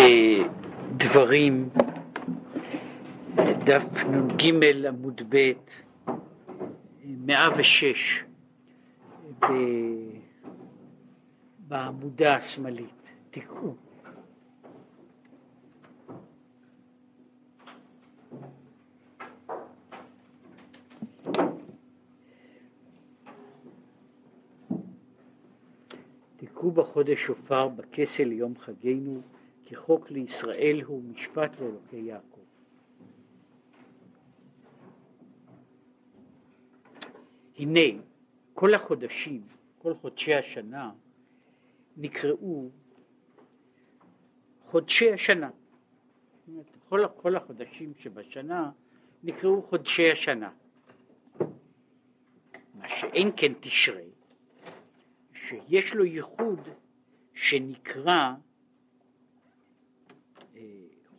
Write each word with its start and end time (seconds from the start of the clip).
בדברים, 0.00 1.68
דף 3.36 4.04
נ"ג 4.10 4.64
עמוד 4.88 5.22
ב', 5.28 5.52
מאה 7.04 7.48
ושש, 7.56 8.24
בעמודה 11.68 12.36
השמאלית, 12.36 13.10
תקעו. 13.30 13.74
תקעו 26.36 26.70
בחודש 26.70 27.20
שופר 27.20 27.68
בכסל 27.68 28.32
יום 28.32 28.54
חגנו, 28.58 29.20
כי 29.74 29.78
חוק 29.80 30.10
לישראל 30.10 30.82
הוא 30.86 31.02
משפט 31.04 31.60
לאלוקי 31.60 31.96
יעקב. 31.96 32.40
הנה 37.58 38.02
כל 38.54 38.74
החודשים, 38.74 39.42
כל 39.78 39.94
חודשי 39.94 40.34
השנה, 40.34 40.92
נקראו 41.96 42.68
חודשי 44.64 45.12
השנה. 45.12 45.50
כל, 46.88 47.00
כל 47.16 47.36
החודשים 47.36 47.92
שבשנה 47.94 48.70
נקראו 49.24 49.62
חודשי 49.62 50.12
השנה. 50.12 50.50
מה 52.74 52.88
שאין 52.88 53.30
כן 53.36 53.52
תשרי, 53.60 54.10
שיש 55.32 55.94
לו 55.94 56.04
ייחוד 56.04 56.68
שנקרא, 57.32 58.34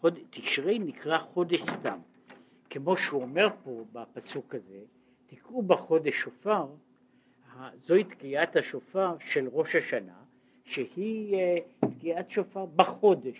חוד, 0.05 0.19
תשרי 0.29 0.79
נקרא 0.79 1.17
חודש 1.17 1.61
סתם, 1.61 1.99
כמו 2.69 2.97
שהוא 2.97 3.21
אומר 3.21 3.47
פה 3.63 3.83
בפסוק 3.93 4.55
הזה, 4.55 4.79
תקעו 5.27 5.61
בחודש 5.61 6.15
שופר, 6.15 6.67
זוהי 7.87 8.03
תקיעת 8.03 8.55
השופר 8.55 9.15
של 9.19 9.47
ראש 9.51 9.75
השנה, 9.75 10.17
שהיא 10.65 11.35
אה, 11.35 11.55
תקיעת 11.79 12.31
שופר 12.31 12.65
בחודש. 12.65 13.37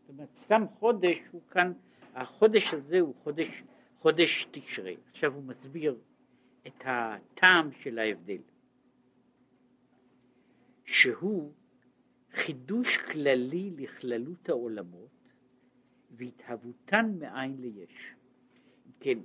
זאת 0.00 0.08
אומרת, 0.08 0.34
סתם 0.34 0.64
חודש 0.78 1.18
הוא 1.32 1.40
כאן, 1.50 1.72
החודש 2.14 2.74
הזה 2.74 3.00
הוא 3.00 3.14
חודש, 3.22 3.62
חודש 4.00 4.46
תשרי. 4.50 4.96
עכשיו 5.10 5.34
הוא 5.34 5.42
מסביר 5.42 5.96
את 6.66 6.82
הטעם 6.84 7.70
של 7.72 7.98
ההבדל. 7.98 8.42
שהוא 10.84 11.52
חידוש 12.32 12.96
כללי 12.96 13.70
לכללות 13.76 14.48
העולמות 14.48 15.15
והתהוותן 16.16 17.12
מאין 17.18 17.56
ליש. 17.60 18.14
כן, 19.00 19.18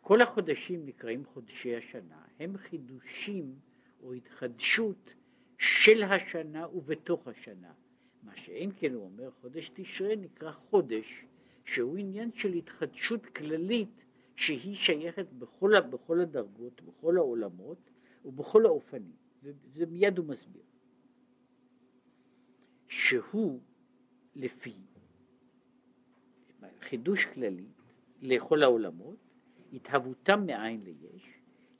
כל 0.00 0.20
החודשים 0.20 0.86
נקראים 0.86 1.24
חודשי 1.24 1.76
השנה, 1.76 2.22
הם 2.40 2.56
חידושים 2.56 3.54
או 4.02 4.12
התחדשות 4.12 5.14
של 5.58 6.02
השנה 6.02 6.68
ובתוך 6.68 7.28
השנה. 7.28 7.72
מה 8.22 8.36
שאין 8.36 8.70
כן 8.78 8.94
הוא 8.94 9.04
אומר, 9.04 9.30
חודש 9.40 9.70
תשרי 9.74 10.16
נקרא 10.16 10.52
חודש, 10.52 11.24
שהוא 11.64 11.96
עניין 11.96 12.32
של 12.32 12.52
התחדשות 12.52 13.26
כללית 13.26 14.04
שהיא 14.36 14.76
שייכת 14.76 15.26
בכל, 15.32 15.80
בכל 15.80 16.20
הדרגות, 16.20 16.82
בכל 16.82 17.16
העולמות 17.16 17.78
ובכל 18.24 18.66
האופנים. 18.66 19.16
וזה 19.42 19.86
מיד 19.86 20.18
הוא 20.18 20.26
מסביר. 20.26 20.62
שהוא 22.88 23.60
לפי 24.36 24.74
חידוש 26.88 27.24
כללי 27.24 27.64
לכל 28.22 28.62
העולמות, 28.62 29.16
התהוותם 29.72 30.46
מאין 30.46 30.80
ליש, 30.84 31.22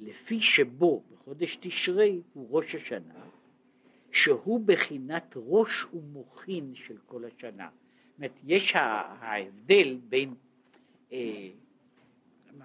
לפי 0.01 0.41
שבו 0.43 1.03
בחודש 1.13 1.59
תשרי 1.61 2.21
הוא 2.33 2.49
ראש 2.51 2.75
השנה, 2.75 3.25
שהוא 4.13 4.61
בחינת 4.67 5.35
ראש 5.37 5.85
ומוחין 5.95 6.75
של 6.75 6.97
כל 7.07 7.25
השנה. 7.25 7.69
זאת 7.69 8.19
אומרת, 8.19 8.33
יש 8.45 8.77
ההבדל 8.77 9.99
בין, 10.09 10.35
אה, 11.13 11.49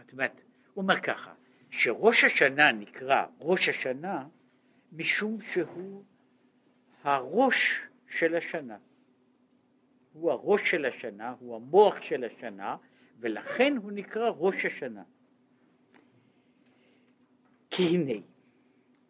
זאת 0.01 0.11
אומרת, 0.13 0.41
הוא 0.73 0.81
אומר 0.81 0.99
ככה, 0.99 1.33
שראש 1.69 2.23
השנה 2.23 2.71
נקרא 2.71 3.25
ראש 3.39 3.69
השנה 3.69 4.27
משום 4.91 5.37
שהוא 5.53 6.03
הראש 7.03 7.81
של 8.09 8.35
השנה. 8.35 8.77
הוא 10.19 10.31
הראש 10.31 10.71
של 10.71 10.85
השנה, 10.85 11.35
הוא 11.39 11.55
המוח 11.55 12.01
של 12.01 12.23
השנה, 12.23 12.77
ולכן 13.19 13.77
הוא 13.77 13.91
נקרא 13.91 14.29
ראש 14.29 14.65
השנה. 14.65 15.03
כי 17.69 17.83
הנה, 17.83 18.19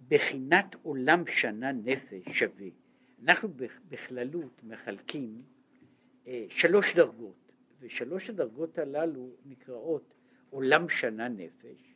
בחינת 0.08 0.76
עולם 0.82 1.24
שנה 1.28 1.72
נפש 1.72 2.30
שווה. 2.32 2.68
אנחנו 3.24 3.50
בכללות 3.90 4.64
מחלקים 4.64 5.42
אה, 6.28 6.46
שלוש 6.50 6.96
דרגות, 6.96 7.52
ושלוש 7.80 8.30
הדרגות 8.30 8.78
הללו 8.78 9.30
נקראות 9.46 10.14
עולם 10.50 10.90
שנה 10.90 11.28
נפש, 11.30 11.94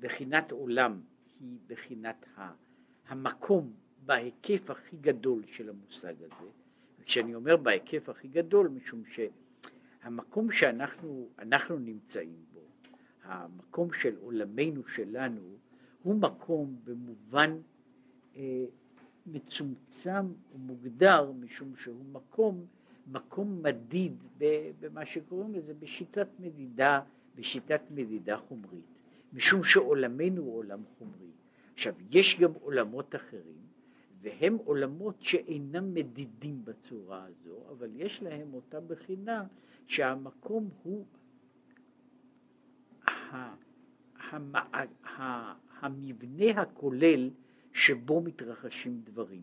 בחינת 0.00 0.50
עולם 0.50 1.00
היא 1.40 1.58
בחינת 1.66 2.26
המקום 3.08 3.72
בהיקף 4.04 4.70
הכי 4.70 4.96
גדול 4.96 5.42
של 5.46 5.68
המושג 5.68 6.14
הזה, 6.22 6.50
וכשאני 7.06 7.34
אומר 7.34 7.56
בהיקף 7.56 8.08
הכי 8.08 8.28
גדול, 8.28 8.68
משום 8.68 9.02
שהמקום 9.04 10.52
שאנחנו 10.52 11.78
נמצאים 11.78 12.36
בו, 12.52 12.60
המקום 13.22 13.92
של 13.92 14.16
עולמנו 14.20 14.82
שלנו, 14.94 15.40
הוא 16.02 16.14
מקום 16.14 16.76
במובן 16.84 17.56
אה, 18.36 18.64
מצומצם 19.26 20.26
ומוגדר, 20.54 21.32
משום 21.32 21.76
שהוא 21.76 22.04
מקום, 22.12 22.66
מקום 23.12 23.62
מדיד 23.62 24.12
במה 24.80 25.06
שקוראים 25.06 25.54
לזה 25.54 25.74
בשיטת 25.74 26.28
מדידה, 26.38 27.00
בשיטת 27.36 27.80
מדידה 27.90 28.36
חומרית, 28.36 28.84
משום 29.32 29.64
שעולמנו 29.64 30.42
הוא 30.42 30.56
עולם 30.56 30.80
חומרי. 30.98 31.30
עכשיו, 31.74 31.94
יש 32.10 32.40
גם 32.40 32.52
עולמות 32.52 33.14
אחרים 33.14 33.65
והם 34.26 34.56
עולמות 34.64 35.22
שאינם 35.22 35.94
מדידים 35.94 36.64
בצורה 36.64 37.24
הזו, 37.24 37.62
אבל 37.70 37.90
יש 37.94 38.22
להם 38.22 38.54
אותה 38.54 38.80
בחינה 38.80 39.44
שהמקום 39.86 40.70
הוא 40.82 41.06
המבנה 45.80 46.60
הכולל 46.60 47.30
שבו 47.72 48.20
מתרחשים 48.20 49.00
דברים. 49.04 49.42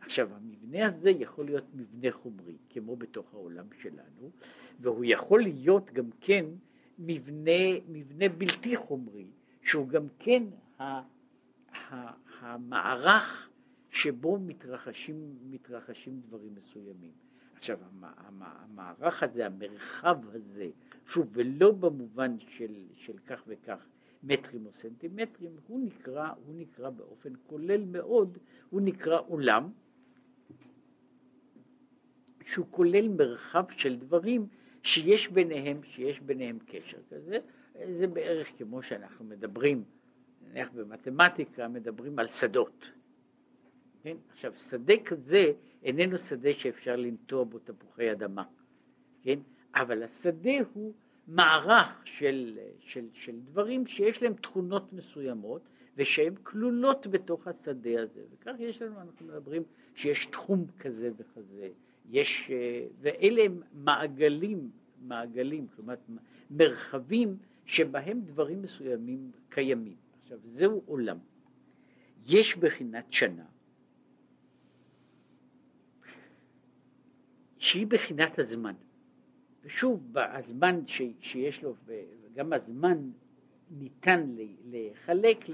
עכשיו 0.00 0.28
המבנה 0.34 0.86
הזה 0.86 1.10
יכול 1.10 1.44
להיות 1.44 1.64
מבנה 1.74 2.12
חומרי 2.12 2.56
כמו 2.68 2.96
בתוך 2.96 3.34
העולם 3.34 3.66
שלנו 3.82 4.30
והוא 4.80 5.04
יכול 5.04 5.42
להיות 5.42 5.90
גם 5.92 6.10
כן 6.20 6.44
מבנה, 6.98 7.80
מבנה 7.88 8.28
בלתי 8.28 8.76
חומרי 8.76 9.26
שהוא 9.62 9.88
גם 9.88 10.06
כן 10.18 10.42
המערך 12.40 13.49
שבו 13.90 14.38
מתרחשים, 14.38 15.36
מתרחשים 15.50 16.20
דברים 16.20 16.54
מסוימים. 16.54 17.12
עכשיו 17.56 17.78
המערך 17.96 19.22
הזה, 19.22 19.46
המרחב 19.46 20.16
הזה, 20.32 20.70
שוב, 21.06 21.28
ולא 21.32 21.72
במובן 21.72 22.36
של, 22.38 22.74
של 22.94 23.18
כך 23.26 23.42
וכך 23.46 23.86
מטרים 24.22 24.66
או 24.66 24.70
סנטימטרים, 24.72 25.50
הוא 25.66 25.80
נקרא, 25.84 26.32
הוא 26.46 26.54
נקרא 26.54 26.90
באופן 26.90 27.32
כולל 27.46 27.84
מאוד, 27.84 28.38
הוא 28.70 28.80
נקרא 28.80 29.20
עולם, 29.26 29.70
שהוא 32.46 32.66
כולל 32.70 33.08
מרחב 33.08 33.64
של 33.70 33.96
דברים 33.96 34.46
שיש 34.82 35.28
ביניהם, 35.28 35.82
שיש 35.82 36.20
ביניהם 36.20 36.58
קשר 36.66 36.98
כזה, 37.10 37.38
זה 37.98 38.06
בערך 38.06 38.48
כמו 38.58 38.82
שאנחנו 38.82 39.24
מדברים, 39.24 39.84
נניח 40.48 40.68
במתמטיקה 40.74 41.68
מדברים 41.68 42.18
על 42.18 42.28
שדות, 42.28 42.90
כן? 44.02 44.16
עכשיו, 44.32 44.52
שדה 44.70 44.94
כזה 45.04 45.52
איננו 45.82 46.18
שדה 46.18 46.54
שאפשר 46.54 46.96
לנטוע 46.96 47.44
בו 47.44 47.58
תפוחי 47.58 48.12
אדמה, 48.12 48.44
כן? 49.22 49.38
אבל 49.74 50.02
השדה 50.02 50.58
הוא 50.72 50.94
מערך 51.26 52.02
של, 52.04 52.58
של, 52.80 53.06
של 53.12 53.40
דברים 53.40 53.86
שיש 53.86 54.22
להם 54.22 54.34
תכונות 54.34 54.92
מסוימות 54.92 55.62
ושהן 55.96 56.34
כלולות 56.42 57.06
בתוך 57.06 57.48
השדה 57.48 58.02
הזה, 58.02 58.20
וכך 58.32 58.52
יש 58.58 58.82
לנו, 58.82 59.00
אנחנו 59.00 59.26
מדברים 59.26 59.62
שיש 59.94 60.26
תחום 60.26 60.66
כזה 60.78 61.10
וכזה, 61.16 61.68
יש, 62.10 62.50
ואלה 63.00 63.42
הם 63.42 63.62
מעגלים, 63.72 64.70
מעגלים, 65.00 65.66
כלומר 65.76 65.94
מרחבים 66.50 67.36
שבהם 67.66 68.20
דברים 68.20 68.62
מסוימים 68.62 69.30
קיימים. 69.48 69.96
עכשיו, 70.22 70.38
זהו 70.44 70.82
עולם. 70.86 71.18
יש 72.26 72.56
בחינת 72.56 73.12
שנה, 73.12 73.44
שהיא 77.60 77.86
בחינת 77.86 78.38
הזמן. 78.38 78.74
ושוב, 79.64 80.18
הזמן 80.18 80.86
ש, 80.86 81.02
שיש 81.20 81.62
לו, 81.62 81.74
וגם 81.86 82.52
הזמן 82.52 83.10
ניתן 83.70 84.34
לחלק 84.70 85.44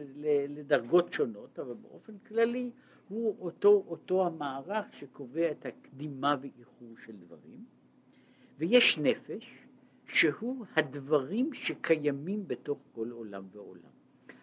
לדרגות 0.49 1.13
שונות, 1.13 1.59
אבל 1.59 1.75
באופן 1.75 2.19
כללי 2.19 2.71
הוא 3.09 3.37
אותו, 3.41 3.85
אותו 3.89 4.27
המערך 4.27 4.87
שקובע 4.93 5.51
את 5.51 5.67
הקדימה 5.67 6.37
ואיחור 6.41 6.95
של 7.07 7.13
דברים, 7.17 7.65
ויש 8.59 8.99
נפש 8.99 9.51
שהוא 10.07 10.65
הדברים 10.77 11.55
שקיימים 11.55 12.49
בתוך 12.49 12.79
כל 12.95 13.11
עולם 13.11 13.45
ועולם. 13.53 13.97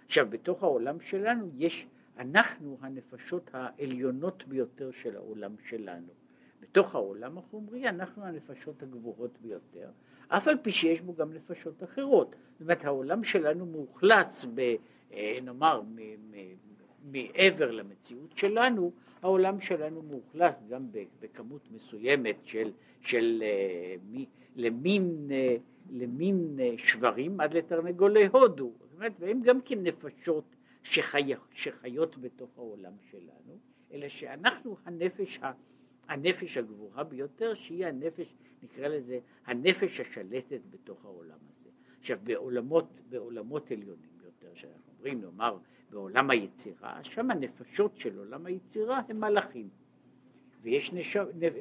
עכשיו, 0.05 0.27
בתוך 0.29 0.63
העולם 0.63 0.99
שלנו 0.99 1.49
יש, 1.57 1.87
אנחנו 2.17 2.77
הנפשות 2.81 3.49
העליונות 3.53 4.43
ביותר 4.47 4.91
של 4.91 5.15
העולם 5.15 5.55
שלנו. 5.69 6.22
בתוך 6.63 6.95
העולם 6.95 7.37
החומרי 7.37 7.89
אנחנו 7.89 8.23
הנפשות 8.25 8.83
הגבוהות 8.83 9.37
ביותר, 9.41 9.89
אף 10.27 10.47
על 10.47 10.57
פי 10.61 10.71
שיש 10.71 11.01
בו 11.01 11.13
גם 11.15 11.33
נפשות 11.33 11.83
אחרות. 11.83 12.35
זאת 12.51 12.61
אומרת, 12.61 12.85
העולם 12.85 13.23
שלנו 13.23 13.65
מאוכלס, 13.65 14.45
ב, 14.55 14.75
אה, 15.13 15.37
נאמר, 15.41 15.81
מעבר 17.03 17.71
למציאות 17.71 18.37
שלנו, 18.37 18.91
העולם 19.21 19.61
שלנו 19.61 20.01
מאוכלס 20.01 20.55
גם 20.69 20.87
בכמות 21.19 21.71
מסוימת 21.71 22.35
של, 22.43 22.71
של 23.01 23.43
אה, 23.45 23.95
למין, 24.55 25.27
אה, 25.31 25.55
למין 25.91 26.59
שברים 26.77 27.39
עד 27.39 27.53
לתרנגולי 27.53 28.25
הודו. 28.25 28.71
זאת 28.79 28.93
אומרת, 28.95 29.13
והם 29.19 29.41
גם 29.41 29.61
כן 29.61 29.83
נפשות 29.83 30.55
שחי, 30.83 31.33
שחיות 31.51 32.17
בתוך 32.17 32.49
העולם 32.57 32.93
שלנו, 33.11 33.57
אלא 33.93 34.09
שאנחנו 34.09 34.77
הנפש 34.85 35.39
ה... 35.43 35.51
הנפש 36.13 36.57
הגבוהה 36.57 37.03
ביותר, 37.03 37.53
שהיא 37.53 37.85
הנפש, 37.85 38.33
נקרא 38.63 38.87
לזה, 38.87 39.19
הנפש 39.45 39.99
השלטת 39.99 40.59
בתוך 40.69 41.05
העולם 41.05 41.37
הזה. 41.49 41.69
עכשיו, 41.99 42.17
בעולמות, 42.23 42.87
בעולמות 43.09 43.71
עליונים 43.71 44.09
יותר, 44.23 44.55
שאנחנו 44.55 44.93
אומרים, 44.97 45.21
נאמר, 45.21 45.57
בעולם 45.89 46.29
היצירה, 46.29 47.03
שם 47.03 47.31
הנפשות 47.31 47.97
של 47.97 48.17
עולם 48.17 48.45
היצירה 48.45 49.01
הם 49.09 49.19
מלאכים. 49.19 49.69
ויש 50.61 50.93
נש... 50.93 51.17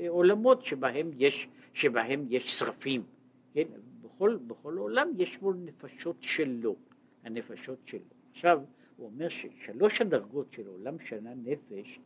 עולמות 0.09 0.65
שבהם 0.65 1.11
יש, 1.17 1.49
שבהם 1.75 2.27
יש 2.29 2.59
שרפים. 2.59 3.03
כן? 3.55 3.67
בכל, 4.01 4.39
בכל 4.47 4.77
עולם 4.77 5.09
יש 5.19 5.39
בו 5.39 5.53
נפשות 5.53 6.17
שלו, 6.21 6.77
הנפשות 7.25 7.79
שלו. 7.85 8.01
עכשיו, 8.33 8.61
הוא 8.97 9.07
אומר 9.07 9.29
ששלוש 9.29 10.01
הדרגות 10.01 10.53
של 10.53 10.67
עולם 10.67 10.99
שנה 10.99 11.35
נפש 11.35 12.01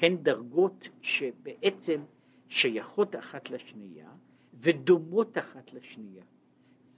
הן 0.00 0.16
דרגות 0.16 0.88
שבעצם 1.02 2.00
שייכות 2.48 3.16
אחת 3.16 3.50
לשנייה 3.50 4.10
ודומות 4.60 5.38
אחת 5.38 5.72
לשנייה. 5.72 6.24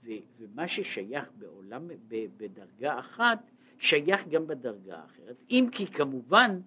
ו, 0.03 0.09
ומה 0.39 0.67
ששייך 0.67 1.29
בעולם, 1.37 1.87
ב, 2.07 2.25
בדרגה 2.37 2.99
אחת, 2.99 3.39
שייך 3.79 4.27
גם 4.27 4.47
בדרגה 4.47 4.97
האחרת. 4.97 5.35
אם 5.49 5.69
כי 5.71 5.87
כמובן 5.87 6.59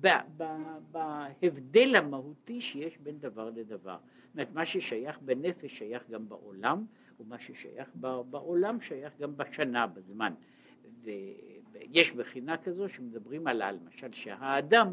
ב, 0.00 0.08
ב, 0.36 0.44
בהבדל 0.90 1.96
המהותי 1.96 2.60
שיש 2.60 2.98
בין 2.98 3.18
דבר 3.18 3.50
לדבר. 3.50 3.96
זאת 3.96 4.34
אומרת, 4.34 4.52
מה 4.54 4.66
ששייך 4.66 5.18
בנפש 5.20 5.78
שייך 5.78 6.02
גם 6.10 6.28
בעולם, 6.28 6.84
ומה 7.20 7.38
ששייך 7.38 7.88
בעולם 8.30 8.80
שייך 8.80 9.12
גם 9.20 9.36
בשנה, 9.36 9.86
בזמן. 9.86 10.34
ויש 11.02 12.10
בחינה 12.10 12.56
כזו 12.56 12.88
שמדברים 12.88 13.46
על, 13.46 13.62
למשל, 13.70 14.12
שהאדם 14.12 14.88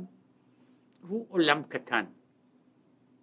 הוא 1.07 1.25
עולם 1.29 1.63
קטן, 1.63 2.05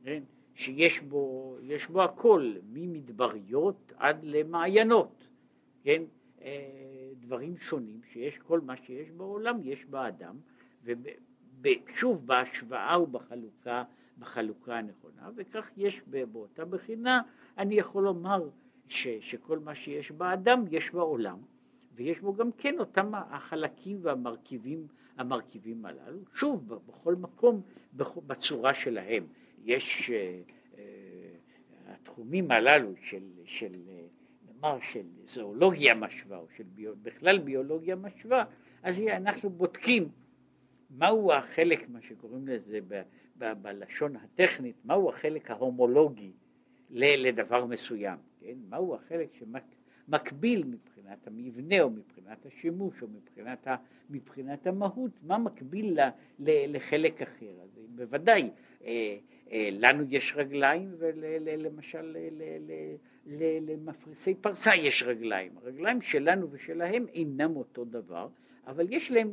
כן? 0.04 0.22
שיש 0.54 1.00
בו, 1.00 1.56
בו 1.90 2.02
הכל, 2.02 2.52
ממדבריות 2.72 3.92
עד 3.96 4.24
למעיינות, 4.24 5.28
כן? 5.82 6.02
אה, 6.42 7.10
דברים 7.20 7.56
שונים, 7.58 8.00
שיש 8.12 8.38
כל 8.38 8.60
מה 8.60 8.76
שיש 8.76 9.10
בעולם, 9.10 9.58
יש 9.62 9.84
באדם, 9.84 10.36
ושוב 11.62 12.26
בהשוואה 12.26 13.02
ובחלוקה, 13.02 13.84
בחלוקה 14.18 14.78
הנכונה, 14.78 15.30
וכך 15.36 15.70
יש 15.76 16.02
באותה 16.32 16.64
בחינה, 16.64 17.22
אני 17.58 17.74
יכול 17.74 18.04
לומר 18.04 18.48
ש, 18.88 19.08
שכל 19.20 19.58
מה 19.58 19.74
שיש 19.74 20.12
באדם 20.12 20.64
יש 20.70 20.90
בעולם, 20.90 21.38
ויש 21.94 22.20
בו 22.20 22.34
גם 22.34 22.52
כן 22.52 22.78
אותם 22.78 23.12
החלקים 23.14 23.98
והמרכיבים 24.02 24.86
המרכיבים 25.16 25.86
הללו, 25.86 26.18
שוב 26.34 26.74
בכל 26.86 27.14
מקום 27.14 27.60
בצורה 28.26 28.74
שלהם. 28.74 29.26
יש 29.64 30.10
uh, 30.10 30.74
uh, 30.74 30.76
התחומים 31.86 32.50
הללו 32.50 32.92
של, 33.02 33.22
של 33.44 33.72
נאמר 34.46 34.78
של 34.92 35.06
זואולוגיה 35.34 35.94
משווה 35.94 36.38
או 36.38 36.46
של 36.56 36.64
ביו, 36.74 36.92
בכלל 37.02 37.38
ביולוגיה 37.38 37.96
משווה, 37.96 38.44
אז 38.82 39.00
אנחנו 39.00 39.50
בודקים 39.50 40.08
מהו 40.90 41.32
החלק, 41.32 41.88
מה 41.88 42.02
שקוראים 42.02 42.48
לזה 42.48 42.78
ב, 42.88 43.02
ב, 43.38 43.52
בלשון 43.62 44.16
הטכנית, 44.16 44.76
מהו 44.84 45.10
החלק 45.10 45.50
ההומולוגי 45.50 46.32
לדבר 46.90 47.66
מסוים, 47.66 48.18
כן? 48.40 48.54
מהו 48.68 48.94
החלק 48.94 49.28
שמקביל 49.38 50.64
מבחינת 50.64 50.95
המבנה 51.26 51.82
או 51.82 51.90
מבחינת 51.90 52.46
השימוש 52.46 53.02
או 53.02 53.08
מבחינת, 53.08 53.66
ה, 53.66 53.76
מבחינת 54.10 54.66
המהות, 54.66 55.10
מה 55.22 55.38
מקביל 55.38 56.00
ל, 56.00 56.08
ל, 56.38 56.76
לחלק 56.76 57.22
אחר. 57.22 57.52
אז 57.62 57.78
בוודאי, 57.94 58.50
אה, 58.84 59.16
אה, 59.52 59.68
לנו 59.72 60.04
יש 60.08 60.32
רגליים 60.36 60.94
ולמשל 60.98 62.16
למפרסי 63.68 64.34
פרסה 64.34 64.74
יש 64.74 65.02
רגליים. 65.02 65.52
הרגליים 65.56 66.02
שלנו 66.02 66.46
ושלהם 66.50 67.06
אינם 67.14 67.56
אותו 67.56 67.84
דבר, 67.84 68.28
אבל 68.66 68.92
יש 68.92 69.10
להם 69.10 69.32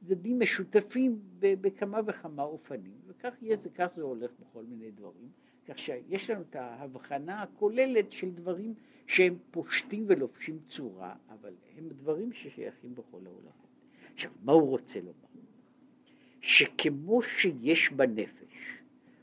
צדדים 0.00 0.40
משותפים 0.40 1.18
בכמה 1.38 2.00
וכמה 2.06 2.42
אופנים, 2.42 2.94
וכך 3.06 3.34
יהיה, 3.42 3.56
כך 3.74 3.86
זה 3.96 4.02
הולך 4.02 4.30
בכל 4.40 4.62
מיני 4.68 4.90
דברים. 4.90 5.28
כך 5.70 5.78
שיש 5.78 6.30
לנו 6.30 6.42
את 6.50 6.56
ההבחנה 6.56 7.42
הכוללת 7.42 8.12
של 8.12 8.30
דברים 8.30 8.74
שהם 9.06 9.38
פושטים 9.50 10.04
ולובשים 10.08 10.58
צורה, 10.68 11.14
אבל 11.28 11.54
הם 11.76 11.88
דברים 11.88 12.32
ששייכים 12.32 12.94
בכל 12.94 13.20
העולם. 13.26 13.52
עכשיו, 14.14 14.30
מה 14.42 14.52
הוא 14.52 14.68
רוצה 14.68 15.00
לומר? 15.00 15.12
שכמו 16.40 17.22
שיש 17.22 17.90
בנפש 17.92 18.78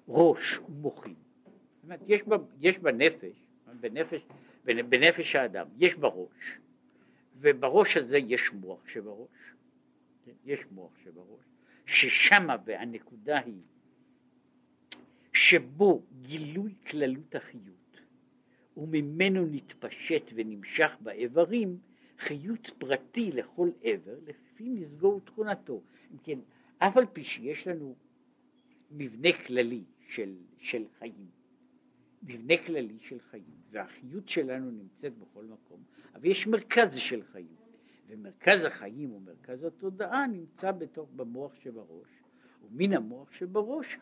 ראש 0.07 0.59
ומוחים, 0.69 1.15
זאת 1.15 1.83
אומרת, 1.83 1.99
יש, 2.07 2.23
בה, 2.23 2.37
יש 2.61 2.77
בנפש, 2.77 3.43
בנפש, 3.79 4.21
בנפש 4.65 5.35
האדם, 5.35 5.67
יש 5.77 5.95
בה 5.95 6.07
ראש, 6.07 6.57
ובראש 7.39 7.97
הזה 7.97 8.17
יש 8.17 8.51
מוח 8.53 8.87
שבראש, 8.87 9.53
כן? 10.25 10.31
יש 10.45 10.59
מוח 10.71 10.91
שבראש, 11.03 11.45
ששמה 11.85 12.55
והנקודה 12.65 13.39
היא 13.39 13.61
שבו 15.49 16.03
גילוי 16.21 16.75
כללות 16.89 17.35
החיות 17.35 18.01
וממנו 18.77 19.45
נתפשט 19.45 20.23
ונמשך 20.35 20.91
באיברים 20.99 21.79
חיות 22.19 22.69
פרטי 22.77 23.31
לכל 23.31 23.69
עבר 23.81 24.15
לפי 24.25 24.69
מזגו 24.69 25.07
ותכונתו. 25.07 25.81
אם 26.11 26.17
כן, 26.23 26.39
אף 26.77 26.97
על 26.97 27.05
פי 27.13 27.23
שיש 27.23 27.67
לנו 27.67 27.95
מבנה 28.91 29.29
כללי 29.45 29.83
של, 30.09 30.35
של 30.59 30.83
חיים, 30.99 31.27
מבנה 32.23 32.53
כללי 32.65 32.97
של 32.99 33.19
חיים, 33.19 33.55
והחיות 33.71 34.29
שלנו 34.29 34.71
נמצאת 34.71 35.17
בכל 35.17 35.43
מקום, 35.45 35.83
אבל 36.15 36.25
יש 36.25 36.47
מרכז 36.47 36.95
של 36.95 37.23
חיים, 37.23 37.55
ומרכז 38.07 38.65
החיים 38.65 39.13
ומרכז 39.13 39.63
התודעה 39.63 40.27
נמצא 40.27 40.71
בתוך, 40.71 41.09
במוח 41.15 41.55
שבראש, 41.55 42.16
ומן 42.63 42.93
המוח 42.93 43.31
שבראש 43.31 43.97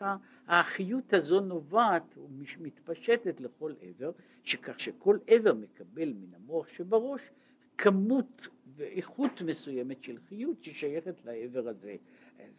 החיות 0.48 1.14
הזו 1.14 1.40
נובעת 1.40 2.18
ומתפשטת 2.18 3.40
לכל 3.40 3.72
עבר, 3.82 4.10
שכך 4.42 4.80
שכל 4.80 5.18
עבר 5.26 5.54
מקבל 5.54 6.12
מן 6.12 6.34
המוח 6.34 6.68
שבראש 6.68 7.20
כמות 7.78 8.48
ואיכות 8.76 9.42
מסוימת 9.42 10.02
של 10.02 10.18
חיות 10.28 10.62
ששייכת 10.62 11.24
לעבר 11.24 11.68
הזה. 11.68 11.96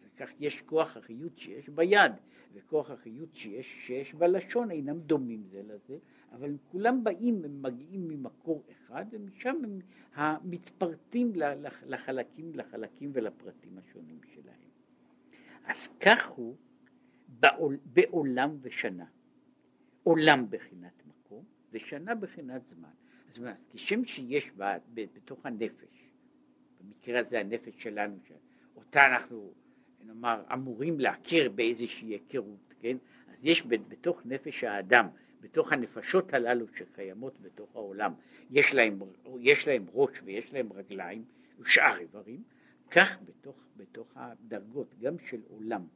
וכך 0.02 0.28
יש 0.40 0.62
כוח 0.66 0.96
החיות 0.96 1.38
שיש 1.38 1.68
ביד 1.68 2.12
וכוח 2.54 2.90
החיות 2.90 3.28
שיש, 3.34 3.86
שיש 3.86 4.14
בלשון 4.14 4.70
אינם 4.70 5.00
דומים 5.00 5.42
זה 5.50 5.62
לזה, 5.62 5.98
אבל 6.32 6.48
הם 6.48 6.56
כולם 6.70 7.04
באים, 7.04 7.44
הם 7.44 7.62
מגיעים 7.62 8.08
ממקור 8.08 8.62
אחד 8.72 9.04
ומשם 9.10 9.56
הם 9.64 10.36
מתפרטים 10.44 11.32
לחלקים, 11.86 12.52
לחלקים 12.54 13.10
ולפרטים 13.14 13.78
השונים 13.78 14.18
שלהם. 14.34 14.67
אז 15.68 15.88
כך 16.00 16.28
הוא 16.28 16.56
בעול, 17.28 17.76
בעולם 17.84 18.56
ושנה. 18.62 19.04
עולם 20.02 20.46
בחינת 20.50 21.02
מקום 21.06 21.44
ושנה 21.72 22.14
בחינת 22.14 22.62
זמן. 22.68 22.88
זאת 23.28 23.38
אומרת, 23.38 23.56
כשם 23.72 24.04
שיש 24.04 24.50
בה, 24.56 24.76
בתוך 24.94 25.46
הנפש, 25.46 26.08
במקרה 26.80 27.20
הזה 27.20 27.40
הנפש 27.40 27.82
שלנו, 27.82 28.18
אותה 28.76 29.06
אנחנו 29.06 29.52
נאמר 30.04 30.42
אמורים 30.52 31.00
להכיר 31.00 31.50
באיזושהי 31.50 32.08
היכרות, 32.08 32.74
כן? 32.80 32.96
אז 33.28 33.36
יש 33.42 33.66
בתוך 33.66 34.22
נפש 34.24 34.64
האדם, 34.64 35.06
בתוך 35.40 35.72
הנפשות 35.72 36.34
הללו 36.34 36.66
שקיימות 36.76 37.40
בתוך 37.40 37.76
העולם, 37.76 38.12
יש 38.50 38.74
להם, 38.74 38.98
יש 39.40 39.68
להם 39.68 39.86
ראש 39.92 40.10
ויש 40.24 40.52
להם 40.52 40.72
רגליים 40.72 41.24
ושאר 41.60 41.98
איברים, 41.98 42.42
כך 42.90 43.18
בתוך, 43.24 43.56
בתוך 43.76 44.08
הדרגות, 44.14 44.94
גם 45.00 45.18
של 45.30 45.40
עולם 45.48 45.86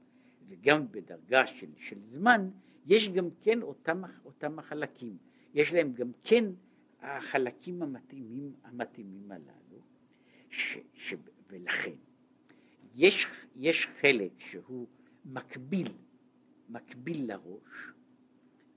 וגם 0.49 0.87
בדרגה 0.91 1.47
של, 1.47 1.71
של 1.77 1.99
זמן, 2.03 2.51
יש 2.87 3.09
גם 3.09 3.29
כן 3.43 3.63
אותם, 3.63 4.03
אותם 4.25 4.59
החלקים, 4.59 5.17
יש 5.55 5.73
להם 5.73 5.93
גם 5.93 6.11
כן 6.25 6.45
החלקים 7.01 7.83
המתאימים, 7.83 8.53
המתאימים 8.65 9.33
הללו, 9.33 9.81
ש, 10.51 10.79
ש, 10.95 11.15
ולכן 11.51 11.95
יש, 12.95 13.27
יש 13.57 13.89
חלק 14.01 14.31
שהוא 14.39 14.87
מקביל, 15.25 15.93
מקביל 16.69 17.33
לראש, 17.33 17.93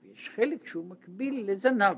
ויש 0.02 0.30
חלק 0.34 0.66
שהוא 0.66 0.84
מקביל 0.86 1.50
לזנב, 1.50 1.96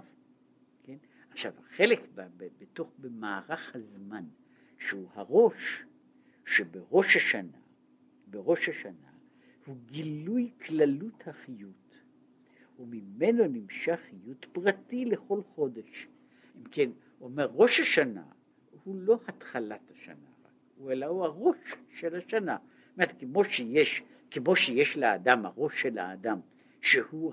כן? 0.83 0.97
עכשיו 1.31 1.53
החלק 1.59 2.01
ב, 2.15 2.21
ב, 2.37 2.49
בתוך, 2.59 2.93
במערך 2.99 3.75
הזמן, 3.75 4.25
שהוא 4.79 5.09
הראש, 5.15 5.85
שבראש 6.57 7.17
השנה, 7.17 7.59
בראש 8.27 8.69
השנה, 8.69 9.09
הוא 9.67 9.77
גילוי 9.87 10.51
כללות 10.67 11.29
החיות, 11.29 11.95
וממנו 12.79 13.45
נמשך 13.49 14.01
חיות 14.11 14.47
פרטי 14.53 15.05
לכל 15.05 15.41
חודש. 15.55 16.07
אם 16.57 16.65
כן, 16.71 16.91
אומר, 17.21 17.51
ראש 17.55 17.81
השנה 17.81 18.25
הוא 18.85 18.97
לא 18.97 19.19
התחלת 19.29 19.91
השנה 19.91 20.29
הוא 20.79 20.93
אלא 20.93 21.07
הוא 21.07 21.25
הראש 21.25 21.75
של 21.95 22.15
השנה. 22.17 22.57
זאת 22.57 22.95
אומרת, 22.97 23.15
כמו 23.21 23.45
שיש, 23.45 24.03
כמו 24.31 24.57
שיש 24.57 24.97
לאדם, 24.97 25.47
הראש 25.47 25.83
של 25.83 25.99
האדם, 25.99 26.41
שהוא 26.81 27.33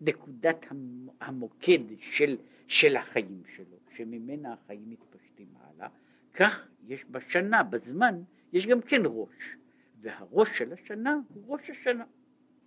נקודת 0.00 0.66
המוקד 1.20 1.78
של, 2.00 2.36
של 2.68 2.96
החיים 2.96 3.42
שלו, 3.56 3.76
שממנה 3.96 4.52
החיים 4.52 4.90
מתפשטים 4.90 5.48
הלאה, 5.60 5.88
כך 6.34 6.68
יש 6.86 7.04
בשנה, 7.10 7.62
בזמן, 7.62 8.22
יש 8.52 8.66
גם 8.66 8.80
כן 8.80 9.02
ראש, 9.04 9.56
והראש 10.00 10.58
של 10.58 10.72
השנה 10.72 11.18
הוא 11.28 11.44
ראש 11.46 11.70
השנה, 11.70 12.04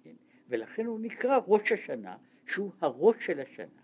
כן? 0.03 0.13
ולכן 0.49 0.85
הוא 0.85 0.99
נקרא 0.99 1.39
ראש 1.47 1.71
השנה, 1.71 2.17
שהוא 2.45 2.71
הראש 2.81 3.15
של 3.25 3.39
השנה, 3.39 3.81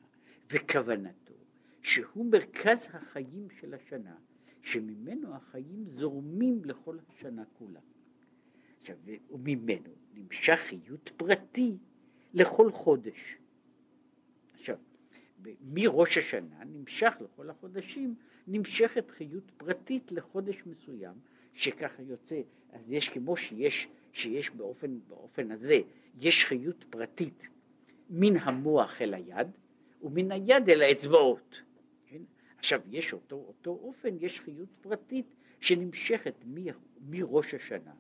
וכוונתו 0.52 1.34
שהוא 1.82 2.26
מרכז 2.32 2.88
החיים 2.94 3.48
של 3.60 3.74
השנה, 3.74 4.16
שממנו 4.62 5.36
החיים 5.36 5.86
זורמים 5.90 6.66
לכל 6.66 6.98
השנה 7.10 7.44
כולה. 7.58 7.80
עכשיו, 8.82 8.98
וממנו 9.30 9.96
נמשך 10.14 10.60
חיות 10.70 11.12
פרטי 11.18 11.78
לכל 12.34 12.72
חודש. 12.72 13.38
עכשיו, 14.54 14.78
מראש 15.62 16.18
השנה 16.18 16.64
נמשך 16.64 17.14
לכל 17.22 17.50
החודשים, 17.50 18.16
נמשכת 18.48 19.12
חיות 19.12 19.52
פרטית 19.58 20.12
לחודש 20.12 20.64
מסוים, 20.66 21.14
שככה 21.54 22.02
יוצא, 22.02 22.42
אז 22.72 22.92
יש 22.92 23.10
כמו 23.10 23.38
שיש, 23.38 23.88
שיש 24.14 24.50
באופן, 24.50 25.00
באופן 25.08 25.52
הזה, 25.52 25.80
יש 26.20 26.46
חיות 26.46 26.86
פרטית 26.90 27.48
מן 28.10 28.38
המוח 28.38 29.02
אל 29.02 29.14
היד, 29.14 29.48
ומן 30.02 30.32
היד 30.32 30.70
אל 30.70 30.82
האצבעות. 30.82 31.62
כן? 32.06 32.22
עכשיו, 32.58 32.82
יש 32.92 33.14
אותו, 33.14 33.36
אותו 33.36 33.72
אופן, 33.72 34.16
יש 34.20 34.40
חיות 34.40 34.70
פרטית 34.82 35.36
שנמשכת 35.60 36.36
מ, 36.46 36.56
מראש 37.10 37.54
השנה, 37.54 37.94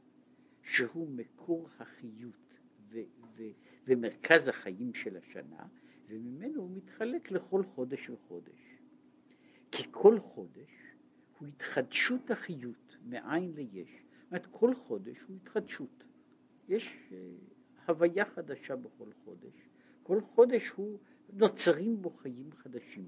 שהוא 0.63 1.09
מקור 1.09 1.69
החיות 1.79 2.53
ו, 2.89 2.99
ו, 3.35 3.43
ומרכז 3.87 4.47
החיים 4.47 4.93
של 4.93 5.17
השנה, 5.17 5.65
וממנו 6.07 6.61
הוא 6.61 6.77
מתחלק 6.77 7.31
לכל 7.31 7.63
חודש 7.63 8.09
וחודש. 8.09 8.74
כי 9.71 9.83
כל 9.91 10.19
חודש 10.19 10.71
הוא 11.39 11.47
התחדשות 11.47 12.31
החיות 12.31 12.97
מאין 13.05 13.51
ליש. 13.55 13.89
זאת 13.89 14.31
אומרת, 14.31 14.47
כל 14.51 14.75
חודש 14.75 15.17
הוא 15.27 15.35
התחדשות. 15.35 16.03
יש 16.67 16.97
uh, 17.09 17.13
הוויה 17.87 18.25
חדשה 18.25 18.75
בכל 18.75 19.09
חודש. 19.25 19.53
כל 20.03 20.21
חודש 20.21 20.69
הוא, 20.69 20.99
נוצרים 21.33 22.01
בו 22.01 22.09
חיים 22.09 22.49
חדשים. 22.51 23.07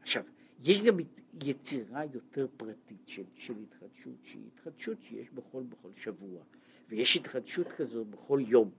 עכשיו, 0.00 0.22
יש 0.62 0.80
גם 0.82 0.96
יצירה 1.42 2.04
יותר 2.14 2.46
פרטית 2.56 3.02
של, 3.06 3.24
של 3.36 3.54
התחדשות, 3.62 4.16
שהיא 4.24 4.46
התחדשות 4.46 5.02
שיש 5.02 5.30
בכל, 5.30 5.62
בכל 5.62 5.90
שבוע, 5.96 6.42
ויש 6.88 7.16
התחדשות 7.16 7.66
כזו 7.76 8.04
בכל 8.04 8.40
יום, 8.46 8.70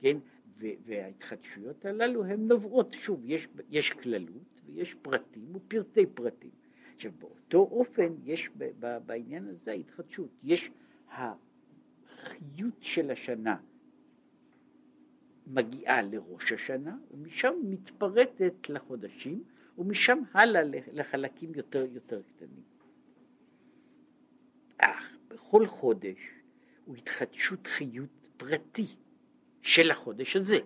כן? 0.00 0.16
וההתחדשויות 0.58 1.84
הללו 1.84 2.24
הן 2.24 2.48
נובעות, 2.48 2.94
שוב, 3.00 3.20
יש, 3.24 3.48
יש 3.70 3.92
כללות 3.92 4.53
ויש 4.66 4.94
פרטים 5.02 5.56
ופרטי 5.56 6.06
פרטים. 6.06 6.50
עכשיו 6.94 7.12
באותו 7.18 7.58
אופן 7.58 8.14
יש 8.24 8.50
בעניין 9.06 9.48
הזה 9.48 9.72
התחדשות, 9.72 10.30
יש 10.42 10.70
החיות 11.08 12.74
של 12.80 13.10
השנה 13.10 13.56
מגיעה 15.46 16.02
לראש 16.02 16.52
השנה 16.52 16.96
ומשם 17.10 17.52
מתפרטת 17.64 18.68
לחודשים 18.68 19.44
ומשם 19.78 20.18
הלאה 20.32 20.62
לחלקים 20.92 21.54
יותר 21.54 21.86
יותר 21.92 22.22
קטנים. 22.22 22.62
אך 24.78 25.16
בכל 25.28 25.66
חודש 25.66 26.18
הוא 26.84 26.96
התחדשות 26.96 27.66
חיות 27.66 28.28
פרטי 28.36 28.86
של 29.62 29.90
החודש 29.90 30.36
הזה. 30.36 30.58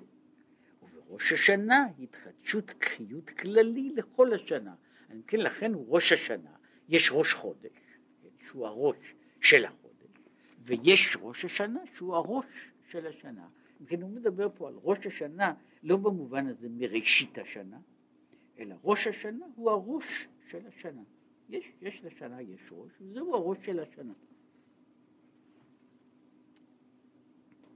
ובראש 1.08 1.32
השנה 1.32 1.86
התחדשות 1.98 2.70
חיות 2.84 3.30
כללי 3.30 3.90
לכל 3.94 4.34
השנה. 4.34 4.74
אני 5.10 5.22
כן, 5.26 5.40
לכן 5.40 5.74
הוא 5.74 5.86
ראש 5.88 6.12
השנה. 6.12 6.50
יש 6.88 7.10
ראש 7.12 7.32
חודש, 7.34 7.70
שהוא 8.46 8.66
הראש 8.66 9.14
של 9.40 9.64
החודש, 9.64 10.20
ויש 10.64 11.16
ראש 11.20 11.44
השנה 11.44 11.80
שהוא 11.94 12.16
הראש 12.16 12.46
של 12.90 13.06
השנה. 13.06 13.48
כן, 13.86 14.02
הוא 14.02 14.10
מדבר 14.10 14.48
פה 14.54 14.68
על 14.68 14.74
ראש 14.82 15.06
השנה 15.06 15.54
לא 15.82 15.96
במובן 15.96 16.46
הזה 16.46 16.68
מראשית 16.70 17.38
השנה, 17.38 17.78
אלא 18.58 18.74
ראש 18.84 19.06
השנה 19.06 19.46
הוא 19.54 19.70
הראש 19.70 20.28
של 20.50 20.66
השנה. 20.66 21.02
יש, 21.48 21.72
יש 21.82 22.00
לשנה 22.04 22.42
יש 22.42 22.60
ראש, 22.72 22.92
וזהו 23.00 23.34
הראש 23.34 23.58
של 23.66 23.80
השנה. 23.80 24.12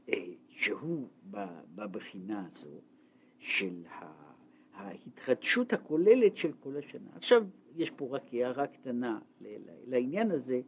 אה, 0.09 0.33
שהוא 0.49 1.09
בבחינה 1.75 2.47
הזו 2.47 2.81
של 3.43 3.83
ההתחדשות 4.75 5.73
הכוללת 5.73 6.37
של 6.37 6.53
כל 6.61 6.77
השנה. 6.77 7.11
עכשיו 7.17 7.47
יש 7.77 7.91
פה 7.91 8.09
רק 8.11 8.23
הערה 8.33 8.67
קטנה 8.67 9.19
לעניין 9.87 10.31
הזה. 10.31 10.61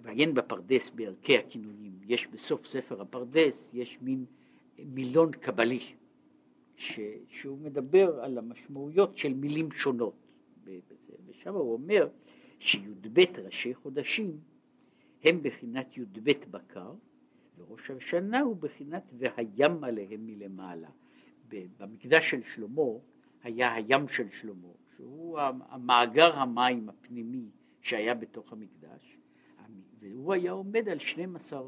ועיין 0.00 0.34
בפרדס 0.34 0.90
בערכי 0.94 1.38
הכינונים, 1.38 1.92
יש 2.06 2.26
בסוף 2.26 2.66
ספר 2.66 3.00
הפרדס, 3.00 3.68
יש 3.72 3.98
מין 4.02 4.24
מילון 4.78 5.32
קבלי, 5.32 5.80
ש, 6.76 7.00
שהוא 7.28 7.58
מדבר 7.58 8.20
על 8.20 8.38
המשמעויות 8.38 9.16
של 9.16 9.34
מילים 9.34 9.72
שונות, 9.72 10.14
ושם 11.26 11.54
הוא 11.54 11.72
אומר 11.72 12.08
שי"ב 12.58 13.20
ראשי 13.44 13.74
חודשים 13.74 14.38
הם 15.24 15.42
בחינת 15.42 15.96
י"ב 15.96 16.32
בקר, 16.50 16.92
וראש 17.58 17.90
השנה 17.90 18.40
הוא 18.40 18.56
בחינת 18.56 19.02
והים 19.18 19.84
עליהם 19.84 20.26
מלמעלה. 20.26 20.88
במקדש 21.78 22.30
של 22.30 22.42
שלמה 22.54 22.82
היה 23.42 23.74
הים 23.74 24.08
של 24.08 24.30
שלמה, 24.30 24.68
שהוא 24.96 25.38
המאגר 25.40 26.36
המים 26.38 26.88
הפנימי 26.88 27.50
שהיה 27.82 28.14
בתוך 28.14 28.52
המקדש, 28.52 29.18
והוא 30.00 30.32
היה 30.32 30.52
עומד 30.52 30.88
על 30.88 30.98
12, 30.98 31.62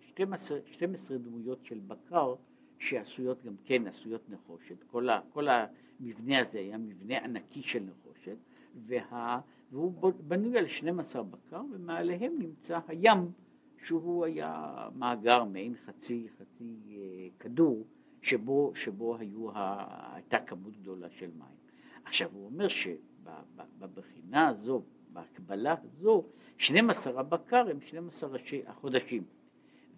12, 0.00 0.58
12 0.66 1.18
דמויות 1.18 1.64
של 1.64 1.80
בקר 1.86 2.34
שעשויות 2.78 3.42
גם 3.44 3.54
כן, 3.64 3.86
עשויות 3.86 4.30
נחושת, 4.30 4.82
כל, 4.82 5.08
ה, 5.08 5.20
כל 5.32 5.48
המבנה 5.48 6.38
הזה 6.38 6.58
היה 6.58 6.78
מבנה 6.78 7.18
ענקי 7.18 7.62
של 7.62 7.82
נחושת, 7.82 8.36
וה, 8.86 9.40
והוא 9.72 10.12
בנוי 10.26 10.58
על 10.58 10.68
12 10.68 11.22
בקר 11.22 11.62
ומעליהם 11.72 12.32
נמצא 12.38 12.78
הים 12.88 13.32
שהוא 13.86 14.24
היה 14.24 14.74
מאגר 14.94 15.44
מעין 15.44 15.74
חצי, 15.86 16.26
חצי 16.38 16.76
אה, 16.90 17.28
כדור 17.38 17.86
שבו, 18.22 18.72
שבו 18.74 19.16
היו, 19.16 19.50
הייתה 19.54 20.38
כמות 20.46 20.76
גדולה 20.76 21.10
של 21.10 21.30
מים. 21.38 21.56
עכשיו 22.04 22.30
הוא 22.32 22.46
אומר 22.46 22.68
שבבחינה 22.68 24.48
הזו, 24.48 24.82
בהקבלה 25.12 25.74
הזו, 25.82 26.24
12 26.58 27.20
הבקר 27.20 27.70
הם 27.70 27.80
12 27.80 28.30
ראשי 28.30 28.62
החודשים 28.66 29.24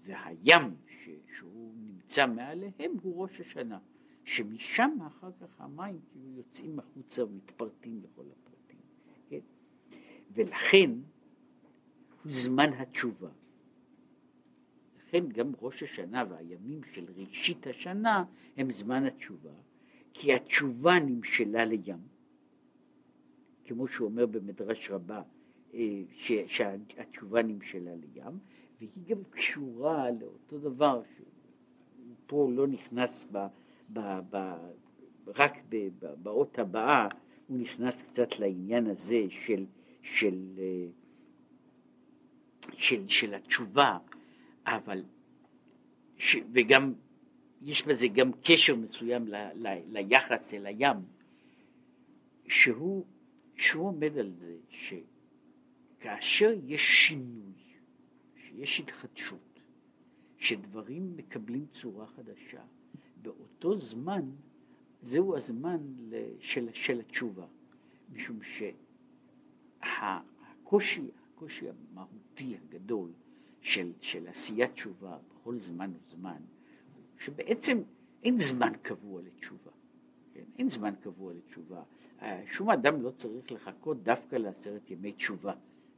והים 0.04 0.75
ש, 0.88 1.09
שהוא 1.37 1.75
נמצא 1.76 2.26
מעליהם 2.26 2.92
הוא 3.02 3.23
ראש 3.23 3.40
השנה 3.40 3.78
שמשם 4.25 4.90
אחר 5.07 5.30
כך 5.40 5.61
המים 5.61 6.00
כאילו 6.11 6.30
יוצאים 6.37 6.78
החוצה 6.78 7.25
ומתפרטים 7.25 8.00
לכל 8.04 8.25
הפרטים. 8.33 8.80
ולכן 10.33 10.90
הוא 12.23 12.33
זמן 12.33 12.73
התשובה. 12.73 13.28
ולכן 15.12 15.29
גם 15.29 15.53
ראש 15.62 15.83
השנה 15.83 16.25
והימים 16.29 16.81
של 16.93 17.05
ראשית 17.17 17.67
השנה 17.67 18.25
הם 18.57 18.71
זמן 18.73 19.05
התשובה, 19.05 19.50
כי 20.12 20.33
התשובה 20.33 20.99
נמשלה 20.99 21.65
לים, 21.65 21.99
כמו 23.65 23.88
שהוא 23.88 24.09
אומר 24.09 24.27
במדרש 24.27 24.91
רבה, 24.91 25.23
אה, 25.75 26.03
שהתשובה 26.47 27.43
נמשלה 27.43 27.95
לים, 27.95 28.38
והיא 28.79 28.91
גם 29.07 29.19
קשורה 29.31 30.11
לאותו 30.11 30.59
דבר, 30.59 31.03
פה 32.27 32.50
לא 32.55 32.67
נכנס 32.67 33.27
ב, 33.33 33.47
ב, 33.93 34.00
ב, 34.31 34.55
רק 35.27 35.53
ב, 35.69 35.88
ב, 35.99 36.07
באות 36.23 36.59
הבאה, 36.59 37.09
הוא 37.47 37.59
נכנס 37.59 38.03
קצת 38.03 38.38
לעניין 38.38 38.87
הזה 38.87 39.25
של, 39.31 39.65
של, 40.03 40.38
אה, 40.59 40.87
של, 42.73 43.09
של 43.09 43.35
התשובה, 43.35 43.99
אבל, 44.76 45.04
ש, 46.16 46.37
וגם 46.52 46.94
יש 47.62 47.82
בזה 47.82 48.08
גם 48.08 48.30
קשר 48.44 48.76
מסוים 48.76 49.28
ל, 49.28 49.34
ל, 49.54 49.66
ליחס 49.88 50.54
אל 50.54 50.66
הים, 50.66 50.96
שהוא, 52.48 53.04
שהוא 53.56 53.88
עומד 53.88 54.18
על 54.18 54.32
זה 54.32 54.56
שכאשר 55.98 56.54
יש 56.66 56.82
שינוי, 56.82 57.52
שיש 58.37 58.80
התחדשות, 58.80 59.60
שדברים 60.38 61.16
מקבלים 61.16 61.66
צורה 61.80 62.06
חדשה, 62.06 62.62
באותו 63.22 63.78
זמן, 63.78 64.30
זהו 65.02 65.37
הזמן 65.37 65.78
של, 66.40 66.68
של 66.72 67.00
התשובה, 67.00 67.46
משום 68.12 68.38
שהקושי, 69.82 71.10
הקושי 71.34 71.66
המהותי 71.68 72.56
הגדול 72.56 73.10
של, 73.61 73.93
של 74.00 74.29
עשיית 74.29 74.73
תשובה 74.73 75.17
בכל 75.29 75.61
זמן 75.61 75.91
וזמן, 76.07 76.41
שבעצם 77.19 77.83
אין 78.25 78.38
זמן 78.38 78.73
קבוע 78.83 79.23
לתשובה, 79.23 79.71
כן? 80.35 80.45
אין 80.59 80.69
זמן 80.69 80.95
קבוע 81.00 81.33
לתשובה. 81.33 81.83
אה, 82.23 82.43
שום 82.53 82.71
אדם 82.71 83.03
לא 83.03 83.11
צריך 83.11 83.53
לחכות 83.53 84.03
דווקא 84.03 84.37
לעשרת 84.37 84.91
ימי 84.91 85.12
תשובה, 85.12 85.53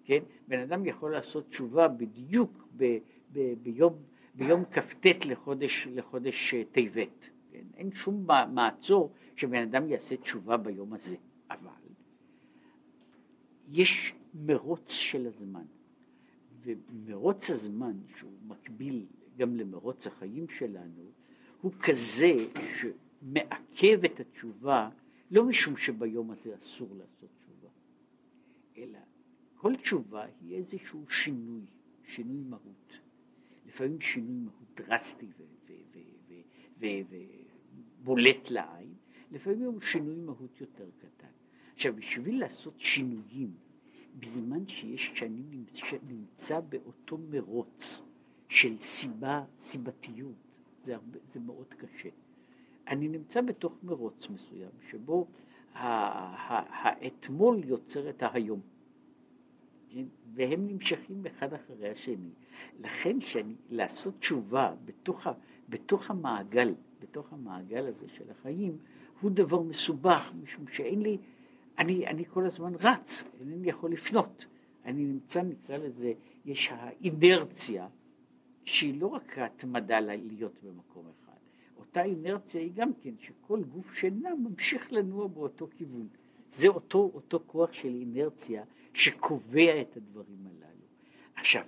כן? 0.04 0.22
בן 0.48 0.58
אדם 0.58 0.86
יכול 0.86 1.12
לעשות 1.12 1.48
תשובה 1.48 1.88
בדיוק 1.88 2.68
ב, 2.76 2.98
ב, 3.32 3.54
ביום, 3.62 3.94
ביום 4.34 4.64
כ"ט 4.64 5.06
לחודש, 5.24 5.86
לחודש 5.90 6.54
אה, 6.54 6.62
טבת, 6.72 7.30
כן? 7.52 7.64
אין 7.76 7.92
שום 7.92 8.26
מעצור 8.54 9.12
שבן 9.36 9.62
אדם 9.62 9.88
יעשה 9.88 10.16
תשובה 10.16 10.56
ביום 10.56 10.92
הזה, 10.92 11.16
אבל 11.50 11.70
יש 13.68 14.14
מרוץ 14.34 14.90
של 14.90 15.26
הזמן, 15.26 15.64
ומרוץ 16.62 17.50
הזמן 17.50 17.96
שהוא 18.16 18.32
מקביל 18.46 19.06
גם 19.36 19.56
למרוץ 19.56 20.06
החיים 20.06 20.48
שלנו, 20.48 21.10
הוא 21.60 21.72
כזה 21.72 22.32
שמעכב 22.80 24.04
את 24.04 24.20
התשובה, 24.20 24.90
לא 25.30 25.44
משום 25.44 25.76
שביום 25.76 26.30
הזה 26.30 26.54
אסור 26.56 26.88
לעשות 26.96 27.30
תשובה, 27.38 27.68
אלא 28.76 28.98
כל 29.56 29.76
תשובה 29.76 30.26
היא 30.40 30.56
איזשהו 30.56 31.04
שינוי, 31.10 31.64
שינוי 32.04 32.42
מהות. 32.48 32.92
לפעמים 33.66 34.00
שינוי 34.00 34.36
מהות 34.36 34.80
דרסטי 34.80 35.26
ובולט 36.78 38.50
לעין, 38.50 38.94
לפעמים 39.30 39.66
הוא 39.66 39.80
שינוי 39.80 40.16
מהות 40.16 40.60
יותר 40.60 40.86
קטן. 40.98 41.26
עכשיו, 41.74 41.96
בשביל 41.96 42.40
לעשות 42.40 42.74
שינויים, 42.80 43.54
בזמן 44.20 44.68
שיש, 44.68 45.10
שאני 45.14 45.42
נמצא 46.08 46.60
באותו 46.60 47.18
מרוץ 47.30 48.00
של 48.48 48.78
סיבה, 48.78 49.44
סיבתיות, 49.62 50.34
זה, 50.82 50.94
הרבה, 50.94 51.18
זה 51.32 51.40
מאוד 51.40 51.74
קשה. 51.76 52.08
אני 52.88 53.08
נמצא 53.08 53.40
בתוך 53.40 53.72
מרוץ 53.82 54.26
מסוים, 54.30 54.70
שבו 54.90 55.26
האתמול 55.74 57.64
יוצר 57.64 58.10
את 58.10 58.22
ההיום. 58.22 58.60
כן? 59.90 60.04
והם 60.34 60.66
נמשכים 60.66 61.26
אחד 61.26 61.54
אחרי 61.54 61.90
השני. 61.90 62.30
לכן 62.80 63.20
שאני, 63.20 63.54
לעשות 63.70 64.14
תשובה 64.18 64.74
בתוך, 64.84 65.26
ה, 65.26 65.32
בתוך 65.68 66.10
המעגל, 66.10 66.74
בתוך 67.00 67.32
המעגל 67.32 67.86
הזה 67.86 68.08
של 68.08 68.30
החיים, 68.30 68.78
הוא 69.20 69.30
דבר 69.30 69.62
מסובך, 69.62 70.32
משום 70.42 70.68
שאין 70.68 71.02
לי, 71.02 71.18
אני, 71.78 72.06
אני 72.06 72.24
כל 72.24 72.46
הזמן 72.46 72.72
רץ, 72.74 73.24
אינני 73.40 73.68
יכול 73.68 73.92
לפנות. 73.92 74.44
אני 74.84 75.04
נמצא, 75.04 75.42
נקרא 75.42 75.76
לזה, 75.76 76.12
יש 76.44 76.68
האינרציה, 76.72 77.88
שהיא 78.64 79.00
לא 79.00 79.06
רק 79.06 79.38
ההתמדה 79.38 80.00
להיות 80.00 80.62
במקום 80.62 81.06
אחד, 81.08 81.38
אותה 81.76 82.02
אינרציה 82.02 82.60
היא 82.60 82.72
גם 82.74 82.92
כן 83.02 83.14
שכל 83.18 83.62
גוף 83.62 83.94
שינה 83.94 84.34
ממשיך 84.34 84.92
לנוע 84.92 85.26
באותו 85.26 85.68
כיוון. 85.76 86.08
זה 86.52 86.68
אותו, 86.68 87.10
אותו 87.14 87.42
כוח 87.46 87.72
של 87.72 87.88
אינרציה 87.88 88.64
שקובע 88.94 89.80
את 89.80 89.96
הדברים 89.96 90.46
הללו. 90.46 90.86
עכשיו, 91.36 91.64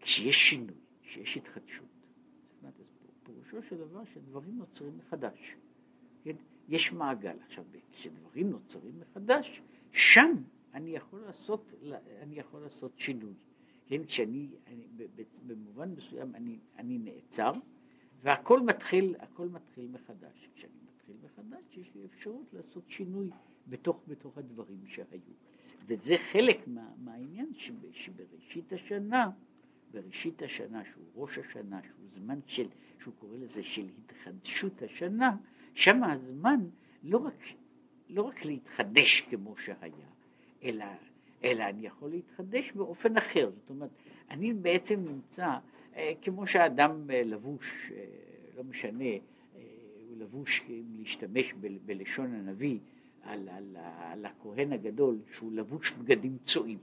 כשיש 0.00 0.36
שינוי, 0.36 0.76
כשיש 1.02 1.36
התחדשות, 1.36 1.88
פירושו 3.22 3.68
של 3.68 3.76
דבר 3.76 4.04
שדברים 4.14 4.58
נוצרים 4.58 4.98
מחדש. 4.98 5.56
כן? 6.24 6.36
יש 6.68 6.92
מעגל. 6.92 7.36
עכשיו, 7.46 7.64
כשדברים 7.92 8.50
נוצרים 8.50 9.00
מחדש, 9.00 9.62
שם 9.92 10.32
אני 10.74 10.90
יכול 10.90 11.20
לעשות, 11.20 11.72
אני 12.22 12.38
יכול 12.38 12.60
לעשות 12.60 12.92
שינוי. 12.96 13.34
כן, 13.86 14.04
כשאני, 14.04 14.48
אני, 14.66 14.86
במובן 15.46 15.90
מסוים 15.96 16.34
אני, 16.34 16.58
אני 16.78 16.98
נעצר, 16.98 17.52
והכל 18.22 18.60
מתחיל, 18.60 19.14
הכל 19.18 19.48
מתחיל 19.48 19.88
מחדש. 19.92 20.48
כשאני 20.54 20.72
מתחיל 20.94 21.16
מחדש, 21.24 21.76
יש 21.76 21.90
לי 21.94 22.04
אפשרות 22.04 22.52
לעשות 22.52 22.82
שינוי 22.88 23.30
בתוך, 23.68 24.02
בתוך 24.08 24.38
הדברים 24.38 24.86
שהיו. 24.86 25.34
וזה 25.86 26.16
חלק 26.32 26.68
מה, 26.68 26.90
מהעניין 26.98 27.52
שב, 27.54 27.74
שבראשית 27.92 28.72
השנה, 28.72 29.30
בראשית 29.90 30.42
השנה, 30.42 30.82
שהוא 30.84 31.04
ראש 31.14 31.38
השנה, 31.38 31.80
שהוא 31.82 32.06
זמן 32.14 32.38
של, 32.46 32.66
שהוא 33.02 33.14
קורא 33.18 33.36
לזה 33.36 33.62
של 33.62 33.88
התחדשות 33.98 34.82
השנה, 34.82 35.36
שם 35.78 36.04
הזמן 36.04 36.60
לא 37.02 37.18
רק, 37.18 37.42
לא 38.08 38.22
רק 38.22 38.44
להתחדש 38.44 39.20
כמו 39.20 39.56
שהיה, 39.56 40.08
אלא, 40.62 40.84
אלא 41.44 41.64
אני 41.64 41.86
יכול 41.86 42.10
להתחדש 42.10 42.72
באופן 42.72 43.16
אחר. 43.16 43.50
זאת 43.50 43.70
אומרת, 43.70 43.90
אני 44.30 44.52
בעצם 44.52 45.00
נמצא, 45.00 45.58
אה, 45.96 46.12
כמו 46.22 46.46
שאדם 46.46 47.10
אה, 47.10 47.22
לבוש, 47.24 47.92
אה, 47.94 48.04
לא 48.56 48.64
משנה, 48.64 49.04
הוא 50.08 50.16
לבוש, 50.16 50.62
אם 50.68 50.84
להשתמש 50.98 51.54
ב, 51.60 51.66
בלשון 51.86 52.34
הנביא, 52.34 52.78
על, 53.22 53.48
על, 53.48 53.76
על 53.98 54.26
הכהן 54.26 54.72
הגדול, 54.72 55.18
שהוא 55.32 55.52
לבוש 55.52 55.92
בגדים 55.92 56.36
צועים. 56.44 56.78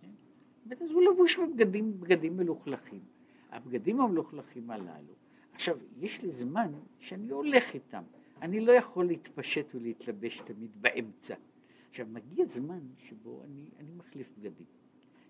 כן? 0.00 0.84
אז 0.84 0.90
הוא 0.90 1.02
לבוש 1.02 1.38
בבגדים 1.38 2.00
בגדים 2.00 2.36
מלוכלכים. 2.36 3.00
הבגדים 3.50 4.00
המלוכלכים 4.00 4.70
הללו. 4.70 5.25
עכשיו, 5.56 5.76
יש 6.00 6.22
לי 6.22 6.30
זמן 6.30 6.72
שאני 6.98 7.30
הולך 7.30 7.74
איתם. 7.74 8.02
אני 8.42 8.60
לא 8.60 8.72
יכול 8.72 9.06
להתפשט 9.06 9.74
ולהתלבש 9.74 10.40
תמיד 10.44 10.70
באמצע. 10.82 11.34
עכשיו, 11.90 12.06
מגיע 12.10 12.46
זמן 12.46 12.80
שבו 13.08 13.42
אני, 13.44 13.64
אני 13.78 13.90
מחליף 13.96 14.26
בגדים. 14.38 14.66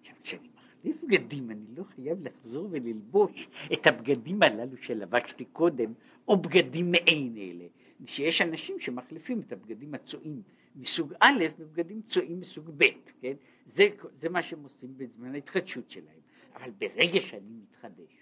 עכשיו, 0.01 0.17
כשאני 0.23 0.49
מחליף 0.55 0.97
בגדים, 1.05 1.51
אני 1.51 1.65
לא 1.77 1.85
חייב 1.85 2.23
לחזור 2.23 2.69
וללבוש 2.71 3.49
את 3.73 3.87
הבגדים 3.87 4.43
הללו 4.43 4.77
שלבשתי 4.77 5.45
קודם, 5.45 5.93
או 6.29 6.37
בגדים 6.37 6.91
מעין 6.91 7.37
אלה. 7.37 7.67
שיש 8.07 8.43
אנשים 8.43 8.81
שמחליפים 8.81 9.41
את 9.41 9.53
הבגדים 9.53 9.95
הצועים 9.95 10.43
מסוג 10.77 11.13
א' 11.21 11.45
בבגדים 11.59 12.03
צועים 12.09 12.41
מסוג 12.41 12.71
ב', 12.77 12.85
כן? 13.21 13.35
זה, 13.67 13.89
זה 14.21 14.29
מה 14.29 14.43
שהם 14.43 14.63
עושים 14.63 14.99
בזמן 14.99 15.35
ההתחדשות 15.35 15.91
שלהם. 15.91 16.21
אבל 16.55 16.71
ברגע 16.71 17.21
שאני 17.21 17.53
מתחדש, 17.63 18.13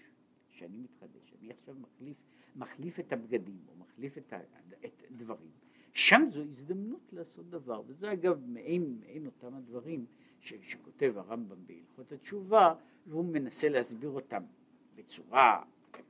שאני 0.51 0.79
מתחדש, 0.79 1.24
אני 1.45 1.53
עכשיו 1.53 1.75
מחליף, 1.81 2.17
מחליף 2.57 3.01
את 3.01 3.13
הבגדים 3.13 3.59
או 3.69 3.75
מחליף 3.77 4.19
את, 4.19 4.33
הדברים, 5.11 5.51
שם 5.95 6.29
זו 6.31 6.41
הזדמנות 6.41 7.13
לעשות 7.13 7.51
דבר, 7.51 7.83
וזה 7.87 8.13
אגב 8.13 8.41
מעין, 8.47 8.99
מעין 9.01 9.27
אותם 9.27 9.55
הדברים 9.55 10.07
ש, 10.41 10.55
שכותב 10.63 11.13
הרמב"ם 11.17 11.57
בהלכות 11.67 12.13
התשובה, 12.13 12.75
והוא 13.07 13.25
מנסה 13.25 13.69
להסביר 13.69 14.11
אותם 14.11 14.43
בצורה 14.95 15.63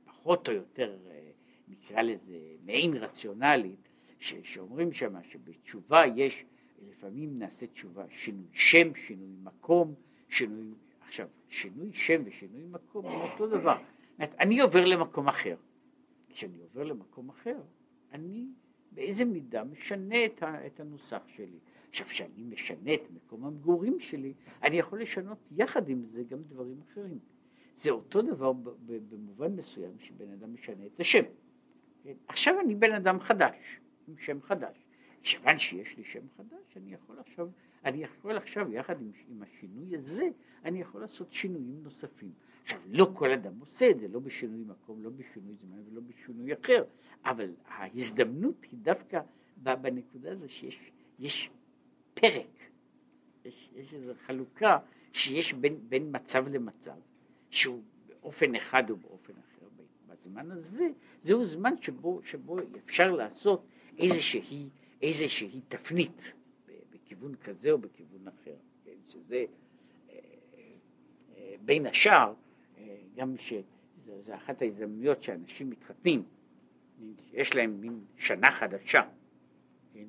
פחות 0.05 0.49
או 0.49 0.53
יותר 0.53 0.97
אה, 1.11 1.31
נקרא 1.67 2.01
לזה 2.01 2.37
מעין 2.65 2.93
רציונלית, 2.93 3.89
ש, 4.19 4.33
שאומרים 4.43 4.93
שמה 4.93 5.23
שבתשובה 5.23 6.03
יש, 6.15 6.45
לפעמים 6.89 7.39
נעשה 7.39 7.67
תשובה 7.67 8.05
שינוי 8.09 8.47
שם, 8.53 8.95
שינוי 8.95 9.35
מקום, 9.43 9.93
שינוי, 10.29 10.73
עכשיו 11.01 11.27
שינוי 11.49 11.93
שם 11.93 12.21
ושינוי 12.25 12.63
מקום 12.71 13.05
הם 13.05 13.21
אותו 13.21 13.47
דבר, 13.47 13.77
אני 14.19 14.59
עובר 14.59 14.85
למקום 14.85 15.27
אחר, 15.27 15.55
כשאני 16.29 16.59
עובר 16.59 16.83
למקום 16.83 17.29
אחר, 17.29 17.57
אני 18.11 18.47
באיזה 18.91 19.25
מידה 19.25 19.63
משנה 19.63 20.25
את, 20.25 20.43
ה, 20.43 20.67
את 20.67 20.79
הנוסח 20.79 21.21
שלי. 21.27 21.59
עכשיו, 21.89 22.07
כשאני 22.07 22.43
משנה 22.43 22.93
את 22.93 23.11
מקום 23.11 23.45
המגורים 23.45 23.99
שלי, 23.99 24.33
אני 24.63 24.79
יכול 24.79 25.01
לשנות 25.01 25.37
יחד 25.51 25.89
עם 25.89 26.05
זה 26.05 26.23
גם 26.23 26.43
דברים 26.43 26.81
אחרים. 26.81 27.19
זה 27.77 27.89
אותו 27.89 28.21
דבר 28.21 28.53
במובן 28.85 29.55
מסוים 29.55 29.99
שבן 29.99 30.31
אדם 30.31 30.53
משנה 30.53 30.85
את 30.85 30.99
השם. 30.99 31.23
כן? 32.03 32.13
עכשיו 32.27 32.59
אני 32.59 32.75
בן 32.75 32.93
אדם 32.93 33.19
חדש, 33.19 33.55
עם 34.07 34.15
שם 34.17 34.41
חדש. 34.41 34.85
כיוון 35.23 35.59
שיש 35.59 35.97
לי 35.97 36.03
שם 36.03 36.27
חדש, 36.37 36.77
אני 36.77 36.93
יכול 36.93 37.19
עכשיו, 37.19 37.49
אני 37.85 38.03
יכול 38.03 38.37
עכשיו 38.37 38.71
יחד 38.71 39.01
עם, 39.01 39.11
עם 39.27 39.43
השינוי 39.43 39.95
הזה, 39.95 40.29
אני 40.65 40.81
יכול 40.81 41.01
לעשות 41.01 41.33
שינויים 41.33 41.83
נוספים. 41.83 42.31
עכשיו, 42.65 42.79
לא 42.89 43.11
כל 43.13 43.31
אדם 43.31 43.59
עושה 43.59 43.89
את 43.89 43.99
זה, 43.99 44.07
לא 44.07 44.19
בשינוי 44.19 44.63
מקום, 44.67 45.03
לא 45.03 45.09
בשינוי 45.09 45.55
זמן 45.55 45.77
ולא 45.89 46.01
בשינוי 46.01 46.53
אחר, 46.53 46.83
אבל 47.25 47.51
ההזדמנות 47.67 48.55
היא 48.71 48.79
דווקא 48.81 49.21
בנקודה 49.57 50.31
הזו 50.31 50.49
שיש 50.49 50.91
יש 51.19 51.49
פרק, 52.13 52.47
יש, 53.45 53.69
יש 53.75 53.93
איזו 53.93 54.13
חלוקה 54.25 54.77
שיש 55.13 55.53
בין, 55.53 55.79
בין 55.89 56.09
מצב 56.11 56.47
למצב, 56.47 56.95
שהוא 57.49 57.81
באופן 58.07 58.55
אחד 58.55 58.89
או 58.89 58.95
באופן 58.95 59.33
אחר. 59.33 59.65
בזמן 60.07 60.51
הזה, 60.51 60.87
זהו 61.23 61.45
זמן 61.45 61.73
שבו, 61.81 62.21
שבו 62.25 62.57
אפשר 62.85 63.11
לעשות 63.11 63.65
איזושהי, 63.97 64.69
איזושהי 65.01 65.61
תפנית 65.67 66.33
בכיוון 66.91 67.35
כזה 67.35 67.71
או 67.71 67.77
בכיוון 67.77 68.27
אחר, 68.27 68.55
כן? 68.85 68.91
שזה 69.03 69.45
אה, 70.09 70.19
אה, 71.37 71.55
בין 71.65 71.85
השאר, 71.85 72.33
גם 73.15 73.35
שזו 73.37 74.35
אחת 74.35 74.61
ההזדמנויות 74.61 75.23
שאנשים 75.23 75.69
מתחתנים, 75.69 76.23
יש 77.33 77.55
להם 77.55 77.81
מין 77.81 77.99
שנה 78.17 78.51
חדשה, 78.51 79.01
כן? 79.93 80.05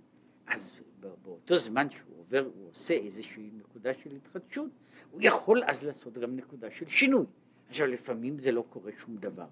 אז 0.47 0.81
באותו 1.01 1.59
זמן 1.59 1.91
שהוא 1.91 2.19
עובר, 2.19 2.51
הוא 2.55 2.69
עושה 2.69 2.95
איזושהי 2.95 3.51
נקודה 3.59 3.95
של 3.95 4.11
התחדשות, 4.17 4.71
הוא 5.11 5.21
יכול 5.25 5.63
אז 5.67 5.83
לעשות 5.83 6.19
גם 6.19 6.37
נקודה 6.37 6.71
של 6.71 6.89
שינוי. 6.89 7.27
עכשיו 7.69 7.87
לפעמים 7.87 8.39
זה 8.39 8.53
לא 8.53 8.65
קורה 8.71 8.93
שום 8.99 9.17
דבר, 9.17 9.47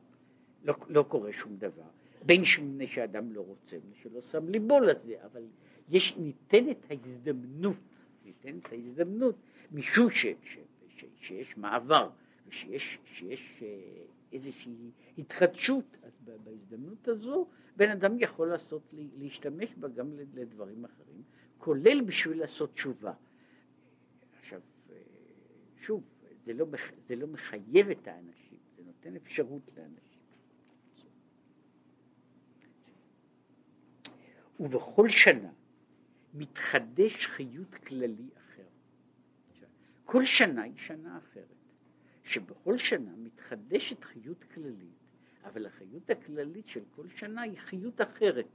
לא, 0.65 0.75
לא 0.89 1.03
קורה 1.09 1.33
שום 1.33 1.57
דבר, 1.57 1.89
בין 2.27 2.45
שמונה 2.45 2.87
שאדם 2.87 3.33
לא 3.33 3.41
רוצה 3.41 3.77
ושלא 3.91 4.21
שם 4.21 4.49
ליבו 4.49 4.81
לזה, 4.81 5.15
אבל 5.25 5.43
יש, 5.89 6.17
ניתנת 6.17 6.77
ההזדמנות, 6.91 7.77
ניתנת 8.25 8.73
ההזדמנות 8.73 9.35
משום 9.73 10.11
ש, 10.11 10.27
ש, 10.27 10.59
ש, 10.89 11.05
שיש 11.21 11.57
מעבר 11.57 12.11
ושיש 12.55 12.99
שיש 13.05 13.63
אה, 13.63 13.69
איזושהי 14.33 14.91
התחדשות, 15.19 15.97
אז 16.03 16.13
בהזדמנות 16.45 17.09
הזו 17.09 17.47
בן 17.77 17.91
אדם 17.91 18.17
יכול 18.19 18.49
לעשות, 18.49 18.83
להשתמש 19.19 19.75
בה 19.75 19.89
גם 19.89 20.11
לדברים 20.35 20.85
אחרים, 20.85 21.23
כולל 21.59 22.01
בשביל 22.01 22.39
לעשות 22.39 22.73
תשובה. 22.75 23.13
עכשיו, 24.41 24.61
אה, 24.91 24.97
שוב, 25.81 26.03
זה 26.45 26.53
לא, 26.53 26.67
זה 27.07 27.17
לא 27.17 27.27
מחייב 27.27 27.91
את 27.91 28.09
האנשים, 28.09 28.59
זה 28.77 28.83
נותן 28.85 29.17
אפשרות 29.17 29.71
לאנשים. 29.77 30.15
ובכל 34.61 35.09
שנה 35.09 35.51
מתחדש 36.35 37.27
חיות 37.27 37.75
כללי 37.75 38.29
אחר. 38.37 38.63
כל 40.05 40.25
שנה 40.25 40.63
היא 40.63 40.77
שנה 40.77 41.19
אחרת, 41.19 41.54
שבכל 42.25 42.79
שנה 42.79 43.11
מתחדשת 43.17 44.05
חיות 44.05 44.45
כללית, 44.55 44.99
אבל 45.45 45.67
החיות 45.67 46.11
הכללית 46.11 46.69
של 46.69 46.81
כל 46.97 47.09
שנה 47.09 47.43
היא 47.43 47.59
חיות 47.59 48.01
אחרת. 48.01 48.47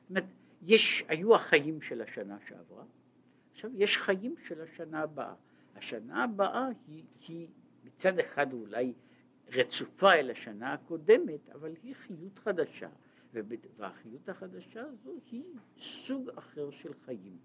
זאת 0.00 0.10
אומרת, 0.10 0.24
יש, 0.62 1.04
היו 1.08 1.34
החיים 1.34 1.82
של 1.82 2.02
השנה 2.02 2.38
שעברה, 2.48 2.84
עכשיו 3.52 3.70
יש 3.74 3.96
חיים 3.96 4.34
של 4.48 4.60
השנה 4.60 5.00
הבאה. 5.00 5.34
השנה 5.76 6.24
הבאה 6.24 6.68
היא, 6.88 7.04
היא 7.28 7.48
מצד 7.84 8.18
אחד 8.18 8.52
אולי 8.52 8.92
רצופה 9.48 10.14
אל 10.14 10.30
השנה 10.30 10.72
הקודמת, 10.72 11.50
אבל 11.52 11.74
היא 11.82 11.94
חיות 11.94 12.38
חדשה, 12.38 12.88
והחיות 13.32 14.28
החדשה 14.28 14.82
הזו 14.82 15.12
היא 15.30 15.44
סוג 15.80 16.30
אחר 16.30 16.70
של 16.70 16.92
חיים. 17.04 17.36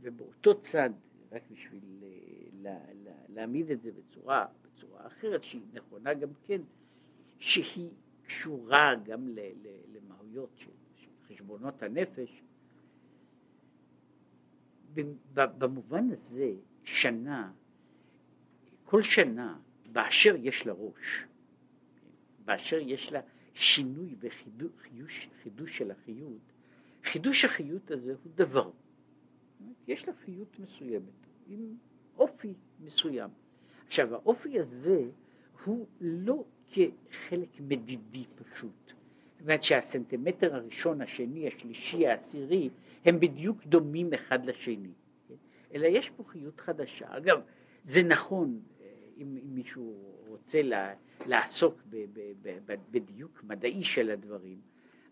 ובאותו 0.00 0.60
צד, 0.60 0.90
רק 1.32 1.42
בשביל 1.50 2.02
אה, 2.02 2.08
לה, 2.52 2.78
לה, 3.04 3.12
להעמיד 3.28 3.70
את 3.70 3.82
זה 3.82 3.90
בצורה, 3.92 4.46
בצורה 4.76 5.06
אחרת, 5.06 5.44
שהיא 5.44 5.62
נכונה 5.72 6.14
גם 6.14 6.28
כן, 6.46 6.60
שהיא 7.38 7.90
קשורה 8.26 8.94
גם 8.94 9.28
למהויות 9.92 10.50
של, 10.56 10.70
של 10.96 11.10
חשבונות 11.28 11.82
הנפש, 11.82 12.42
במובן 15.34 16.10
הזה 16.10 16.52
שנה, 16.84 17.52
כל 18.84 19.02
שנה 19.02 19.58
באשר 19.92 20.34
יש 20.38 20.66
לה 20.66 20.72
ראש, 20.72 21.24
באשר 22.44 22.78
יש 22.80 23.12
לה 23.12 23.20
שינוי 23.54 24.14
וחידוש 24.20 25.28
חידוש 25.42 25.78
של 25.78 25.90
החיות, 25.90 26.52
חידוש 27.04 27.44
החיות 27.44 27.90
הזה 27.90 28.14
הוא 28.24 28.32
דבר. 28.34 28.70
יש 29.88 30.08
לה 30.08 30.14
חיות 30.24 30.58
מסוימת, 30.58 31.26
עם 31.48 31.76
אופי 32.16 32.54
מסוים. 32.80 33.30
עכשיו 33.86 34.14
האופי 34.14 34.60
הזה 34.60 35.04
הוא 35.64 35.86
לא 36.00 36.44
כחלק 36.72 37.60
מדידי 37.60 38.24
פשוט. 38.34 38.86
זאת 38.86 39.40
אומרת 39.40 39.62
שהסנטימטר 39.62 40.54
הראשון, 40.54 41.00
השני, 41.00 41.48
השלישי, 41.48 42.06
העשירי, 42.06 42.70
הם 43.04 43.20
בדיוק 43.20 43.64
דומים 43.66 44.14
אחד 44.14 44.44
לשני. 44.46 44.92
כן? 45.28 45.34
אלא 45.74 45.86
יש 45.86 46.10
פה 46.10 46.24
חיות 46.24 46.60
חדשה. 46.60 47.16
אגב, 47.16 47.40
זה 47.84 48.02
נכון, 48.02 48.60
אה, 48.80 48.86
אם, 49.16 49.38
אם 49.42 49.54
מישהו 49.54 50.14
רוצה 50.26 50.62
לה, 50.62 50.94
לעסוק 51.26 51.82
ב, 51.90 52.04
ב, 52.12 52.58
ב, 52.66 52.74
בדיוק 52.90 53.44
מדעי 53.44 53.84
של 53.84 54.10
הדברים, 54.10 54.58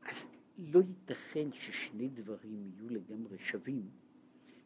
אז 0.03 0.27
לא 0.59 0.81
ייתכן 0.89 1.53
ששני 1.53 2.09
דברים 2.09 2.71
יהיו 2.77 2.89
לגמרי 2.89 3.39
שווים, 3.39 3.83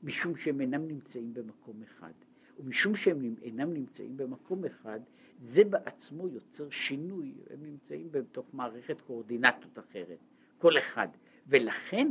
משום 0.03 0.37
שהם 0.37 0.61
אינם 0.61 0.89
נמצאים 0.89 1.35
במקום 1.35 1.83
אחד. 1.83 2.13
ומשום 2.59 2.97
שהם 2.97 3.35
אינם 3.43 3.75
נמצאים 3.75 4.17
במקום 4.17 4.65
אחד, 4.65 5.01
זה 5.43 5.65
בעצמו 5.65 6.29
יוצר 6.29 6.71
שינוי, 6.71 7.35
הם 7.51 7.63
נמצאים 7.63 8.09
בתוך 8.11 8.47
מערכת 8.53 9.01
קואורדינטות 9.01 9.79
אחרת, 9.79 10.19
כל 10.59 10.79
אחד, 10.79 11.09
ולכן 11.47 12.09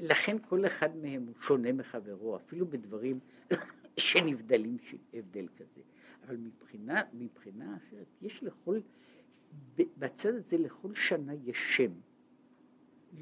לכן 0.00 0.36
כל 0.48 0.66
אחד 0.66 0.96
מהם 0.96 1.26
הוא 1.26 1.34
שונה 1.40 1.72
מחברו, 1.72 2.36
אפילו 2.36 2.66
בדברים 2.66 3.20
שנבדלים 3.96 4.76
הבדל 5.14 5.46
כזה. 5.56 5.80
אבל 6.26 6.36
מבחינה, 6.36 7.02
מבחינה 7.12 7.76
אחרת, 7.76 8.06
יש 8.22 8.42
לכל, 8.42 8.80
בצד 9.76 10.34
הזה 10.34 10.58
לכל 10.58 10.94
שנה 10.94 11.34
יש 11.34 11.58
שם. 11.76 11.92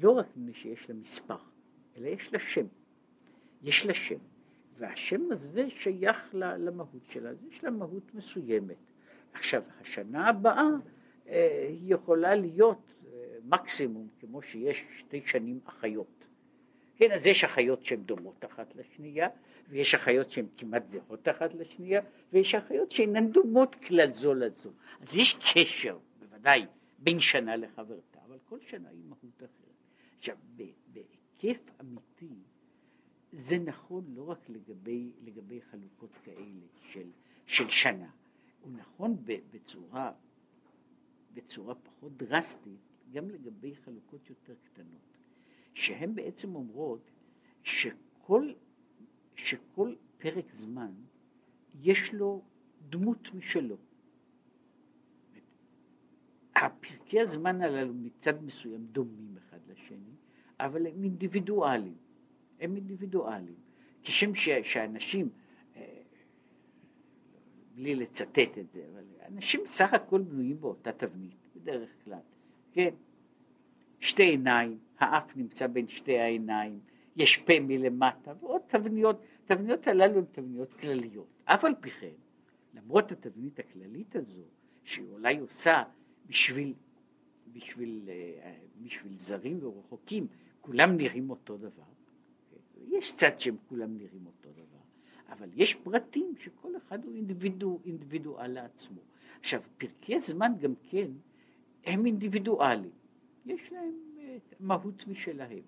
לא 0.01 0.11
רק 0.11 0.27
מפני 0.27 0.53
שיש 0.53 0.89
לה 0.89 0.95
מספר, 0.95 1.37
אלא 1.97 2.07
יש 2.07 2.33
לה 2.33 2.39
שם. 2.39 2.65
יש 3.61 3.85
לה 3.85 3.93
שם. 3.93 4.19
והשם 4.81 5.31
הזה 5.31 5.69
שייך 5.69 6.29
למהות 6.33 7.05
שלה, 7.09 7.29
אז 7.29 7.45
יש 7.51 7.63
לה 7.63 7.71
מהות 7.71 8.15
מסוימת. 8.15 8.75
עכשיו, 9.33 9.63
השנה 9.81 10.29
הבאה 10.29 10.69
אה, 11.27 11.65
היא 11.69 11.93
יכולה 11.93 12.35
להיות 12.35 12.93
אה, 13.05 13.37
מקסימום 13.43 14.07
כמו 14.19 14.41
שיש 14.41 14.83
שתי 14.97 15.21
שנים 15.25 15.59
אחיות. 15.65 16.25
כן, 16.95 17.11
אז 17.11 17.27
יש 17.27 17.43
אחיות 17.43 17.85
שהן 17.85 18.03
דומות 18.03 18.45
אחת 18.45 18.75
לשנייה, 18.75 19.29
ויש 19.69 19.95
אחיות 19.95 20.31
שהן 20.31 20.45
כמעט 20.57 20.89
זהות 20.89 21.27
אחת 21.29 21.53
לשנייה, 21.53 22.01
ויש 22.33 22.55
אחיות 22.55 22.91
שאינן 22.91 23.31
דומות 23.31 23.75
כלל 23.75 24.13
זו 24.13 24.33
לזו. 24.33 24.69
אז 25.01 25.15
יש 25.17 25.37
קשר, 25.53 25.97
בוודאי, 26.19 26.65
בין 26.99 27.19
שנה 27.19 27.55
לחברתה, 27.55 28.19
אבל 28.27 28.37
כל 28.45 28.59
שנה 28.59 28.89
היא 28.89 29.03
מהות 29.09 29.37
אחרת. 29.37 29.75
עכשיו, 30.17 30.35
בהיקף 30.93 31.61
אמיתי, 31.81 32.35
זה 33.31 33.57
נכון 33.59 34.05
לא 34.07 34.29
רק 34.29 34.49
לגבי, 34.49 35.11
לגבי 35.23 35.61
חלוקות 35.61 36.17
כאלה 36.23 36.65
של, 36.81 37.09
של 37.45 37.69
שנה, 37.69 38.09
הוא 38.61 38.71
נכון 38.71 39.17
בצורה, 39.51 40.11
בצורה 41.33 41.75
פחות 41.75 42.17
דרסטית 42.17 42.79
גם 43.11 43.29
לגבי 43.29 43.75
חלוקות 43.75 44.29
יותר 44.29 44.55
קטנות. 44.63 45.17
שהן 45.73 46.15
בעצם 46.15 46.55
אומרות 46.55 47.11
שכל, 47.63 48.53
שכל 49.35 49.95
פרק 50.17 50.51
זמן 50.51 50.91
יש 51.81 52.13
לו 52.13 52.41
דמות 52.89 53.33
משלו. 53.33 53.77
הפרקי 56.55 57.19
הזמן 57.19 57.61
הללו 57.61 57.93
מצד 57.93 58.43
מסוים 58.43 58.85
דומים 58.85 59.37
אחד 59.37 59.59
לשני, 59.67 60.15
אבל 60.59 60.87
הם 60.87 61.03
אינדיבידואליים. 61.03 61.97
הם 62.61 62.75
אינדיבידואליים. 62.75 63.55
כשם 64.03 64.35
שאנשים, 64.63 65.29
אה, 65.75 66.01
בלי 67.75 67.95
לצטט 67.95 68.57
את 68.59 68.71
זה, 68.71 68.85
אבל 68.93 69.03
אנשים 69.27 69.61
סך 69.65 69.93
הכל 69.93 70.21
בנויים 70.21 70.61
באותה 70.61 70.91
תבנית, 70.91 71.35
בדרך 71.55 71.89
כלל, 72.03 72.19
כן? 72.73 72.89
שתי 73.99 74.23
עיניים, 74.23 74.77
האף 74.99 75.37
נמצא 75.37 75.67
בין 75.67 75.87
שתי 75.87 76.19
העיניים, 76.19 76.79
יש 77.15 77.37
פה 77.37 77.59
מלמטה, 77.59 78.33
ועוד 78.39 78.61
תבניות, 78.67 79.21
תבניות 79.45 79.87
הללו 79.87 80.17
הן 80.17 80.25
תבניות 80.31 80.73
כלליות. 80.73 81.27
אף 81.45 81.65
על 81.65 81.73
פי 81.79 81.89
כן, 81.89 82.07
למרות 82.73 83.11
התבנית 83.11 83.59
הכללית 83.59 84.15
הזו, 84.15 84.41
שהיא 84.83 85.07
אולי 85.11 85.37
עושה 85.37 85.83
בשביל, 86.25 86.73
בשביל, 87.53 88.09
אה, 88.09 88.53
בשביל 88.81 89.17
זרים 89.17 89.59
ורחוקים, 89.61 90.27
כולם 90.61 90.97
נראים 90.97 91.29
אותו 91.29 91.57
דבר. 91.57 91.90
יש 92.87 93.15
צד 93.15 93.39
שהם 93.39 93.55
כולם 93.69 93.97
נראים 93.97 94.25
אותו 94.25 94.49
דבר, 94.51 94.81
אבל 95.29 95.49
יש 95.55 95.75
פרטים 95.75 96.33
שכל 96.39 96.77
אחד 96.77 97.05
הוא 97.05 97.15
אינדיבידואל 97.15 97.79
אינדיבידוא 97.85 98.43
לעצמו. 98.43 99.01
עכשיו, 99.39 99.61
פרקי 99.77 100.19
זמן 100.19 100.51
גם 100.61 100.73
כן 100.89 101.07
הם 101.85 102.05
אינדיבידואליים, 102.05 102.91
יש 103.45 103.71
להם 103.71 103.93
אה, 104.19 104.37
מהות 104.59 105.07
משלהם, 105.07 105.63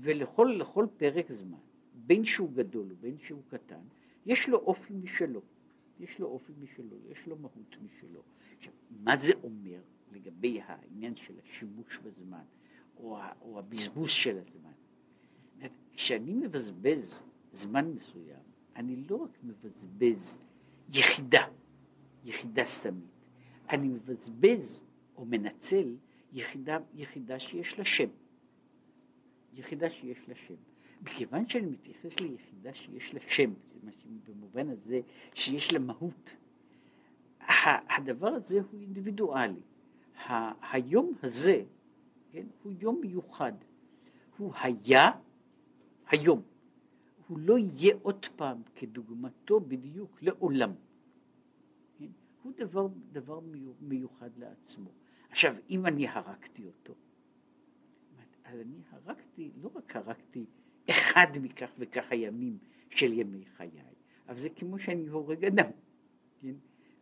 ולכל 0.00 0.86
פרק 0.96 1.32
זמן, 1.32 1.58
בין 1.94 2.24
שהוא 2.24 2.50
גדול 2.52 2.86
ובין 2.92 3.18
שהוא 3.18 3.42
קטן, 3.48 3.82
יש 4.26 4.48
לו 4.48 4.58
אופי 4.58 4.94
משלו, 4.94 5.40
יש 6.00 6.18
לו 6.18 6.26
אופי 6.26 6.52
משלו, 6.62 6.96
יש 7.10 7.26
לו 7.26 7.36
מהות 7.36 7.76
משלו. 7.82 8.22
עכשיו, 8.58 8.72
מה 8.90 9.16
זה 9.16 9.32
אומר 9.42 9.80
לגבי 10.12 10.60
העניין 10.60 11.16
של 11.16 11.34
השימוש 11.44 11.98
בזמן, 11.98 12.44
או, 12.96 13.18
או 13.40 13.58
הבזבוז 13.58 14.10
של 14.10 14.38
הזמן? 14.38 14.72
כשאני 15.96 16.34
מבזבז 16.34 17.22
זמן 17.52 17.90
מסוים, 17.90 18.42
אני 18.76 18.96
לא 18.96 19.16
רק 19.16 19.38
מבזבז 19.42 20.36
יחידה, 20.92 21.44
יחידה 22.24 22.64
סתמית, 22.64 23.04
אני 23.70 23.88
מבזבז 23.88 24.80
או 25.16 25.24
מנצל 25.24 25.96
יחידה, 26.32 26.78
יחידה 26.94 27.38
שיש 27.38 27.78
לה 27.78 27.84
שם. 27.84 28.08
יחידה 29.54 29.90
שיש 29.90 30.28
לה 30.28 30.34
שם. 30.34 30.54
מכיוון 31.02 31.48
שאני 31.48 31.66
מתייחס 31.66 32.20
ליחידה 32.20 32.74
שיש 32.74 33.14
לה 33.14 33.20
שם, 33.28 33.52
במובן 34.28 34.68
הזה 34.68 35.00
שיש 35.34 35.72
לה 35.72 35.78
מהות, 35.78 36.30
הדבר 37.96 38.28
הזה 38.28 38.60
הוא 38.70 38.80
אינדיבידואלי. 38.80 39.60
היום 40.72 41.12
הזה, 41.22 41.64
כן, 42.32 42.46
הוא 42.62 42.72
יום 42.80 43.00
מיוחד. 43.00 43.52
הוא 44.38 44.52
היה 44.60 45.10
היום. 46.08 46.42
הוא 47.28 47.38
לא 47.38 47.58
יהיה 47.58 47.94
עוד 48.02 48.26
פעם 48.36 48.62
כדוגמתו 48.74 49.60
בדיוק 49.60 50.22
לעולם. 50.22 50.72
כן? 51.98 52.06
הוא 52.42 52.52
דבר, 52.56 52.88
דבר 53.12 53.40
מיוחד 53.80 54.30
לעצמו. 54.36 54.90
עכשיו, 55.30 55.54
אם 55.70 55.86
אני 55.86 56.08
הרגתי 56.08 56.66
אותו, 56.66 56.94
אז 58.44 58.60
אני 58.60 58.80
הרגתי, 58.90 59.50
לא 59.62 59.70
רק 59.74 59.96
הרגתי 59.96 60.44
אחד 60.90 61.26
מכך 61.42 61.70
וכך 61.78 62.04
הימים 62.10 62.58
של 62.90 63.12
ימי 63.12 63.44
חיי, 63.56 63.70
אבל 64.28 64.38
זה 64.38 64.48
כמו 64.48 64.78
שאני 64.78 65.08
הורג 65.08 65.44
אדם. 65.44 65.70
כן? 66.42 66.54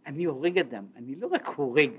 אני 0.06 0.24
הורג 0.24 0.58
אדם, 0.58 0.86
אני 0.96 1.14
לא 1.14 1.26
רק 1.26 1.46
הורג 1.46 1.90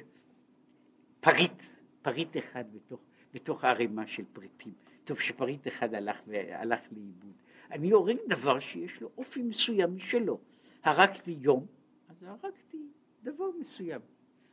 פריט, 1.20 1.63
פריט 2.02 2.38
אחד 2.38 2.63
בתוך, 2.74 3.02
בתוך 3.34 3.63
הערימה 3.63 4.08
של 4.08 4.24
פריטים. 4.34 4.74
טוב 5.06 5.20
שפריט 5.20 5.68
אחד 5.68 5.94
הלך, 5.94 6.18
הלך 6.52 6.80
לאיבוד. 6.91 7.34
אני 7.72 7.91
הורג 7.91 8.18
דבר 8.28 8.60
שיש 8.60 9.02
לו 9.02 9.12
אופי 9.18 9.41
מסוים 9.41 9.96
משלו. 9.96 10.39
הרגתי 10.84 11.38
יום, 11.39 11.65
אז 12.10 12.24
הרגתי 12.24 12.88
דבר 13.24 13.46
מסוים. 13.60 14.02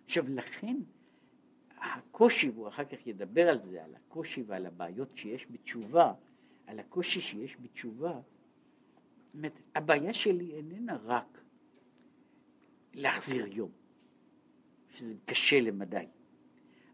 עכשיו 0.05 0.25
לכן 0.29 0.77
הקושי, 1.79 2.51
והוא 2.51 2.69
אחר 2.69 2.85
כך 2.85 3.07
ידבר 3.07 3.49
על 3.49 3.61
זה, 3.61 3.85
על 3.85 3.95
הקושי 3.95 4.43
ועל 4.47 4.67
הבעיות 4.67 5.09
שיש 5.15 5.47
בתשובה, 5.51 6.13
על 6.67 6.79
הקושי 6.79 7.21
שיש 7.21 7.57
בתשובה, 7.61 8.21
באמת, 9.35 9.53
הבעיה 9.75 10.15
שלי 10.15 10.55
איננה 10.55 10.97
רק 11.05 11.41
להחזיר 12.95 13.47
יום, 13.47 13.71
שזה 14.91 15.15
קשה 15.25 15.61
למדי. 15.61 16.07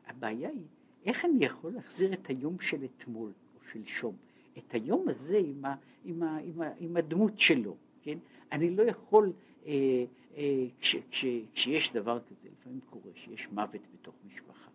הבעיה 0.06 0.48
היא 0.48 0.66
איך 1.04 1.24
אני 1.24 1.44
יכול 1.44 1.72
להחזיר 1.72 2.12
את 2.12 2.26
היום 2.26 2.60
של 2.60 2.84
אתמול 2.84 3.32
שלשום, 3.72 4.16
את 4.58 4.74
היום 4.74 5.08
הזה 5.08 5.38
עם, 5.38 5.64
ה, 5.64 5.74
עם, 6.04 6.22
ה, 6.22 6.38
עם, 6.38 6.62
ה, 6.62 6.70
עם 6.78 6.96
הדמות 6.96 7.40
שלו, 7.40 7.76
כן? 8.02 8.18
אני 8.52 8.76
לא 8.76 8.82
יכול, 8.82 9.32
אה, 9.66 10.04
אה, 10.36 10.66
כש, 10.80 10.96
כש, 11.10 11.24
כשיש 11.54 11.92
דבר 11.92 12.20
כזה, 12.20 12.48
לפעמים 12.60 12.80
קורה 12.90 13.10
שיש 13.14 13.48
מוות 13.52 13.80
בתוך 13.94 14.14
משפחה, 14.26 14.70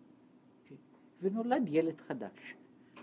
כן? 0.68 0.74
ונולד 1.22 1.62
ילד 1.68 2.00
חדש. 2.00 2.54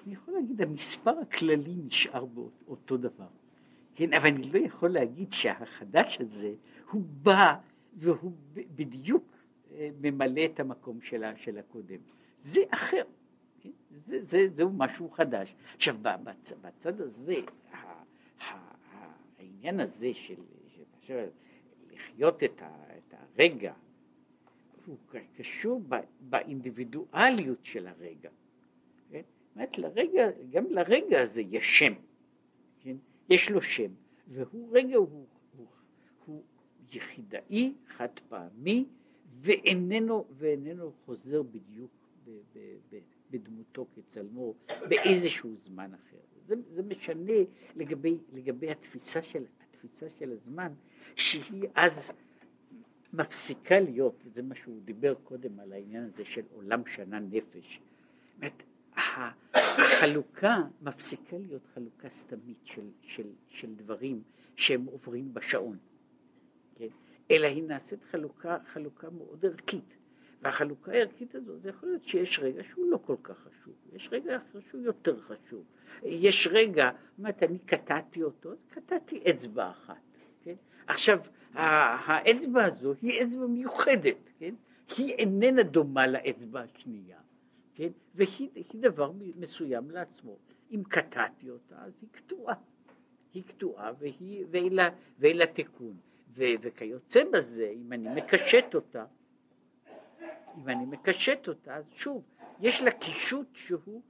אני 0.06 0.14
יכול 0.14 0.34
להגיד, 0.34 0.62
המספר 0.62 1.20
הכללי 1.20 1.76
נשאר 1.86 2.26
באותו 2.26 2.98
דבר, 2.98 3.28
כן? 3.96 4.14
אבל 4.14 4.28
אני 4.28 4.52
לא 4.52 4.60
יכול 4.60 4.90
להגיד 4.90 5.32
שהחדש 5.32 6.18
הזה, 6.22 6.54
הוא 6.92 7.02
בא 7.24 7.56
והוא 7.98 8.32
בדיוק 8.54 9.24
אה, 9.72 9.90
ממלא 10.02 10.46
את 10.46 10.60
המקום 10.60 11.02
שלה, 11.02 11.36
של 11.36 11.58
הקודם. 11.58 12.00
זה 12.44 12.62
אחר, 12.70 13.04
כן? 13.62 13.70
זה, 13.90 14.26
זה, 14.26 14.48
זהו 14.50 14.70
משהו 14.74 15.10
חדש. 15.10 15.56
עכשיו, 15.76 15.96
בצ, 16.02 16.54
בצד 16.62 17.02
הזה, 17.02 17.36
העניין 19.38 19.80
הזה 19.80 20.14
של, 20.14 20.42
של 21.02 21.26
לחיות 21.92 22.44
את, 22.44 22.62
ה, 22.62 22.70
את 22.98 23.14
הרגע, 23.14 23.74
הוא 24.86 24.98
קשור 25.38 25.82
באינדיבידואליות 26.20 27.60
של 27.64 27.88
הרגע. 27.88 28.30
כן? 29.12 29.22
זאת 29.56 29.78
לרגע, 29.78 30.30
גם 30.50 30.66
לרגע 30.70 31.22
הזה 31.22 31.42
יש 31.42 31.80
שם, 31.80 31.94
כן? 32.80 32.96
יש 33.30 33.50
לו 33.50 33.62
שם, 33.62 33.92
והוא 34.28 34.70
רגע, 34.72 34.96
הוא, 34.96 35.26
הוא, 35.58 35.68
הוא 36.26 36.42
יחידאי, 36.92 37.74
חד 37.88 38.20
פעמי, 38.30 38.86
ואיננו, 39.42 40.26
ואיננו 40.38 40.92
חוזר 41.06 41.44
בדיוק 41.44 41.92
בדמותו 43.32 43.86
כצלמו 43.96 44.54
באיזשהו 44.90 45.56
זמן 45.66 45.92
אחר. 45.94 46.18
זה, 46.48 46.56
זה 46.74 46.84
משנה 46.84 47.34
לגבי, 47.76 48.18
לגבי 48.34 48.72
התפיסה, 48.72 49.24
של, 49.24 49.44
התפיסה 49.70 50.06
של 50.20 50.32
הזמן, 50.32 50.74
שהיא 51.16 51.68
אז 51.76 52.12
מפסיקה 53.14 53.80
להיות, 53.80 54.24
וזה 54.26 54.44
מה 54.44 54.56
שהוא 54.56 54.82
דיבר 54.86 55.14
קודם 55.24 55.60
על 55.60 55.74
העניין 55.74 56.04
הזה 56.04 56.26
של 56.26 56.42
עולם 56.54 56.82
שנה 56.96 57.20
נפש. 57.20 57.80
זאת 58.42 58.64
החלוקה 59.54 60.58
מפסיקה 60.82 61.38
להיות 61.38 61.68
חלוקה 61.74 62.10
סתמית 62.10 62.58
של, 62.64 62.90
של, 63.02 63.28
של 63.48 63.76
דברים 63.76 64.22
שהם 64.56 64.86
עוברים 64.86 65.34
בשעון, 65.34 65.78
כן? 66.76 66.88
אלא 67.32 67.48
היא 67.48 67.64
נעשית 67.64 68.04
חלוקה, 68.04 68.58
חלוקה 68.74 69.10
מאוד 69.10 69.46
ערכית. 69.46 69.98
והחלוקה 70.42 70.92
הערכית 70.92 71.36
הזו, 71.36 71.58
זה 71.58 71.70
יכול 71.70 71.90
להיות 71.90 72.04
שיש 72.04 72.40
רגע 72.40 72.64
שהוא 72.64 72.92
לא 72.92 73.00
כל 73.06 73.16
כך 73.24 73.38
חשוב, 73.38 73.74
יש 73.94 74.10
רגע 74.12 74.38
אחר 74.38 74.60
שהוא 74.70 74.82
יותר 74.82 75.20
חשוב. 75.20 75.64
יש 76.04 76.48
רגע, 76.52 76.92
זאת 77.10 77.20
אומרת, 77.20 77.44
אני 77.44 77.60
קטעתי 77.60 78.24
אותו, 78.24 78.52
קטעתי 78.70 79.24
אצבע 79.30 79.70
אחת, 79.70 79.96
כן? 80.44 80.56
עכשיו, 80.88 81.20
האצבע 81.54 82.64
הזו 82.64 82.94
היא 83.02 83.24
אצבע 83.24 83.46
מיוחדת, 83.46 84.30
כן? 84.40 84.56
היא 84.98 85.14
איננה 85.14 85.64
דומה 85.64 86.08
לאצבע 86.08 86.62
השנייה, 86.62 87.18
כן? 87.76 87.90
והיא 88.16 88.50
דבר 88.76 89.12
מסוים 89.36 89.92
לעצמו. 89.92 90.38
אם 90.72 90.84
קטעתי 90.90 91.50
אותה, 91.50 91.76
אז 91.78 91.92
היא 92.02 92.10
קטועה. 92.12 92.56
היא 93.34 93.44
קטועה 93.48 93.92
והיא, 94.00 94.46
ואין 95.20 95.38
לה 95.38 95.48
תיקון. 95.48 95.96
וכיוצא 96.34 97.24
בזה, 97.34 97.74
אם 97.76 97.94
אני 97.94 98.22
מקשט 98.22 98.76
אותה, 98.76 99.06
אם 100.58 100.70
אני 100.70 100.86
מקשט 100.86 101.48
אותה, 101.48 101.76
אז 101.76 101.86
שוב, 101.96 102.24
יש 102.60 102.82
לה 102.82 102.92
קישוט 102.92 103.48
שהוא 103.54 104.02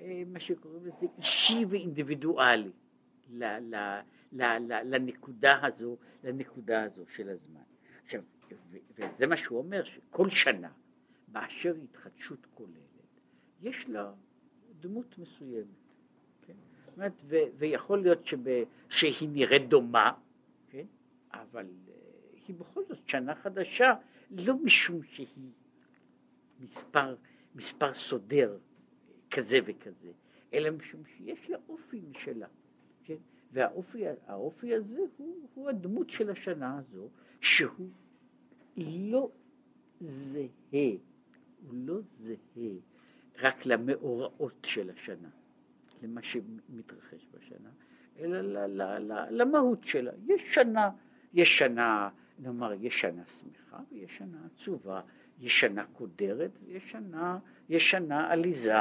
אה, 0.00 0.22
מה 0.26 0.40
שקוראים 0.40 0.86
לזה 0.86 1.06
אישי 1.18 1.64
ואינדיבידואלי 1.68 2.70
ל, 3.30 3.44
ל, 3.44 3.74
ל, 4.32 4.42
ל, 4.42 4.94
לנקודה 4.94 5.66
הזו, 5.66 5.96
לנקודה 6.24 6.82
הזו 6.82 7.04
של 7.16 7.28
הזמן. 7.28 7.60
עכשיו, 8.04 8.22
וזה 8.94 9.26
מה 9.26 9.36
שהוא 9.36 9.58
אומר, 9.58 9.84
שכל 9.84 10.30
שנה, 10.30 10.70
באשר 11.28 11.74
התחדשות 11.84 12.46
כוללת, 12.54 12.78
יש 13.62 13.88
לה 13.88 14.12
דמות 14.80 15.18
מסוימת. 15.18 15.66
כן? 16.46 16.52
אומרת, 16.96 17.12
ו, 17.24 17.36
ויכול 17.58 18.02
להיות 18.02 18.26
שב, 18.26 18.64
שהיא 18.88 19.28
נראית 19.28 19.68
דומה, 19.68 20.12
כן? 20.70 20.86
אבל 21.32 21.66
אה, 21.88 21.94
היא 22.46 22.56
בכל 22.56 22.80
זאת 22.88 23.08
שנה 23.08 23.34
חדשה, 23.34 23.94
לא 24.30 24.54
משום 24.64 25.02
שהיא 25.02 25.50
מספר, 26.60 27.14
מספר 27.54 27.94
סודר 27.94 28.58
כזה 29.30 29.58
וכזה, 29.64 30.12
אלא 30.52 30.70
משום 30.70 31.02
שיש 31.04 31.50
לה 31.50 31.58
אופי 31.68 32.00
משלה, 32.10 32.46
כן? 33.04 33.16
והאופי 33.52 34.74
הזה 34.74 35.00
הוא, 35.16 35.48
הוא 35.54 35.68
הדמות 35.68 36.10
של 36.10 36.30
השנה 36.30 36.78
הזו, 36.78 37.08
שהוא 37.40 37.88
לא 38.76 39.30
זהה, 40.00 40.90
הוא 41.66 41.74
לא 41.74 41.98
זהה 42.18 42.74
רק 43.42 43.66
למאורעות 43.66 44.66
של 44.66 44.90
השנה, 44.90 45.28
למה 46.02 46.22
שמתרחש 46.22 47.26
בשנה, 47.30 47.70
אלא 48.18 48.40
ל, 48.40 48.82
ל, 48.82 48.82
ל, 48.82 49.24
למהות 49.30 49.84
שלה. 49.84 50.12
יש 50.26 50.54
שנה, 50.54 50.90
יש 51.34 51.58
שנה, 51.58 52.08
נאמר, 52.38 52.72
יש 52.72 53.00
שנה 53.00 53.22
שמחה 53.26 53.80
ויש 53.92 54.16
שנה 54.16 54.38
עצובה, 54.46 55.00
יש 55.40 55.60
שנה 55.60 55.84
קודרת 55.92 56.50
ויש 56.66 56.90
שנה, 56.90 57.38
יש 57.68 57.90
שנה 57.90 58.32
עליזה, 58.32 58.74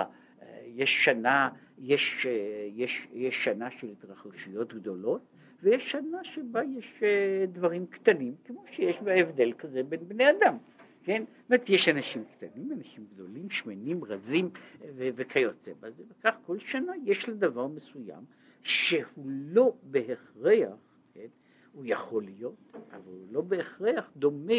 יש 0.66 1.06
שנה, 1.06 1.50
יש, 1.78 2.28
יש, 2.74 3.08
יש 3.14 3.44
שנה 3.44 3.72
של 3.72 3.88
התרחשויות 3.92 4.74
גדולות 4.74 5.22
ויש 5.64 5.92
שנה 5.92 6.24
שבה 6.24 6.62
יש 6.64 7.04
דברים 7.52 7.86
קטנים, 7.86 8.36
כמו 8.46 8.64
שיש 8.72 9.00
בהבדל 9.02 9.54
כזה 9.54 9.84
בין 9.84 10.00
בני 10.08 10.30
אדם. 10.30 10.58
כן? 11.04 11.24
זאת 11.28 11.50
אומרת, 11.50 11.70
יש 11.70 11.90
אנשים 11.90 12.24
קטנים, 12.38 12.72
אנשים 12.72 13.06
גדולים, 13.14 13.50
שמנים, 13.50 14.04
רזים 14.04 14.50
ו- 14.96 15.10
וכיוצא 15.16 15.72
בזה, 15.80 16.04
וכך 16.10 16.36
כל 16.46 16.60
שנה 16.60 16.92
יש 17.06 17.30
לדבר 17.30 17.68
מסוים 17.68 18.24
שהוא 18.64 19.26
לא 19.26 19.74
בהכרח, 19.84 20.78
כן? 21.14 21.28
הוא 21.74 21.84
יכול 21.86 22.24
להיות, 22.24 22.56
אבל 22.74 23.12
הוא 23.12 23.28
לא 23.32 23.42
בהכרח 23.42 24.12
דומה 24.18 24.54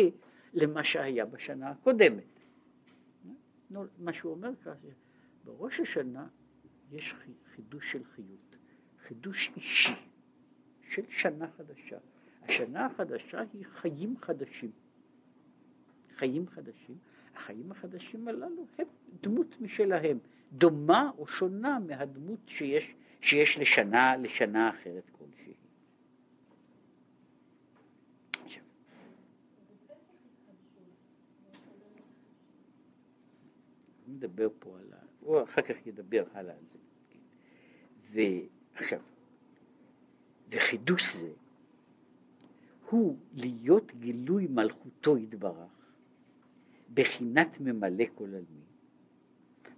למה 0.54 0.84
שהיה 0.84 1.24
בשנה 1.24 1.70
הקודמת. 1.70 2.24
מה 3.98 4.12
שהוא 4.12 4.32
אומר 4.32 4.50
ככה, 4.64 4.88
בראש 5.44 5.80
השנה 5.80 6.26
יש 6.90 7.14
חידוש 7.54 7.92
של 7.92 8.04
חיות, 8.04 8.56
חידוש 9.06 9.50
אישי 9.56 9.92
של 10.82 11.02
שנה 11.08 11.46
חדשה. 11.56 11.98
השנה 12.42 12.86
החדשה 12.86 13.42
היא 13.52 13.64
חיים 13.64 14.16
חדשים. 14.20 14.70
חיים 16.16 16.48
חדשים, 16.48 16.96
החיים 17.34 17.72
החדשים 17.72 18.28
הללו 18.28 18.66
הם 18.78 18.86
דמות 19.20 19.60
משלהם, 19.60 20.18
דומה 20.52 21.10
או 21.18 21.26
שונה 21.26 21.78
מהדמות 21.78 22.40
שיש, 22.46 22.94
שיש 23.20 23.58
לשנה, 23.58 24.16
לשנה 24.16 24.70
אחרת 24.70 25.10
מדבר 34.18 34.48
פה 34.58 34.78
על 34.78 34.92
ה... 34.92 34.96
הוא 35.20 35.42
אחר 35.42 35.62
כך 35.62 35.86
ידבר 35.86 36.24
הלאה 36.32 36.54
על 36.54 36.64
זה. 36.72 36.78
ועכשיו, 38.74 39.00
וחידוש 40.50 41.16
זה 41.16 41.32
הוא 42.90 43.16
להיות 43.34 43.92
גילוי 43.98 44.46
מלכותו 44.46 45.18
יתברך 45.18 45.70
בחינת 46.94 47.60
ממלא 47.60 48.04
כל 48.14 48.24
עלמין, 48.24 48.68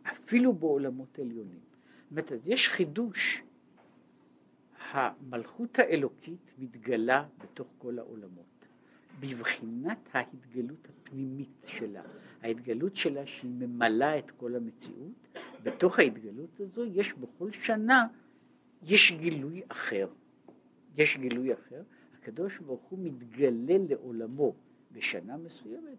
אפילו 0.03 0.53
בעולמות 0.53 1.18
עליונים. 1.18 1.61
זאת 2.03 2.11
אומרת, 2.11 2.33
אז 2.33 2.48
יש 2.48 2.68
חידוש, 2.68 3.42
המלכות 4.90 5.79
האלוקית 5.79 6.50
מתגלה 6.59 7.26
בתוך 7.38 7.68
כל 7.79 7.98
העולמות, 7.98 8.60
בבחינת 9.21 9.99
ההתגלות 10.13 10.89
הפנימית 10.89 11.49
שלה, 11.67 12.03
ההתגלות 12.43 12.97
שלה 12.97 13.27
שהיא 13.27 13.51
ממלאה 13.51 14.19
את 14.19 14.31
כל 14.31 14.55
המציאות, 14.57 15.39
בתוך 15.63 15.99
ההתגלות 15.99 16.61
הזו 16.61 16.85
יש 16.85 17.13
בכל 17.13 17.51
שנה, 17.51 18.07
יש 18.83 19.13
גילוי 19.13 19.63
אחר, 19.69 20.09
יש 20.97 21.17
גילוי 21.17 21.55
אחר, 21.55 21.83
הקדוש 22.19 22.59
ברוך 22.59 22.83
הוא 22.83 22.99
מתגלה 23.03 23.75
לעולמו 23.89 24.55
בשנה 24.93 25.37
מסוימת 25.37 25.99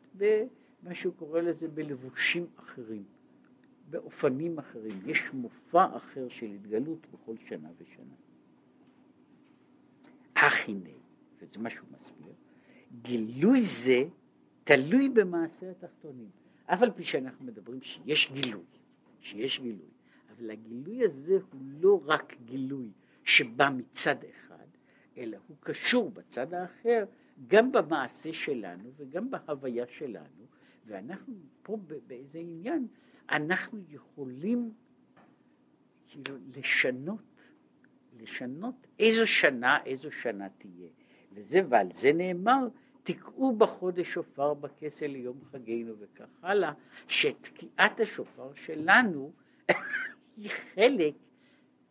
מה 0.83 0.95
שהוא 0.95 1.13
קורא 1.13 1.41
לזה 1.41 1.67
בלבושים 1.67 2.45
אחרים, 2.55 3.03
באופנים 3.89 4.59
אחרים. 4.59 4.99
יש 5.05 5.33
מופע 5.33 5.97
אחר 5.97 6.29
של 6.29 6.45
התגלות 6.45 7.07
בכל 7.13 7.35
שנה 7.47 7.69
ושנה. 7.77 8.15
אך 10.33 10.53
הנה, 10.69 10.89
וזה 11.39 11.59
מה 11.59 11.69
שהוא 11.69 11.87
מסביר, 11.91 12.20
גילוי 13.01 13.65
זה 13.65 14.03
תלוי 14.63 15.09
במעשה 15.09 15.71
התחתונים. 15.71 16.29
אף 16.65 16.81
על 16.81 16.91
פי 16.91 17.03
שאנחנו 17.03 17.45
מדברים 17.45 17.81
שיש 17.81 18.31
גילוי, 18.31 18.63
שיש 19.21 19.59
גילוי, 19.59 19.89
אבל 20.31 20.51
הגילוי 20.51 21.05
הזה 21.05 21.39
הוא 21.51 21.61
לא 21.79 22.01
רק 22.05 22.35
גילוי 22.45 22.91
שבא 23.23 23.69
מצד 23.69 24.15
אחד, 24.29 24.65
אלא 25.17 25.37
הוא 25.47 25.57
קשור 25.59 26.11
בצד 26.11 26.53
האחר 26.53 27.05
גם 27.47 27.71
במעשה 27.71 28.33
שלנו 28.33 28.91
וגם 28.97 29.31
בהוויה 29.31 29.85
שלנו, 29.87 30.45
ואנחנו 30.85 31.33
פה 31.63 31.77
באיזה 32.07 32.39
עניין, 32.39 32.87
אנחנו 33.29 33.79
יכולים 33.89 34.73
כאילו 36.07 36.37
לשנות, 36.55 37.21
לשנות 38.19 38.87
איזו 38.99 39.27
שנה, 39.27 39.83
איזו 39.85 40.11
שנה 40.11 40.47
תהיה. 40.49 40.89
וזה, 41.33 41.61
ועל 41.69 41.87
זה 41.95 42.13
נאמר, 42.13 42.67
תקעו 43.03 43.55
בחודש 43.55 44.13
שופר 44.13 44.53
בכסל 44.53 45.07
ליום 45.07 45.39
חגינו 45.51 45.93
וכך 45.99 46.29
הלאה, 46.41 46.73
שתקיעת 47.07 47.99
השופר 47.99 48.53
שלנו 48.55 49.31
היא 50.37 50.49
חלק 50.73 51.13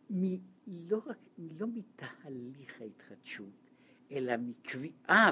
מ, 0.09 0.35
לא, 0.67 1.01
רק, 1.05 1.17
לא 1.37 1.67
מתהליך 1.75 2.81
ההתחדשות, 2.81 3.69
אלא 4.11 4.33
מקביעה, 4.37 5.31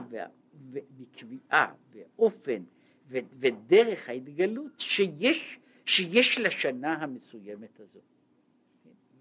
מקביעה 1.00 1.74
ואופן 1.92 2.64
ו- 3.08 3.18
ודרך 3.40 4.10
ההתגלות 4.10 4.80
שיש, 4.80 5.60
שיש 5.86 6.40
לשנה 6.40 6.94
המסוימת 6.94 7.80
הזאת. 7.80 8.04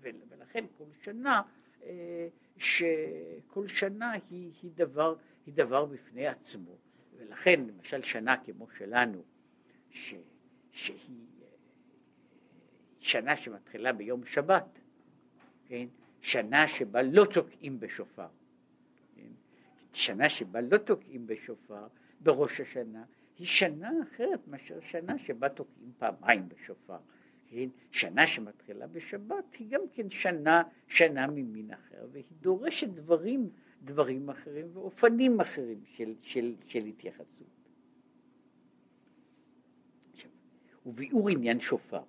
ולכן 0.01 0.65
כל 0.79 0.85
שנה, 1.03 1.43
אה, 1.83 2.29
שכל 2.59 3.69
שנה 3.69 4.13
היא, 4.13 4.53
היא, 4.63 4.71
דבר, 4.75 5.15
היא 5.47 5.55
דבר 5.55 5.85
בפני 5.85 6.27
עצמו. 6.27 6.77
ולכן 7.17 7.61
למשל 7.69 8.03
שנה 8.03 8.37
כמו 8.37 8.67
שלנו, 8.79 9.23
ש, 9.91 10.15
שהיא 10.73 11.27
שנה 13.01 13.37
שמתחילה 13.37 13.93
ביום 13.93 14.25
שבת, 14.27 14.79
כן? 15.67 15.87
שנה 16.21 16.69
שבה 16.69 17.03
לא 17.03 17.25
תוקעים 17.25 17.81
בשופר, 17.81 18.29
כן? 19.15 19.29
שנה 19.93 20.29
שבה 20.29 20.61
לא 20.61 20.79
תוקעים 20.79 21.27
בשופר 21.27 21.87
בראש 22.21 22.61
השנה, 22.61 23.05
היא 23.39 23.47
שנה 23.47 23.91
אחרת 24.03 24.49
מאשר 24.49 24.81
שנה 24.81 25.19
שבה 25.19 25.49
תוקעים 25.49 25.93
פעמיים 25.99 26.49
בשופר. 26.49 26.99
כן? 27.51 27.69
שנה 27.91 28.27
שמתחילה 28.27 28.87
בשבת 28.87 29.55
היא 29.59 29.69
גם 29.71 29.81
כן 29.95 30.11
שנה, 30.11 30.63
שנה 30.89 31.27
ממין 31.27 31.71
אחר, 31.71 32.07
והיא 32.13 32.25
דורשת 32.41 32.89
דברים, 32.89 33.51
דברים 33.85 34.31
אחרים 34.31 34.67
ואופנים 34.73 35.41
אחרים 35.41 35.81
של, 35.85 36.15
של, 36.23 36.55
של 36.67 36.85
התייחסות. 36.85 37.49
וביאור 40.87 41.29
עניין 41.29 41.61
שופר, 41.61 42.03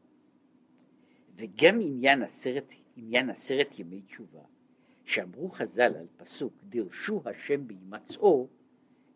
וגם 1.35 1.79
עניין 1.81 2.23
עשרת, 2.23 2.73
עניין 2.95 3.29
עשרת 3.29 3.79
ימי 3.79 4.01
תשובה, 4.01 4.41
שאמרו 5.05 5.49
חז"ל 5.49 5.95
על 5.95 6.07
פסוק 6.17 6.53
דרשו 6.63 7.21
השם 7.25 7.67
בהימצאו, 7.67 8.47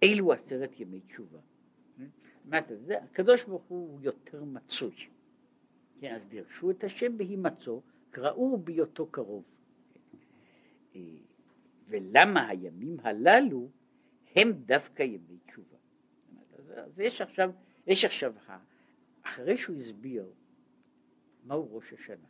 אלו 0.04 0.34
עשרת 0.34 0.80
ימי 0.80 1.00
תשובה. 1.00 1.40
מה 2.46 2.60
זה? 2.70 3.04
הקדוש 3.04 3.44
ברוך 3.44 3.64
הוא 3.64 4.00
יותר 4.02 4.44
מצוי. 4.44 5.08
כן, 6.04 6.16
אז 6.16 6.26
דרשו 6.26 6.72
את 6.72 6.84
השם 6.84 7.18
בהימצאו, 7.18 7.82
קראו 8.10 8.58
בהיותו 8.58 9.08
קרוב. 9.08 9.44
אה, 10.96 11.02
ולמה 11.88 12.48
הימים 12.48 12.98
הללו 13.00 13.70
הם 14.36 14.52
דווקא 14.52 15.04
ימי 15.04 15.38
תשובה. 15.48 15.78
אז 16.76 17.00
יש 17.00 17.22
עכשיו, 17.22 17.52
יש 17.88 18.06
עכשיו, 18.06 18.34
אחרי 19.22 19.58
שהוא 19.58 19.78
הסביר 19.78 20.32
מהו 21.46 21.76
ראש 21.76 21.94
השנה, 21.94 22.28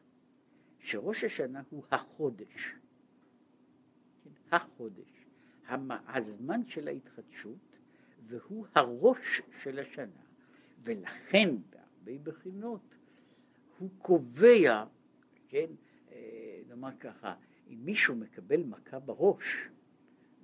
שראש 0.80 1.24
השנה 1.24 1.62
הוא 1.70 1.84
החודש, 1.92 2.74
כן, 4.24 4.56
החודש, 4.56 5.26
הזמן 5.90 6.66
של 6.66 6.88
ההתחדשות, 6.88 7.78
והוא 8.28 8.65
הראש 8.76 9.42
של 9.63 9.80
השנה, 9.80 10.21
ולכן 10.84 11.50
בהרבה 11.69 12.24
בחינות 12.24 12.92
הוא 13.84 13.90
קובע, 13.98 14.84
כן, 15.50 15.65
אה, 16.12 16.60
נאמר 16.67 16.90
ככה, 17.00 17.34
אם 17.69 17.77
מישהו 17.84 18.15
מקבל 18.15 18.63
מכה 18.63 19.00
בראש, 19.00 19.69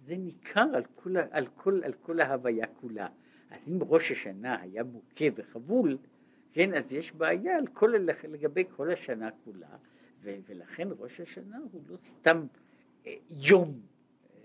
זה 0.06 0.18
ניכר 0.18 0.66
על 0.76 0.84
כל, 0.96 1.18
על 1.32 1.48
כל, 1.48 1.82
על 1.84 1.94
כל 1.94 2.20
ההוויה 2.20 2.68
כולה. 2.68 3.08
אז 3.50 3.60
אם 3.68 3.80
ראש 3.82 4.12
השנה 4.12 4.62
היה 4.62 4.84
מוכה 4.84 5.26
וחבול, 5.36 5.98
כן, 6.54 6.74
אז 6.74 6.94
יש 6.94 7.12
בעיה 7.12 7.58
על 7.58 7.68
כל, 7.68 7.94
לגבי 8.24 8.64
כל 8.76 8.92
השנה 8.92 9.30
כולה, 9.44 9.78
ו, 10.22 10.36
ולכן 10.48 10.88
ראש 10.98 11.20
השנה 11.20 11.58
הוא 11.72 11.82
לא 11.88 11.98
סתם 12.04 12.46
אה, 13.08 13.16
יום, 13.30 13.82
אה, 14.36 14.40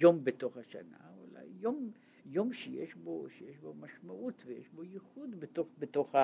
יום 0.00 0.24
בתוך 0.24 0.56
השנה, 0.56 0.98
אלא 1.32 1.40
יום 1.60 1.90
יום 2.26 2.52
שיש 2.52 2.94
בו, 2.94 3.26
שיש 3.38 3.58
בו 3.58 3.74
משמעות 3.74 4.42
ויש 4.46 4.68
בו 4.68 4.84
ייחוד 4.84 5.40
בתוך, 5.40 5.66
בתוך, 5.78 6.14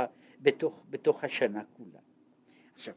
בתוך, 0.42 0.82
בתוך 0.90 1.24
השנה 1.24 1.62
כולה. 1.76 2.00
עכשיו, 2.80 2.94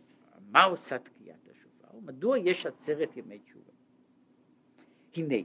מה 0.52 0.64
עושה 0.64 1.00
תקיעת 1.00 1.48
השופר? 1.52 2.00
מדוע 2.00 2.38
יש 2.38 2.66
עשרת 2.66 3.18
ימי 3.18 3.40
תשובה? 3.40 3.72
הנה, 5.16 5.36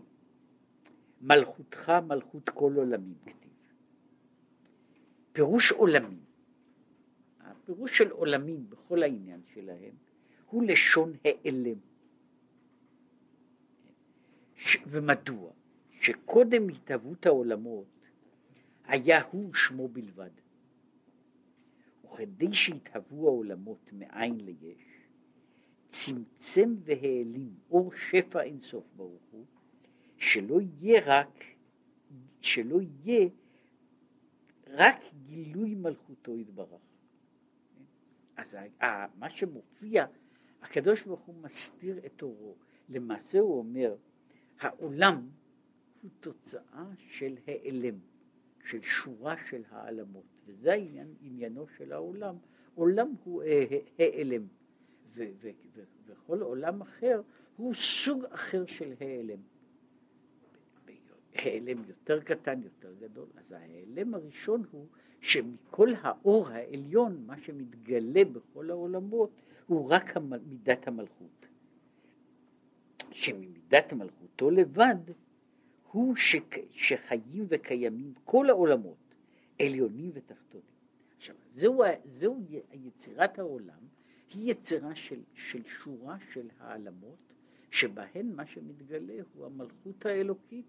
מלכותך 1.20 1.93
מלכות 2.09 2.49
כל 2.49 2.72
עולמים 2.76 3.14
כתיב. 3.22 3.51
פירוש 5.32 5.72
עולמים. 5.72 6.20
הפירוש 7.41 7.99
של 7.99 8.11
עולמים 8.11 8.70
בכל 8.70 9.03
העניין 9.03 9.41
שלהם 9.55 9.95
הוא 10.47 10.62
לשון 10.62 11.12
העלם. 11.24 11.78
ש... 14.57 14.76
ומדוע? 14.86 15.51
שקודם 16.01 16.68
התהוות 16.68 17.26
העולמות 17.26 17.86
היה 18.84 19.22
הוא 19.30 19.55
שמו 19.55 19.89
בלבד. 19.89 20.30
וכדי 22.13 22.55
שיתהוו 22.55 23.29
העולמות 23.29 23.93
מאין 23.93 24.41
ליש, 24.41 24.83
צמצם 25.89 26.75
והעלים 26.85 27.55
אור 27.71 27.93
שפע 28.11 28.43
אינסוף 28.43 28.85
ברוך 28.97 29.23
הוא, 29.31 29.45
שלא 30.17 30.61
יהיה 30.61 31.03
רק, 31.07 31.45
שלא 32.41 32.81
יהיה 32.81 33.29
רק 34.67 34.97
גילוי 35.27 35.75
מלכותו 35.75 36.37
יתברך. 36.37 36.81
אז 38.37 38.57
מה 39.19 39.31
שמופיע, 39.31 40.07
הקדוש 40.63 41.03
ברוך 41.03 41.21
הוא 41.21 41.35
מסתיר 41.43 41.99
את 42.07 42.23
אורו. 42.23 42.55
למעשה 42.89 43.39
הוא 43.39 43.59
אומר, 43.59 43.97
העולם 44.61 45.29
הוא 46.03 46.11
תוצאה 46.21 46.85
של 46.99 47.37
העלם, 47.47 47.99
של 48.65 48.83
שורה 48.83 49.35
של 49.51 49.63
העלמות, 49.71 50.25
וזה 50.49 50.72
העניין, 50.72 51.14
עניינו 51.22 51.66
של 51.76 51.92
העולם. 51.92 52.34
עולם 52.74 53.14
הוא 53.24 53.42
העלם, 53.99 54.42
וכל 56.07 56.40
עולם 56.40 56.80
אחר 56.80 57.22
הוא 57.57 57.74
סוג 57.74 58.24
אחר 58.24 58.66
של 58.66 58.92
העלם. 59.01 59.38
העלם 61.34 61.82
יותר 61.88 62.20
קטן, 62.20 62.62
יותר 62.62 62.94
גדול. 63.01 63.26
אז 63.36 63.53
ההעלם 63.53 64.14
הראשון 64.14 64.62
הוא 64.70 64.86
שמכל 65.20 65.88
האור 66.01 66.49
העליון, 66.49 67.22
מה 67.26 67.38
שמתגלה 67.38 68.24
בכל 68.24 68.70
העולמות, 68.70 69.30
הוא 69.66 69.90
רק 69.90 70.16
מידת 70.46 70.88
המלכות. 70.88 71.46
שממידת 73.11 73.92
מלכותו 73.92 74.51
לבד 74.51 74.96
הוא 75.92 76.14
שחיים 76.72 77.46
וקיימים 77.49 78.12
כל 78.24 78.51
העולמות, 78.51 79.08
עליונים 79.59 80.11
ותחתונים. 80.15 80.79
עכשיו, 81.17 81.35
זהו, 81.55 81.83
זהו 82.05 82.41
יצירת 82.73 83.39
העולם, 83.39 83.79
היא 84.35 84.51
יצירה 84.51 84.95
של, 84.95 85.21
של 85.35 85.63
שורה 85.65 86.17
של 86.33 86.49
העלמות, 86.59 87.33
שבהן 87.71 88.33
מה 88.33 88.47
שמתגלה 88.47 89.15
הוא 89.35 89.47
המלכות 89.47 90.07
האלוקית, 90.07 90.65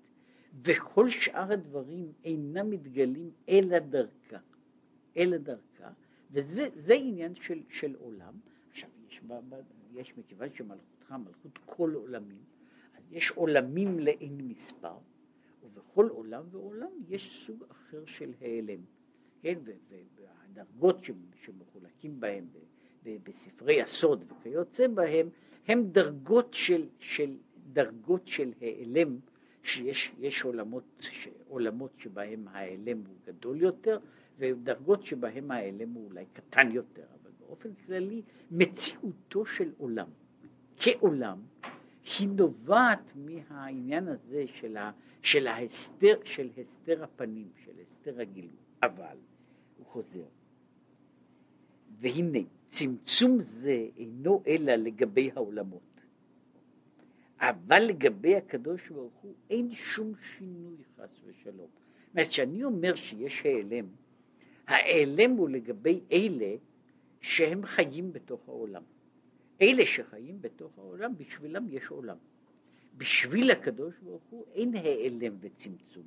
וכל 0.63 1.09
שאר 1.09 1.51
הדברים 1.51 2.11
אינם 2.23 2.69
מתגלים 2.69 3.31
אלא 3.49 3.79
דרכה, 3.79 4.37
אלא 5.17 5.37
דרכה, 5.37 5.91
וזה 6.31 6.93
עניין 6.93 7.35
של, 7.35 7.61
של 7.69 7.95
עולם. 7.99 8.33
עכשיו, 8.71 8.89
יש, 9.07 9.21
יש 9.93 10.17
מכיוון 10.17 10.49
שמלכותך 10.53 11.11
מלכות 11.11 11.59
כל 11.65 11.93
עולמים, 11.93 12.43
אז 12.97 13.03
יש 13.11 13.31
עולמים 13.31 13.99
לאין 13.99 14.37
מספר, 14.47 14.97
ובכל 15.63 16.07
עולם 16.07 16.43
ועולם 16.51 16.89
יש 17.07 17.43
סוג 17.45 17.63
אחר 17.71 18.05
של 18.05 18.33
העלם, 18.41 18.79
כן, 19.41 19.59
והדרגות 20.15 20.97
שמחולקים 21.45 22.19
בהם 22.19 22.47
בספרי 23.03 23.81
הסוד 23.81 24.23
וכיוצא 24.31 24.87
בהם, 24.87 25.29
הם 25.67 25.83
דרגות 25.91 26.53
של, 26.53 26.87
של, 26.99 27.37
דרגות 27.73 28.27
של 28.27 28.53
העלם, 28.61 29.19
שיש 29.63 30.41
עולמות, 30.43 30.83
עולמות 31.47 31.91
שבהם 31.97 32.47
ההעלם 32.47 32.97
הוא 33.07 33.15
גדול 33.25 33.61
יותר, 33.61 33.99
ודרגות 34.37 35.05
שבהם 35.05 35.51
ההעלם 35.51 35.89
הוא 35.89 36.05
אולי 36.05 36.25
קטן 36.33 36.71
יותר, 36.71 37.03
אבל 37.21 37.31
באופן 37.39 37.69
כללי 37.85 38.21
מציאותו 38.51 39.45
של 39.45 39.71
עולם 39.77 40.07
כעולם 40.77 41.39
היא 42.03 42.27
נובעת 42.27 43.11
מהעניין 43.15 44.07
הזה 44.07 44.45
של, 44.47 44.77
ה, 44.77 44.91
של 45.21 45.47
ההסתר, 45.47 46.19
של 46.25 46.49
הסתר 46.57 47.03
הפנים, 47.03 47.47
של 47.65 47.71
הסתר 47.81 48.21
הגילוי. 48.21 48.49
אבל, 48.83 49.17
הוא 49.77 49.85
חוזר, 49.85 50.25
והנה 51.99 52.39
צמצום 52.69 53.37
זה 53.41 53.87
אינו 53.97 54.43
אלא 54.47 54.75
לגבי 54.75 55.31
העולמות. 55.35 55.81
אבל 57.39 57.79
לגבי 57.79 58.35
הקדוש 58.35 58.89
ברוך 58.89 59.13
הוא 59.21 59.33
אין 59.49 59.75
שום 59.75 60.13
שינוי 60.37 60.77
חס 60.97 61.21
ושלום. 61.25 61.57
זאת 61.57 62.13
אומרת, 62.13 62.27
כשאני 62.27 62.63
אומר 62.63 62.95
שיש 62.95 63.45
העלם, 63.45 63.85
ההיעלם 64.67 65.31
הוא 65.31 65.49
לגבי 65.49 65.99
אלה 66.11 66.55
שהם 67.21 67.65
חיים 67.65 68.13
בתוך 68.13 68.49
העולם. 68.49 68.83
אלה 69.61 69.85
שחיים 69.85 70.41
בתוך 70.41 70.77
העולם, 70.77 71.17
בשבילם 71.17 71.65
יש 71.69 71.87
עולם. 71.87 72.17
בשביל 72.97 73.51
הקדוש 73.51 73.95
ברוך 74.03 74.23
הוא 74.29 74.45
אין 74.53 74.75
העלם 74.75 75.35
וצמצום. 75.39 76.03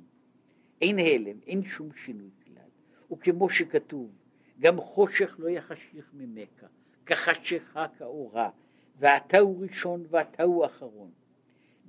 אין 0.81 0.99
העלם, 0.99 1.37
אין 1.47 1.63
שום 1.63 1.89
שינוי 2.05 2.29
כלל. 2.45 2.69
וכמו 3.11 3.49
שכתוב, 3.49 4.11
גם 4.59 4.81
חושך 4.81 5.35
לא 5.39 5.49
יחשיך 5.49 6.09
ממך, 6.13 6.65
כחשיכה 7.05 7.87
כאורה, 7.97 8.49
ואתה 8.99 9.39
הוא 9.39 9.63
ראשון 9.63 10.05
ואתה 10.09 10.43
הוא 10.43 10.65
אחרון. 10.65 11.11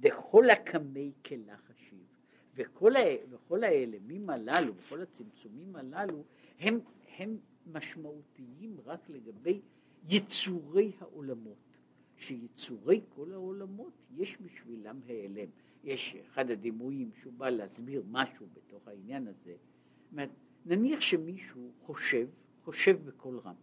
דכל 0.01 0.51
הקמי 0.51 1.12
כלה 1.27 1.57
חשיב. 1.57 2.05
וכל, 2.57 2.97
ה... 2.97 3.01
וכל 3.31 3.65
האלמים 3.65 4.31
הללו, 4.31 4.75
וכל 4.77 5.03
הצמצומים 5.03 5.77
הללו, 5.77 6.25
הם, 6.61 6.81
הם 7.19 7.37
משמעותיים 7.73 8.77
רק 8.87 9.01
לגבי 9.09 9.61
יצורי 10.09 10.93
העולמות, 11.01 11.77
שיצורי 12.17 13.01
כל 13.09 13.33
העולמות 13.33 13.93
יש 14.17 14.37
בשבילם 14.41 15.01
העלם. 15.07 15.49
יש 15.85 16.17
אחד 16.27 16.51
הדימויים 16.51 17.11
שהוא 17.21 17.33
בא 17.33 17.51
להסביר 17.51 18.03
משהו 18.11 18.47
בתוך 18.53 18.89
העניין 18.89 19.27
הזה. 19.27 19.55
אומרת, 20.13 20.31
נניח 20.67 21.01
שמישהו 21.01 21.71
חושב, 21.83 22.29
חושב 22.65 22.99
בקול 23.05 23.39
רם, 23.39 23.55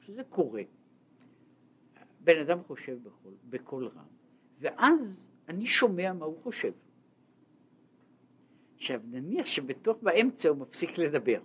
שזה 0.00 0.24
קורה. 0.24 0.62
בן 2.20 2.40
אדם 2.40 2.62
חושב 2.62 2.98
בקול, 3.02 3.34
בקול 3.50 3.86
רם, 3.86 4.06
ואז 4.60 5.22
אני 5.48 5.66
שומע 5.66 6.12
מה 6.12 6.24
הוא 6.24 6.42
חושב. 6.42 6.72
עכשיו 8.76 9.00
נניח 9.04 9.46
שבתוך 9.46 9.98
באמצע 10.02 10.48
הוא 10.48 10.58
מפסיק 10.58 10.98
לדבר. 10.98 11.40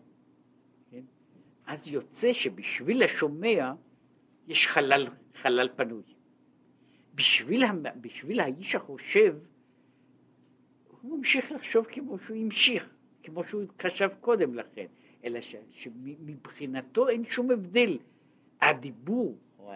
אז 1.65 1.87
יוצא 1.87 2.33
שבשביל 2.33 3.03
השומע 3.03 3.73
יש 4.47 4.67
חלל, 4.67 5.07
חלל 5.35 5.69
פנוי. 5.75 6.03
בשביל, 7.15 7.63
בשביל 8.01 8.39
האיש 8.39 8.75
החושב, 8.75 9.37
הוא 11.01 11.17
ממשיך 11.17 11.51
לחשוב 11.51 11.85
כמו 11.85 12.17
שהוא 12.19 12.37
המשיך, 12.37 12.89
כמו 13.23 13.43
שהוא 13.43 13.63
חשב 13.81 14.09
קודם 14.21 14.55
לכן, 14.55 14.85
אלא 15.23 15.41
ש, 15.41 15.55
שמבחינתו 15.71 17.09
אין 17.09 17.25
שום 17.25 17.51
הבדל. 17.51 17.97
הדיבור 18.61 19.37
או 19.59 19.73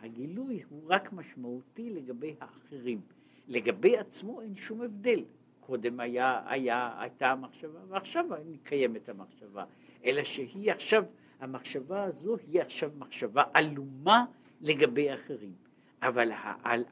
הגילוי 0.00 0.62
הוא 0.68 0.82
רק 0.86 1.12
משמעותי 1.12 1.90
לגבי 1.90 2.34
האחרים. 2.40 3.00
לגבי 3.48 3.96
עצמו 3.96 4.40
אין 4.40 4.54
שום 4.56 4.82
הבדל. 4.82 5.24
קודם 5.60 6.00
היה, 6.00 6.40
היה, 6.46 7.00
הייתה 7.00 7.30
המחשבה 7.30 7.78
ועכשיו 7.88 8.26
קיימת 8.62 9.08
המחשבה, 9.08 9.64
אלא 10.04 10.24
שהיא 10.24 10.72
עכשיו 10.72 11.04
המחשבה 11.42 12.04
הזו 12.04 12.36
היא 12.36 12.60
עכשיו 12.60 12.90
מחשבה 12.98 13.42
עלומה 13.54 14.24
לגבי 14.60 15.14
אחרים, 15.14 15.54
אבל 16.02 16.30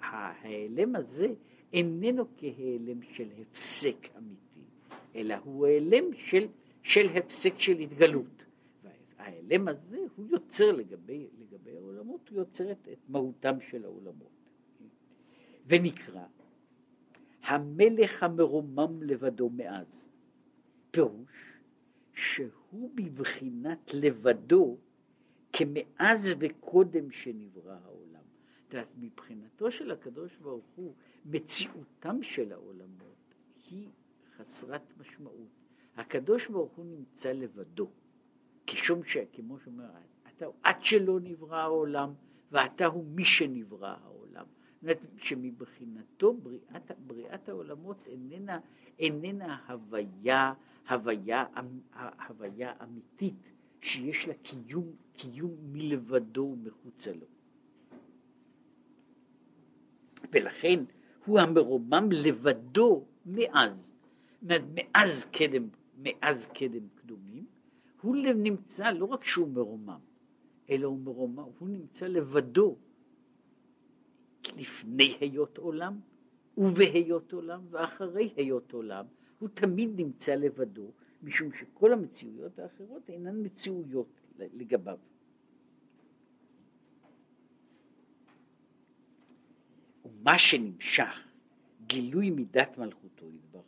ההיעלם 0.00 0.96
הזה 0.96 1.28
איננו 1.72 2.24
כהיעלם 2.36 3.02
של 3.02 3.28
הפסק 3.40 4.08
אמיתי, 4.18 4.60
אלא 5.14 5.34
הוא 5.44 5.66
העלם 5.66 6.04
של, 6.14 6.46
של 6.82 7.08
הפסק 7.16 7.58
של 7.58 7.78
התגלות. 7.78 8.44
ההיעלם 9.18 9.68
הזה 9.68 9.98
הוא 10.16 10.26
יוצר 10.28 10.72
לגבי, 10.72 11.26
לגבי 11.38 11.76
העולמות, 11.76 12.28
הוא 12.28 12.38
יוצר 12.38 12.72
את, 12.72 12.88
את 12.92 12.98
מהותם 13.08 13.54
של 13.70 13.84
העולמות. 13.84 14.30
ונקרא 15.66 16.24
המלך 17.42 18.22
המרומם 18.22 19.02
לבדו 19.02 19.50
מאז, 19.50 20.08
פירוש 20.90 21.54
שהוא 22.14 22.59
בבחינת 22.72 23.94
לבדו 23.94 24.76
כמאז 25.52 26.34
וקודם 26.38 27.10
שנברא 27.10 27.76
העולם. 27.84 28.20
זאת 28.64 28.74
אומרת, 28.74 28.88
מבחינתו 28.98 29.70
של 29.70 29.90
הקדוש 29.90 30.36
ברוך 30.36 30.66
הוא, 30.76 30.94
מציאותם 31.24 32.22
של 32.22 32.52
העולמות 32.52 33.34
היא 33.70 33.88
חסרת 34.36 34.82
משמעות. 34.98 35.48
הקדוש 35.96 36.48
ברוך 36.48 36.72
הוא 36.72 36.84
נמצא 36.86 37.32
לבדו, 37.32 37.90
כשום 38.66 39.04
שכמו 39.04 39.58
שאומר, 39.58 39.90
אתה 40.28 40.46
עד 40.62 40.84
שלא 40.84 41.20
נברא 41.20 41.56
העולם, 41.56 42.12
ואתה 42.52 42.86
הוא 42.86 43.04
מי 43.04 43.24
שנברא 43.24 43.96
העולם. 44.02 44.46
אומרת 44.82 45.00
שמבחינתו 45.16 46.34
בריאת, 46.34 46.90
בריאת 47.06 47.48
העולמות 47.48 48.06
איננה, 48.06 48.60
איננה 48.98 49.58
הוויה 49.68 50.54
הוויה, 50.90 51.44
הוויה 52.28 52.72
אמיתית 52.82 53.34
שיש 53.80 54.28
לה 54.28 54.34
קיום, 54.34 54.92
קיום 55.12 55.56
מלבדו 55.72 56.42
ומחוצה 56.42 57.12
לו. 57.12 57.26
ולכן 60.32 60.84
הוא 61.24 61.38
המרומם 61.40 62.08
לבדו 62.12 63.04
מאז, 63.26 63.72
מאז 64.42 65.24
קדם, 65.24 65.68
מאז 65.98 66.46
קדם 66.46 66.88
קדומים, 66.94 67.44
הוא 68.02 68.16
נמצא, 68.16 68.90
לא 68.90 69.04
רק 69.04 69.24
שהוא 69.24 69.48
מרומם, 69.48 70.00
אלא 70.70 70.86
הוא 70.86 70.98
מרומם, 70.98 71.44
הוא 71.58 71.68
נמצא 71.68 72.06
לבדו 72.06 72.76
לפני 74.56 75.16
היות 75.20 75.58
עולם 75.58 76.00
ובהיות 76.58 77.32
עולם 77.32 77.60
ואחרי 77.70 78.32
היות 78.36 78.72
עולם, 78.72 79.06
הוא 79.38 79.48
תמיד 79.48 79.90
נמצא 79.96 80.34
לבדו, 80.34 80.92
משום 81.22 81.52
שכל 81.52 81.92
המציאויות 81.92 82.58
האחרות 82.58 83.10
אינן 83.10 83.46
מציאויות 83.46 84.20
לגביו. 84.38 84.98
ומה 90.04 90.38
שנמשך 90.38 91.28
גילוי 91.86 92.30
מידת 92.30 92.78
מלכותו 92.78 93.26
יתברך, 93.30 93.64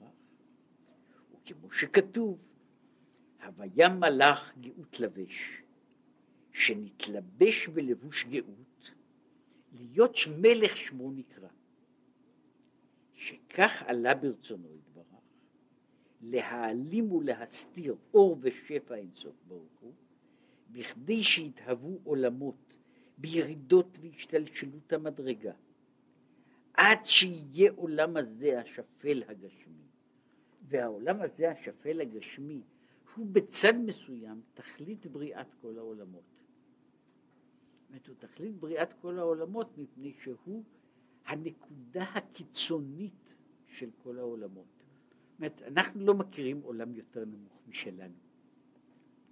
וכמו 1.33 1.73
שכתוב, 1.73 2.39
הוויה 3.45 3.89
מלאך 3.89 4.53
גאות 4.61 5.01
לבש, 5.01 5.63
שנתלבש 6.53 7.69
בלבוש 7.69 8.25
גאות, 8.25 8.72
להיות 9.83 10.17
מלך 10.39 10.77
שמו 10.77 11.11
נקרא. 11.11 11.49
שכך 13.15 13.83
עלה 13.87 14.15
ברצונו 14.15 14.69
יתברך, 14.75 15.07
להעלים 16.21 17.13
ולהסתיר 17.13 17.97
אור 18.15 18.39
ושפע 18.41 18.95
אינסוף 18.95 19.35
ברוך 19.49 19.79
הוא, 19.81 19.93
בכדי 20.71 21.25
שיתהוו 21.25 22.01
עולמות 22.05 22.77
בירידות 23.19 23.99
והשתלשלות 24.01 24.93
המדרגה, 24.93 25.53
עד 26.75 26.99
שיהיה 27.05 27.73
עולם 27.77 28.17
הזה 28.17 28.61
השפל 28.61 29.23
הגשמי. 29.29 29.83
והעולם 30.69 31.21
הזה 31.21 31.51
השפל 31.51 32.01
הגשמי 32.01 32.61
הוא 33.15 33.27
בצד 33.33 33.75
מסוים 33.87 34.41
תכלית 34.55 35.07
בריאת 35.07 35.47
כל 35.61 35.79
העולמות. 35.79 36.32
זאת 37.93 38.07
הוא 38.07 38.17
תכלית 38.19 38.57
בריאת 38.57 38.93
כל 39.01 39.19
העולמות 39.19 39.79
מפני 39.79 40.13
שהוא 40.23 40.63
הנקודה 41.27 42.03
הקיצונית 42.03 43.35
של 43.67 43.91
כל 44.03 44.19
העולמות. 44.19 44.67
זאת 45.31 45.39
אומרת, 45.39 45.63
אנחנו 45.67 46.07
לא 46.07 46.15
מכירים 46.15 46.61
עולם 46.61 46.95
יותר 46.95 47.25
נמוך 47.25 47.61
משלנו. 47.69 48.15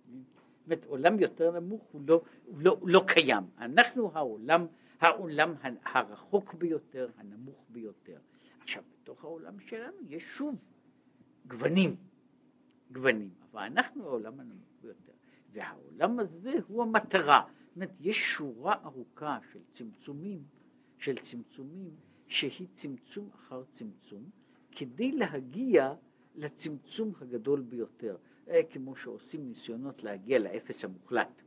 זאת 0.06 0.64
אומרת, 0.66 0.84
עולם 0.84 1.20
יותר 1.20 1.60
נמוך 1.60 1.82
הוא 1.92 2.02
לא, 2.06 2.22
לא, 2.58 2.78
לא 2.82 3.04
קיים. 3.06 3.44
אנחנו 3.58 4.10
העולם, 4.14 4.66
העולם 5.00 5.54
הרחוק 5.84 6.54
ביותר, 6.54 7.08
הנמוך 7.16 7.64
ביותר. 7.68 8.18
עכשיו, 8.60 8.82
בתוך 9.02 9.24
העולם 9.24 9.60
שלנו 9.60 9.96
יש 10.08 10.22
שוב 10.36 10.56
גוונים, 11.46 11.96
גוונים, 12.92 13.30
אבל 13.52 13.60
אנחנו 13.62 14.06
העולם 14.06 14.40
הנמוך 14.40 14.68
ביותר. 14.82 15.12
והעולם 15.52 16.18
הזה 16.18 16.52
הוא 16.68 16.82
המטרה. 16.82 17.44
אומרת, 17.76 17.90
יש 18.00 18.16
שורה 18.16 18.74
ארוכה 18.84 19.38
של 19.52 19.58
צמצומים 19.74 20.42
של 20.98 21.16
צמצומים 21.30 21.90
שהיא 22.28 22.68
צמצום 22.74 23.28
אחר 23.34 23.62
צמצום 23.74 24.30
כדי 24.72 25.12
להגיע 25.12 25.94
לצמצום 26.34 27.12
הגדול 27.20 27.60
ביותר, 27.60 28.16
אה, 28.48 28.60
כמו 28.70 28.96
שעושים 28.96 29.48
ניסיונות 29.48 30.02
להגיע 30.02 30.38
לאפס 30.38 30.84
המוחלט. 30.84 31.42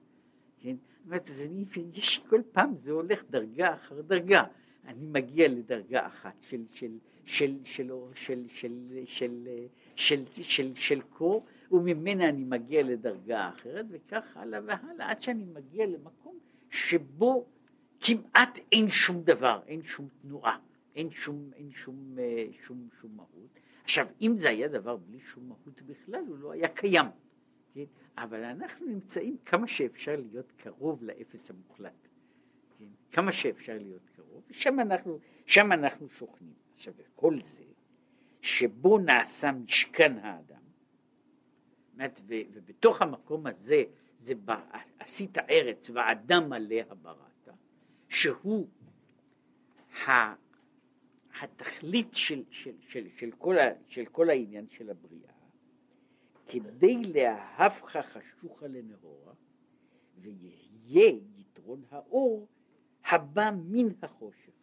כן? 0.60 0.76
זאת 0.76 1.06
אומרת, 1.06 1.28
זה, 1.28 1.48
יש 1.94 2.22
כל 2.30 2.42
פעם 2.52 2.76
זה 2.76 2.92
הולך 2.92 3.24
דרגה 3.30 3.74
אחר 3.74 4.02
דרגה. 4.02 4.44
אני 4.86 5.06
מגיע 5.06 5.48
לדרגה 5.48 6.08
אחת 6.08 6.36
של, 6.50 6.64
של, 6.74 6.98
של, 7.26 7.58
של, 7.64 7.92
של, 8.16 8.44
של, 8.48 9.04
של, 9.06 9.48
של, 9.96 10.24
של, 10.34 10.76
של 10.76 11.02
קור, 11.02 11.46
וממנה 11.74 12.30
אני 12.30 12.44
מגיע 12.44 12.84
לדרגה 12.84 13.50
אחרת, 13.50 13.86
וכך 13.90 14.38
הלאה 14.38 14.60
והלאה, 14.66 15.10
עד 15.10 15.22
שאני 15.22 15.44
מגיע 15.44 15.86
למקום 15.86 16.40
שבו 16.70 17.46
כמעט 18.00 18.60
אין 18.72 18.90
שום 18.90 19.24
דבר, 19.24 19.62
אין 19.68 19.84
שום 19.84 20.08
תנועה, 20.22 20.58
אין 20.96 21.12
שום, 21.12 21.50
אין 21.56 21.72
שום, 21.72 22.16
אה, 22.20 22.46
שום, 22.66 22.88
שום 23.02 23.12
מהות. 23.16 23.60
עכשיו, 23.84 24.08
אם 24.22 24.36
זה 24.38 24.50
היה 24.50 24.68
דבר 24.68 24.98
בלי 24.98 25.20
שום 25.20 25.48
מהות 25.48 25.82
בכלל, 25.82 26.24
הוא 26.28 26.38
לא 26.38 26.52
היה 26.52 26.68
קיים. 26.68 27.06
כן? 27.74 27.84
אבל 28.18 28.44
אנחנו 28.44 28.86
נמצאים 28.86 29.38
כמה 29.46 29.68
שאפשר 29.68 30.16
להיות 30.16 30.52
קרוב 30.58 31.04
לאפס 31.04 31.50
המוחלט. 31.50 32.08
כן? 32.80 32.86
כמה 33.12 33.32
שאפשר 33.32 33.78
להיות 33.78 34.10
קרוב, 34.16 34.44
ושם 34.50 34.80
אנחנו, 34.80 35.20
שם 35.46 35.72
אנחנו 35.72 36.10
שוכנים. 36.10 36.54
עכשיו, 36.76 36.94
כל 37.16 37.40
זה, 37.44 37.64
שבו 38.42 38.98
נעשה 38.98 39.52
משכן 39.52 40.18
האדם, 40.18 40.63
ובתוך 42.54 43.02
המקום 43.02 43.48
הזה, 43.48 43.84
זה 44.20 44.34
עשית 45.00 45.38
ארץ 45.38 45.90
ואדם 45.90 46.54
עליה 46.54 46.86
ברא. 47.02 47.34
שהוא 48.14 48.68
התכלית 51.42 52.14
של, 52.14 52.44
של, 52.50 52.72
של, 52.88 53.08
של, 53.18 53.32
כל, 53.38 53.58
ה, 53.58 53.74
של 53.88 54.06
כל 54.06 54.30
העניין 54.30 54.68
של 54.70 54.90
הבריאה, 54.90 55.34
כדי 56.48 56.96
להפכה 56.96 58.02
חשוכה 58.04 58.68
לנהורה, 58.68 59.34
ויהיה 60.22 61.14
יתרון 61.36 61.84
האור 61.92 62.48
הבא 63.06 63.52
מן 63.66 63.88
החושך. 64.02 64.54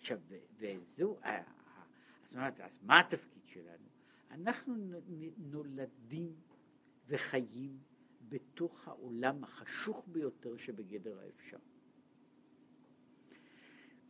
עכשיו, 0.00 0.18
וזהו, 0.28 1.18
אז 1.22 2.72
מה 2.82 3.00
התפקיד 3.00 3.42
שלנו? 3.46 3.91
אנחנו 4.32 4.74
נולדים 5.36 6.34
וחיים 7.08 7.78
בתוך 8.28 8.88
העולם 8.88 9.44
החשוך 9.44 10.04
ביותר 10.06 10.56
שבגדר 10.56 11.20
האפשר. 11.20 11.58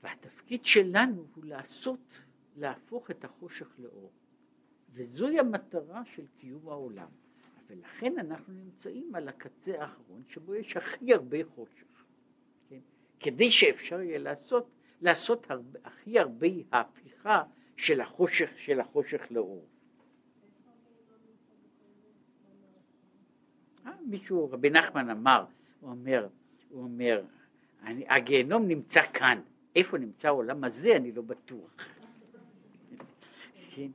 והתפקיד 0.02 0.64
שלנו 0.64 1.26
הוא 1.34 1.44
לעשות, 1.44 2.14
להפוך 2.56 3.10
את 3.10 3.24
החושך 3.24 3.68
לאור. 3.78 4.12
וזוהי 4.92 5.38
המטרה 5.38 6.04
של 6.04 6.26
קיום 6.38 6.68
העולם. 6.68 7.08
ולכן 7.66 8.18
אנחנו 8.18 8.54
נמצאים 8.54 9.14
על 9.14 9.28
הקצה 9.28 9.82
האחרון 9.82 10.22
שבו 10.28 10.54
יש 10.54 10.76
הכי 10.76 11.14
הרבה 11.14 11.44
חושך. 11.44 12.04
כן? 12.68 12.80
כדי 13.20 13.50
שאפשר 13.50 14.00
יהיה 14.00 14.18
לעשות, 14.18 14.70
לעשות 15.00 15.50
הרבה, 15.50 15.78
הכי 15.84 16.18
הרבה 16.18 16.46
ההפיכה 16.72 17.42
של 17.76 18.00
החושך, 18.00 18.50
של 18.56 18.80
החושך 18.80 19.26
לאור. 19.30 19.66
מישהו, 24.06 24.50
רבי 24.52 24.70
נחמן 24.70 25.10
אמר, 25.10 25.44
הוא 25.80 25.90
אומר, 25.90 26.28
הוא 26.68 26.82
אומר, 26.82 27.22
אני, 27.82 28.04
הגיהנום 28.08 28.68
נמצא 28.68 29.00
כאן, 29.12 29.40
איפה 29.76 29.98
נמצא 29.98 30.28
העולם 30.28 30.64
הזה? 30.64 30.96
אני 30.96 31.12
לא 31.12 31.22
בטוח. 31.22 31.76
כן? 33.74 33.90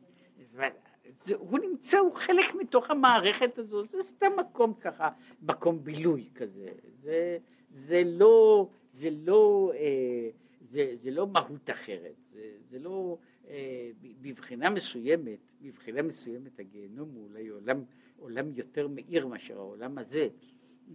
הוא 1.37 1.59
נמצא, 1.59 1.97
הוא 1.97 2.15
חלק 2.15 2.55
מתוך 2.55 2.89
המערכת 2.89 3.57
הזו, 3.57 3.83
זה 3.91 4.03
סתם 4.03 4.31
מקום 4.37 4.73
ככה, 4.81 5.09
מקום 5.41 5.83
בילוי 5.83 6.29
כזה, 6.35 6.69
זה, 7.01 7.37
זה 7.69 8.01
לא, 8.05 8.69
זה 8.91 9.09
לא, 9.11 9.71
אה, 9.75 10.29
זה, 10.61 10.93
זה 10.95 11.11
לא 11.11 11.27
מהות 11.27 11.69
אחרת, 11.69 12.15
זה, 12.33 12.51
זה 12.69 12.79
לא, 12.79 13.17
אה, 13.49 13.89
בבחינה 14.21 14.69
מסוימת, 14.69 15.39
בבחינה 15.61 16.01
מסוימת 16.01 16.59
הגיהנום 16.59 17.09
הוא 17.13 17.27
אולי 17.29 17.47
עולם 17.47 17.83
עולם 18.27 18.53
יותר 18.53 18.87
מאיר 18.87 19.27
מאשר 19.27 19.57
העולם 19.57 19.97
הזה, 19.97 20.27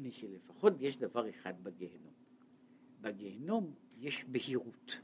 משלפחות 0.02 0.72
יש 0.80 0.98
דבר 0.98 1.30
אחד 1.30 1.54
בגיהנום. 1.62 2.12
בגיהנום 3.00 3.74
יש 3.98 4.24
בהירות. 4.28 4.96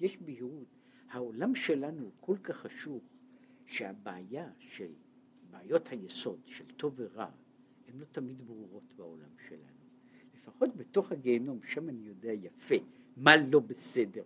יש 0.00 0.16
בהירות. 0.16 0.66
העולם 1.10 1.54
שלנו 1.54 2.10
כל 2.20 2.36
כך 2.42 2.56
חשוך, 2.56 3.02
שהבעיה 3.66 4.50
של 4.58 4.90
בעיות 5.50 5.88
היסוד 5.88 6.40
של 6.44 6.64
טוב 6.76 6.94
ורע, 6.96 7.30
הן 7.88 7.98
לא 7.98 8.04
תמיד 8.04 8.46
ברורות 8.46 8.94
בעולם 8.96 9.38
שלנו. 9.48 9.84
לפחות 10.34 10.76
בתוך 10.76 11.12
הגיהנום, 11.12 11.60
שם 11.68 11.88
אני 11.88 12.02
יודע 12.02 12.32
יפה 12.32 12.74
מה 13.16 13.36
לא 13.36 13.60
בסדר. 13.60 14.22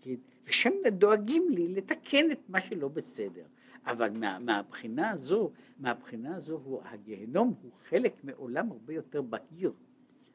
כן? 0.00 0.14
ושם 0.44 0.70
דואגים 0.98 1.48
לי 1.50 1.68
לתקן 1.68 2.32
את 2.32 2.48
מה 2.48 2.60
שלא 2.60 2.88
בסדר. 2.88 3.46
אבל 3.86 4.10
מה, 4.10 4.38
מהבחינה 4.38 5.10
הזו, 5.10 5.50
מהבחינה 5.78 6.36
הזו 6.36 6.60
הוא, 6.64 6.82
הגיהנום 6.84 7.54
הוא 7.62 7.72
חלק 7.88 8.24
מעולם 8.24 8.72
הרבה 8.72 8.94
יותר 8.94 9.22
בהיר, 9.22 9.72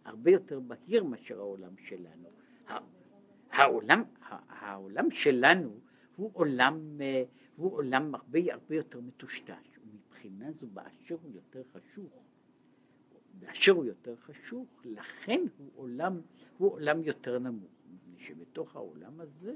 הרבה 0.05 0.31
יותר 0.31 0.59
בהיר 0.59 1.03
מאשר 1.03 1.39
העולם 1.39 1.77
שלנו. 1.77 2.29
העולם, 3.51 4.03
העולם 4.49 5.11
שלנו 5.11 5.79
הוא 6.15 6.31
עולם, 6.33 6.99
הוא 7.55 7.73
עולם 7.73 8.15
הרבה, 8.15 8.39
הרבה 8.53 8.75
יותר 8.75 9.01
מטושטש. 9.01 9.77
מבחינה 9.93 10.51
זו 10.51 10.67
באשר 10.67 11.15
הוא 11.23 11.31
יותר 11.33 11.61
חשוך, 11.73 12.13
באשר 13.39 13.71
הוא 13.71 13.85
יותר 13.85 14.15
חשוך, 14.15 14.67
לכן 14.85 15.41
הוא 15.57 15.71
עולם, 15.75 16.21
הוא 16.57 16.71
עולם 16.71 17.03
יותר 17.03 17.39
נמוך, 17.39 17.71
מפני 17.93 18.19
שבתוך 18.19 18.75
העולם 18.75 19.19
הזה 19.19 19.55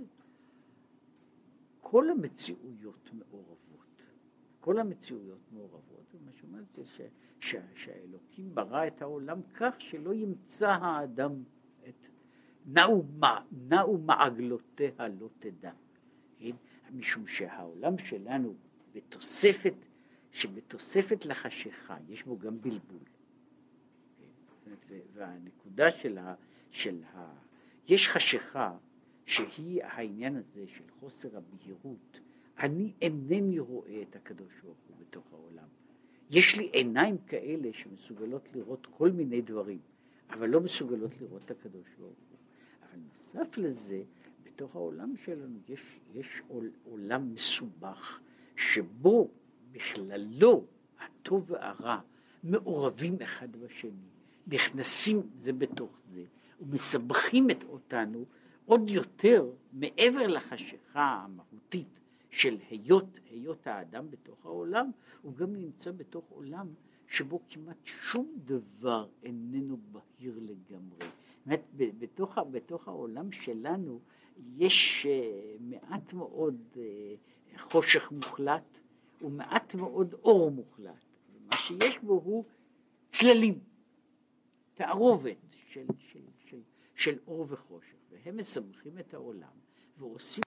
כל 1.82 2.10
המציאויות 2.10 3.10
מעורבות, 3.14 3.71
כל 4.62 4.80
המציאויות 4.80 5.40
מעורבות, 5.52 6.16
שאומר 6.42 6.60
זה 6.74 6.86
ש, 6.86 7.02
ש, 7.40 7.56
שהאלוקים 7.76 8.56
ברא 8.56 8.88
את 8.88 9.02
העולם 9.02 9.42
כך 9.54 9.76
שלא 9.80 10.14
ימצא 10.14 10.70
האדם 10.70 11.44
את 11.90 12.08
נעו 13.52 13.98
מעגלותיה 13.98 15.08
לא 15.20 15.30
תדע, 15.40 15.72
כן? 16.38 16.56
משום 16.92 17.28
שהעולם 17.28 17.98
שלנו 17.98 18.56
בתוספת, 18.94 19.74
שבתוספת 20.32 21.26
לחשיכה 21.26 21.98
יש 22.10 22.24
בו 22.24 22.38
גם 22.38 22.62
בלבול. 22.62 23.04
כן? 24.18 24.96
והנקודה 25.14 25.92
של 25.92 26.18
ה... 26.18 26.36
של 26.72 27.04
ה 27.14 27.34
יש 27.88 28.08
חשיכה 28.08 28.78
שהיא 29.26 29.84
העניין 29.84 30.36
הזה 30.36 30.68
של 30.68 30.84
חוסר 31.00 31.38
הבהירות. 31.38 32.20
אני 32.62 32.92
אינני 33.02 33.60
רואה 33.60 34.02
את 34.02 34.16
הקדוש 34.16 34.54
ברוך 34.64 34.78
הוא 34.88 34.96
בתוך 35.00 35.24
העולם. 35.34 35.68
יש 36.30 36.56
לי 36.56 36.70
עיניים 36.74 37.18
כאלה 37.18 37.70
שמסוגלות 37.74 38.48
לראות 38.56 38.88
כל 38.98 39.12
מיני 39.12 39.42
דברים, 39.42 39.80
אבל 40.30 40.50
לא 40.50 40.62
מסוגלות 40.62 41.12
לראות 41.22 41.42
את 41.46 41.52
הקדוש 41.52 41.88
ברוך 42.00 42.18
הוא. 42.30 42.38
אבל 42.82 43.00
נוסף 43.00 43.58
לזה, 43.58 44.04
בתוך 44.44 44.76
העולם 44.76 45.14
שלנו 45.26 45.60
יש, 45.70 46.00
יש 46.14 46.42
עולם 46.84 47.34
מסובך, 47.34 48.20
שבו 48.56 49.30
בכללו 49.72 50.66
הטוב 51.00 51.52
והרע 51.52 52.00
מעורבים 52.44 53.22
אחד 53.22 53.56
בשני, 53.56 53.92
נכנסים 54.48 55.22
זה 55.42 55.54
בתוך 55.54 56.02
זה, 56.14 56.24
ומסבכים 56.62 57.50
את 57.50 57.64
אותנו 57.64 58.26
עוד 58.66 58.90
יותר 58.90 59.50
מעבר 59.74 60.28
לחשיכה 60.28 61.26
המהותית 61.26 62.01
של 62.32 62.58
היות, 62.70 63.06
היות 63.30 63.68
האדם 63.68 64.12
בתוך 64.12 64.46
העולם, 64.46 64.92
הוא 65.22 65.36
גם 65.36 65.56
נמצא 65.56 65.92
בתוך 65.92 66.26
עולם 66.30 66.68
שבו 67.08 67.40
כמעט 67.50 67.78
שום 67.86 68.34
דבר 68.46 69.08
איננו 69.24 69.78
בהיר 69.92 70.40
לגמרי. 70.40 71.08
באמת, 71.46 71.62
בתוך, 71.76 72.38
בתוך 72.52 72.88
העולם 72.88 73.32
שלנו 73.32 74.00
יש 74.58 75.06
אה, 75.10 75.56
מעט 75.60 76.14
מאוד 76.14 76.56
אה, 76.78 77.16
חושך 77.58 78.12
מוחלט 78.12 78.78
ומעט 79.22 79.76
מאוד 79.76 80.14
אור 80.14 80.52
מוחלט. 80.52 81.06
מה 81.52 81.58
שיש 81.58 82.00
בו 82.00 82.14
הוא 82.14 82.46
צללים, 83.10 83.60
תערובת 84.74 85.38
של, 85.68 85.86
של, 86.00 86.20
של, 86.46 86.60
של 86.96 87.18
אור 87.28 87.46
וחושך, 87.50 87.96
והם 88.12 88.38
מסבכים 88.38 89.00
את 89.00 89.14
העולם 89.14 89.58
ועושים 89.98 90.44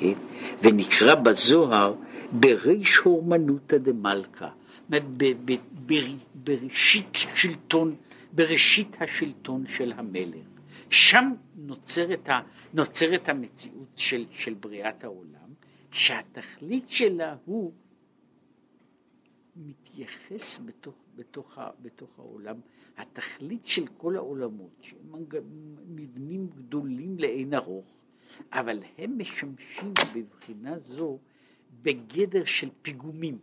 כן? 0.00 0.12
ונקרא 0.62 1.14
בזוהר 1.14 1.94
בריש 2.32 2.96
הורמנותא 2.96 3.78
דמלכה, 3.78 4.48
בראשית 6.34 7.14
שלטון, 7.34 7.96
בראשית 8.32 8.88
השלטון 9.00 9.64
של 9.76 9.92
המלך. 9.92 10.46
שם 10.90 11.32
נוצרת, 11.56 12.28
ה, 12.28 12.40
נוצרת 12.74 13.28
המציאות 13.28 13.88
של, 13.96 14.24
של 14.38 14.54
בריאת 14.54 15.04
העולם, 15.04 15.48
שהתכלית 15.90 16.88
שלה 16.88 17.36
הוא 17.44 17.72
מתייחס 19.56 20.58
בתוך, 20.64 20.94
בתוך, 21.16 21.58
בתוך 21.82 22.18
העולם, 22.18 22.56
התכלית 22.96 23.66
של 23.66 23.86
כל 23.96 24.16
העולמות, 24.16 24.70
שהם 24.80 25.24
מבנים 25.88 26.48
גדולים 26.56 27.18
לאין 27.18 27.54
ארוך, 27.54 27.86
אבל 28.52 28.82
הם 28.98 29.18
משמשים 29.18 29.92
בבחינה 30.14 30.78
זו 30.78 31.18
בגדר 31.82 32.44
של 32.44 32.68
פיגומים. 32.82 33.38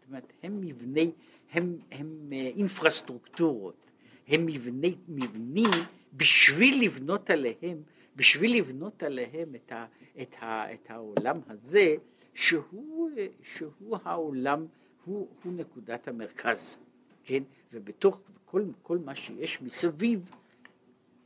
זאת 0.00 0.08
אומרת, 0.08 0.32
הם 0.42 0.60
מבני, 0.60 1.10
הם, 1.52 1.78
הם 1.90 2.32
אה, 2.32 2.50
אינפרסטרוקטורות, 2.56 3.90
הם 4.28 4.46
מבני, 4.46 4.94
מבנים 5.08 5.70
בשביל 6.12 6.84
לבנות 6.84 7.30
עליהם, 7.30 7.82
בשביל 8.16 8.58
לבנות 8.58 9.02
עליהם 9.02 9.54
את, 9.54 9.72
ה, 9.72 9.86
את, 10.22 10.34
ה, 10.40 10.74
את 10.74 10.90
העולם 10.90 11.36
הזה, 11.48 11.94
שהוא, 12.34 13.10
שהוא 13.42 13.98
העולם, 14.04 14.66
הוא, 15.04 15.28
הוא 15.42 15.52
נקודת 15.52 16.08
המרכז, 16.08 16.76
כן? 17.24 17.42
ובתוך 17.72 18.20
כל, 18.44 18.62
כל 18.82 18.98
מה 18.98 19.14
שיש 19.14 19.62
מסביב, 19.62 20.30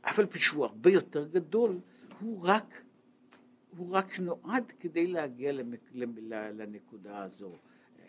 אף 0.01 0.19
על 0.19 0.25
פי 0.25 0.39
שהוא 0.39 0.65
הרבה 0.65 0.89
יותר 0.89 1.27
גדול, 1.27 1.77
הוא 2.23 2.47
רק, 2.47 2.81
הוא 3.77 3.91
רק 3.91 4.19
נועד 4.19 4.71
כדי 4.79 5.07
להגיע 5.07 5.51
למק, 5.51 5.91
לנקודה 6.53 7.23
הזו. 7.23 7.51
אה, 7.99 8.05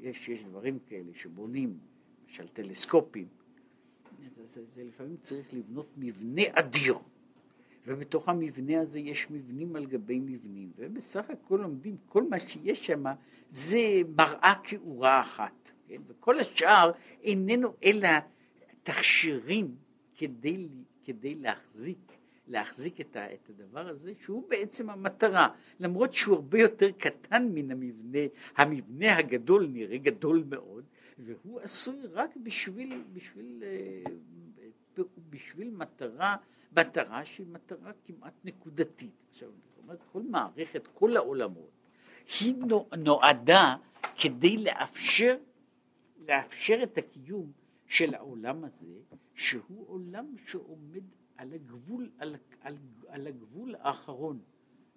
יש, 0.00 0.28
יש 0.28 0.44
דברים 0.44 0.78
כאלה 0.88 1.10
שבונים, 1.14 1.78
למשל 2.26 2.48
טלסקופים, 2.48 3.26
זה, 4.36 4.42
זה, 4.52 4.64
זה 4.74 4.84
לפעמים 4.84 5.16
צריך 5.22 5.54
לבנות 5.54 5.88
מבנה 5.96 6.42
אדיר, 6.52 6.98
ובתוך 7.86 8.28
המבנה 8.28 8.80
הזה 8.80 8.98
יש 8.98 9.30
מבנים 9.30 9.76
על 9.76 9.86
גבי 9.86 10.20
מבנים, 10.20 10.72
ובסך 10.76 11.30
הכל 11.30 11.58
לומדים, 11.62 11.96
כל 12.06 12.28
מה 12.28 12.40
שיש 12.40 12.86
שם 12.86 13.04
זה 13.50 14.00
מראה 14.16 14.54
כאורה 14.64 15.20
אחת, 15.20 15.70
כן? 15.88 16.00
וכל 16.06 16.40
השאר 16.40 16.90
איננו 17.22 17.74
אלא 17.84 18.08
תכשירים 18.82 19.76
כדי, 20.16 20.68
כדי 21.04 21.34
להחזיק 21.34 22.17
להחזיק 22.48 23.00
את, 23.00 23.16
ה, 23.16 23.32
את 23.34 23.50
הדבר 23.50 23.88
הזה 23.88 24.12
שהוא 24.24 24.48
בעצם 24.48 24.90
המטרה 24.90 25.48
למרות 25.80 26.14
שהוא 26.14 26.34
הרבה 26.34 26.58
יותר 26.58 26.90
קטן 26.90 27.48
מן 27.54 27.70
המבנה 27.70 28.18
המבנה 28.56 29.16
הגדול 29.16 29.66
נראה 29.72 29.98
גדול 29.98 30.44
מאוד 30.48 30.84
והוא 31.18 31.60
עשוי 31.60 32.06
רק 32.12 32.36
בשביל, 32.36 33.02
בשביל, 33.12 33.62
אה, 33.62 35.04
בשביל 35.30 35.70
מטרה, 35.70 36.36
מטרה 36.76 37.24
שהיא 37.24 37.46
מטרה 37.46 37.92
כמעט 38.06 38.34
נקודתית. 38.44 39.10
עכשיו, 39.30 39.48
כל 40.12 40.22
מערכת, 40.22 40.86
כל 40.94 41.16
העולמות, 41.16 41.70
היא 42.40 42.54
נועדה 42.98 43.76
כדי 44.16 44.56
לאפשר, 44.56 45.36
לאפשר 46.28 46.80
את 46.82 46.98
הקיום 46.98 47.52
של 47.86 48.14
העולם 48.14 48.64
הזה, 48.64 48.94
שהוא 49.34 49.84
עולם 49.88 50.26
שעומד 50.46 51.02
על 51.38 51.52
הגבול, 51.52 52.10
על, 52.18 52.36
על, 52.60 52.76
על 53.08 53.26
הגבול 53.26 53.74
האחרון 53.78 54.40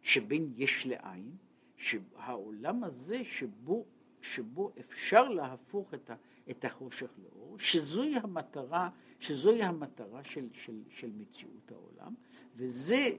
שבין 0.01 0.53
יש 0.55 0.85
לעין, 0.85 1.35
שהעולם 1.77 2.83
הזה 2.83 3.23
שבו 3.23 3.85
שבו 4.21 4.71
אפשר 4.79 5.29
להפוך 5.29 5.93
את, 5.93 6.09
ה, 6.09 6.15
את 6.49 6.65
החושך 6.65 7.11
לאור, 7.23 7.59
שזוהי 7.59 8.15
המטרה, 8.15 8.89
שזוהי 9.19 9.63
המטרה 9.63 10.23
של, 10.23 10.47
של, 10.53 10.81
של 10.89 11.11
מציאות 11.17 11.71
העולם, 11.71 12.13
וזה 12.55 13.09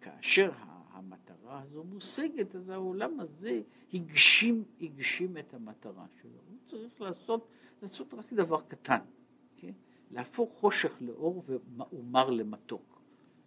כאשר 0.00 0.52
המטרה 0.90 1.60
הזו 1.60 1.84
מושגת, 1.84 2.54
אז 2.54 2.68
העולם 2.68 3.20
הזה 3.20 3.60
הגשים, 3.94 4.64
הגשים 4.80 5.38
את 5.38 5.54
המטרה 5.54 6.06
שלו. 6.22 6.40
הוא 6.48 6.58
צריך 6.66 7.00
לעשות, 7.00 7.48
לעשות 7.82 8.14
רק 8.14 8.32
דבר 8.32 8.60
קטן, 8.68 9.00
כן? 9.56 9.72
להפוך 10.10 10.58
חושך 10.60 10.92
לאור 11.00 11.44
ומר 11.92 12.30
למתוק. 12.30 13.00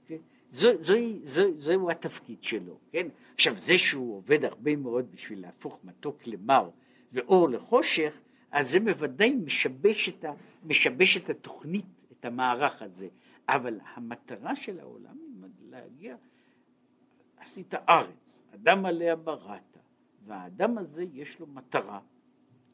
כן? 0.07 0.17
זו, 0.49 0.69
זו, 0.81 0.93
זו, 1.23 1.43
זהו 1.57 1.91
התפקיד 1.91 2.43
שלו, 2.43 2.77
כן? 2.91 3.07
עכשיו 3.33 3.55
זה 3.57 3.77
שהוא 3.77 4.17
עובד 4.17 4.45
הרבה 4.45 4.75
מאוד 4.75 5.11
בשביל 5.11 5.41
להפוך 5.41 5.79
מתוק 5.83 6.27
למר 6.27 6.69
ואור 7.13 7.49
לחושך, 7.49 8.13
אז 8.51 8.71
זה 8.71 8.79
בוודאי 8.79 9.33
משבש 9.33 10.09
את, 10.09 10.25
ה, 10.25 10.33
משבש 10.63 11.17
את 11.17 11.29
התוכנית, 11.29 11.85
את 12.11 12.25
המערך 12.25 12.81
הזה, 12.81 13.07
אבל 13.49 13.79
המטרה 13.93 14.55
של 14.55 14.79
העולם 14.79 15.17
היא 15.19 15.49
להגיע, 15.69 16.15
עשית 17.37 17.73
ארץ, 17.73 18.41
אדם 18.55 18.85
עליה 18.85 19.15
בראת, 19.15 19.77
והאדם 20.25 20.77
הזה 20.77 21.05
יש 21.13 21.39
לו 21.39 21.47
מטרה, 21.47 21.99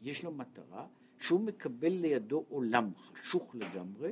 יש 0.02 0.24
לו 0.24 0.32
מטרה 0.32 0.86
שהוא 1.20 1.41
מקבל 1.41 1.91
לידו 1.91 2.45
עולם 2.49 2.91
חשוך 2.95 3.55
לגמרי, 3.55 4.11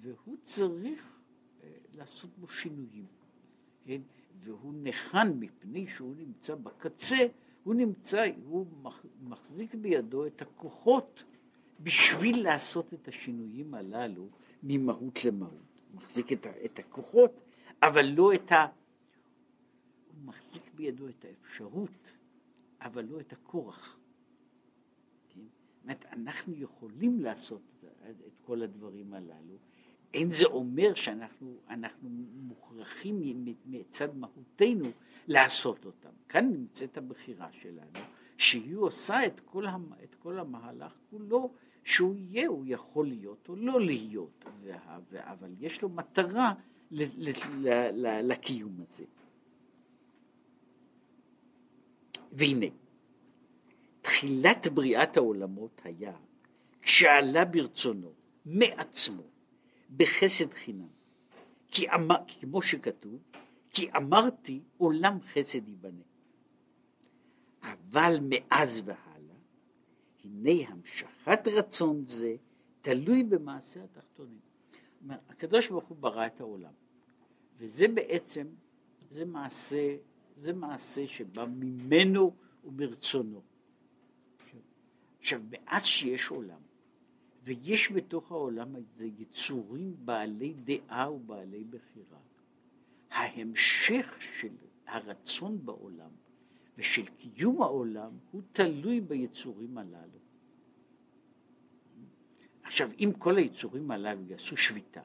והוא 0.00 0.36
צריך 0.42 1.16
לעשות 1.94 2.30
בו 2.38 2.48
שינויים, 2.48 3.06
כן? 3.84 4.00
והוא 4.40 4.74
ניחן 4.74 5.32
מפני 5.40 5.86
שהוא 5.86 6.14
נמצא 6.16 6.54
בקצה, 6.54 7.26
הוא 7.64 7.74
נמצא, 7.74 8.26
הוא 8.44 8.66
מחזיק 9.22 9.74
בידו 9.74 10.26
את 10.26 10.42
הכוחות 10.42 11.24
בשביל 11.80 12.44
לעשות 12.44 12.94
את 12.94 13.08
השינויים 13.08 13.74
הללו 13.74 14.28
ממהות 14.62 15.24
למהות. 15.24 15.82
מחזיק 15.94 16.32
את, 16.32 16.46
את 16.64 16.78
הכוחות, 16.78 17.40
אבל 17.82 18.04
לא 18.04 18.34
את 18.34 18.52
ה... 18.52 18.66
הוא 20.06 20.24
מחזיק 20.24 20.62
בידו 20.74 21.08
את 21.08 21.24
האפשרות, 21.24 22.10
אבל 22.80 23.04
לא 23.04 23.20
את 23.20 23.32
הכורח. 23.32 23.95
אומרת, 25.86 26.04
אנחנו 26.12 26.54
יכולים 26.56 27.20
לעשות 27.20 27.84
את 28.26 28.38
כל 28.42 28.62
הדברים 28.62 29.14
הללו, 29.14 29.56
אין 30.14 30.30
זה 30.30 30.44
אומר 30.44 30.94
שאנחנו 30.94 31.60
מוכרחים 32.34 33.44
מצד 33.66 34.16
מהותנו 34.16 34.84
לעשות 35.28 35.84
אותם. 35.84 36.08
כאן 36.28 36.52
נמצאת 36.52 36.96
הבחירה 36.96 37.52
שלנו, 37.52 37.98
שהיא 38.38 38.76
עושה 38.76 39.26
את 39.26 39.40
כל, 39.40 39.66
המ, 39.66 39.90
את 40.04 40.14
כל 40.14 40.38
המהלך 40.38 40.92
כולו, 41.10 41.52
שהוא 41.84 42.14
יהיה, 42.16 42.48
הוא 42.48 42.64
יכול 42.66 43.06
להיות 43.06 43.48
או 43.48 43.56
לא 43.56 43.80
להיות, 43.80 44.44
וה, 44.62 44.98
אבל 45.12 45.50
יש 45.60 45.82
לו 45.82 45.88
מטרה 45.88 46.54
ל, 46.90 47.04
ל, 47.16 47.32
ל, 47.58 47.68
ל, 47.92 48.32
לקיום 48.32 48.76
הזה. 48.80 49.04
והנה, 52.32 52.66
תחילת 54.06 54.68
בריאת 54.68 55.16
העולמות 55.16 55.80
היה 55.84 56.16
כשעלה 56.82 57.44
ברצונו 57.44 58.12
מעצמו 58.44 59.22
בחסד 59.96 60.52
חינם. 60.52 60.88
כי 61.68 61.90
אמר, 61.90 62.16
כמו 62.40 62.62
שכתוב, 62.62 63.22
כי 63.70 63.90
אמרתי 63.96 64.60
עולם 64.76 65.18
חסד 65.20 65.68
ייבנה. 65.68 66.04
אבל 67.62 68.18
מאז 68.22 68.80
והלאה, 68.84 69.36
הנה 70.24 70.68
המשכת 70.68 71.40
רצון 71.46 72.04
זה 72.06 72.36
תלוי 72.82 73.22
במעשה 73.22 73.84
התחתונים. 73.84 74.40
הקדוש 75.28 75.68
ברוך 75.68 75.84
הוא 75.84 75.96
ברא 76.00 76.26
את 76.26 76.40
העולם, 76.40 76.72
וזה 77.58 77.88
בעצם, 77.88 78.46
זה 79.10 79.24
מעשה, 79.24 79.96
זה 80.36 80.52
מעשה 80.52 81.06
שבא 81.06 81.44
ממנו 81.44 82.34
ומרצונו. 82.64 83.55
עכשיו, 85.26 85.40
מאז 85.50 85.84
שיש 85.84 86.28
עולם, 86.28 86.60
ויש 87.44 87.92
בתוך 87.92 88.32
העולם 88.32 88.76
הזה 88.76 89.06
יצורים 89.18 89.96
בעלי 90.04 90.54
דעה 90.64 91.12
ובעלי 91.12 91.64
בחירה. 91.64 92.18
ההמשך 93.10 94.16
של 94.40 94.52
הרצון 94.86 95.64
בעולם 95.64 96.10
ושל 96.78 97.06
קיום 97.06 97.62
העולם 97.62 98.12
הוא 98.30 98.42
תלוי 98.52 99.00
ביצורים 99.00 99.78
הללו. 99.78 100.18
עכשיו, 102.62 102.90
אם 102.98 103.12
כל 103.18 103.36
היצורים 103.36 103.90
הללו 103.90 104.22
יעשו 104.28 104.56
שביתה, 104.56 105.02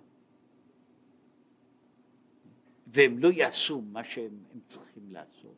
והם 2.87 3.19
לא 3.19 3.27
יעשו 3.27 3.81
מה 3.81 4.03
שהם 4.03 4.43
צריכים 4.67 5.11
לעשות, 5.11 5.57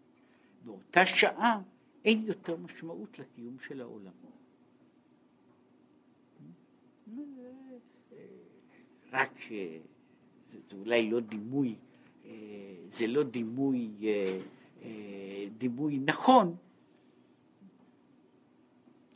באותה 0.66 1.05
שעה 1.05 1.61
אין 2.05 2.24
יותר 2.28 2.57
משמעות 2.57 3.20
לקיום 3.20 3.57
של 3.59 3.82
העולם. 3.82 4.14
רק, 9.11 9.37
אה, 9.51 9.77
זה 10.51 10.77
אולי 10.77 11.09
לא 11.09 11.19
דימוי, 11.19 11.75
אה, 12.25 12.31
זה 12.87 13.07
לא 13.07 13.23
דימוי, 13.23 13.91
אה, 14.03 14.39
דימוי 15.57 15.99
נכון, 16.05 16.55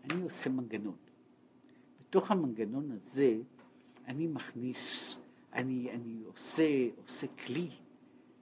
אני 0.04 0.24
עושה 0.24 0.50
מנגנון. 0.50 0.96
בתוך 2.02 2.32
המנגנון 2.32 2.92
הזה 2.92 3.38
אני 4.08 4.28
מכניס, 4.28 5.16
אני, 5.54 5.92
אני 5.92 6.24
עושה, 6.26 6.88
עושה 7.04 7.28
כלי 7.28 7.70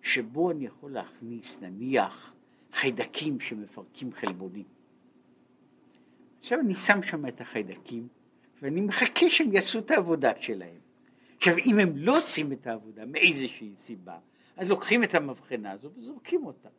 שבו 0.02 0.52
אני 0.52 0.66
יכול 0.66 0.92
להכניס 0.92 1.58
נניח 1.62 2.34
חיידקים 2.72 3.40
שמפרקים 3.40 4.14
חלבונים. 4.14 4.66
עכשיו 6.40 6.60
אני 6.60 6.76
שם 6.76 7.04
שם 7.04 7.28
את 7.28 7.42
החיידקים 7.42 8.08
ואני 8.66 8.82
מחכה 8.82 9.30
שהם 9.30 9.54
יעשו 9.54 9.80
את 9.80 9.92
העבודה 9.92 10.32
שלהם. 10.40 10.80
עכשיו, 11.38 11.58
אם 11.58 11.80
הם 11.80 11.98
לא 11.98 12.18
עושים 12.18 12.52
את 12.52 12.68
העבודה 12.68 13.06
מאיזושהי 13.06 13.72
סיבה, 13.76 14.20
אז 14.58 14.68
לוקחים 14.68 15.04
את 15.04 15.16
המבחנה 15.16 15.72
הזו 15.72 15.90
וזורקים 15.98 16.46
אותה. 16.46 16.70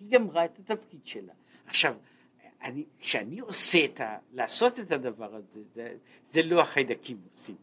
היא 0.00 0.08
גמרה 0.10 0.44
את 0.44 0.58
התפקיד 0.58 1.00
שלה. 1.04 1.32
עכשיו, 1.66 1.96
אני, 2.62 2.84
כשאני 2.98 3.38
עושה 3.40 3.84
את 3.84 4.00
ה... 4.00 4.18
לעשות 4.32 4.80
את 4.80 4.92
הדבר 4.92 5.34
הזה, 5.34 5.60
זה, 5.74 5.96
זה 6.30 6.42
לא 6.42 6.60
החיידקים 6.60 7.20
עושים. 7.30 7.56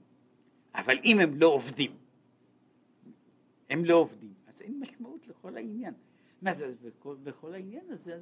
אבל 0.76 1.00
אם 1.04 1.20
הם 1.20 1.36
לא 1.36 1.48
עובדים, 1.48 1.92
הם 3.70 3.86
לא 3.86 3.96
עובדים, 3.96 4.34
אז 4.48 4.62
אין 4.62 4.80
משמעות 4.80 5.28
לכל 5.28 5.58
העניין. 5.58 5.94
מה 6.42 6.54
זה, 6.56 6.74
בכל, 6.82 7.16
בכל 7.24 7.54
העניין 7.54 7.86
הזה, 7.90 8.16
אז 8.16 8.22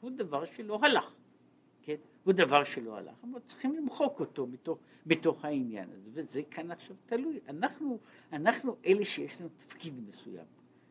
הוא 0.00 0.10
דבר 0.10 0.44
שלא 0.56 0.78
הלך. 0.82 1.14
כן? 1.82 1.94
הוא 2.24 2.32
דבר 2.32 2.64
שלא 2.64 2.98
הלך, 2.98 3.14
אבל 3.30 3.40
צריכים 3.46 3.74
למחוק 3.74 4.20
אותו 4.20 4.46
מתוך, 4.46 4.78
מתוך 5.06 5.44
העניין 5.44 5.88
הזה, 5.92 6.10
וזה 6.12 6.42
כאן 6.50 6.70
עכשיו 6.70 6.96
תלוי. 7.06 7.40
אנחנו, 7.48 7.98
אנחנו 8.32 8.76
אלה 8.86 9.04
שיש 9.04 9.40
לנו 9.40 9.48
תפקיד 9.56 9.94
מסוים, 10.08 10.46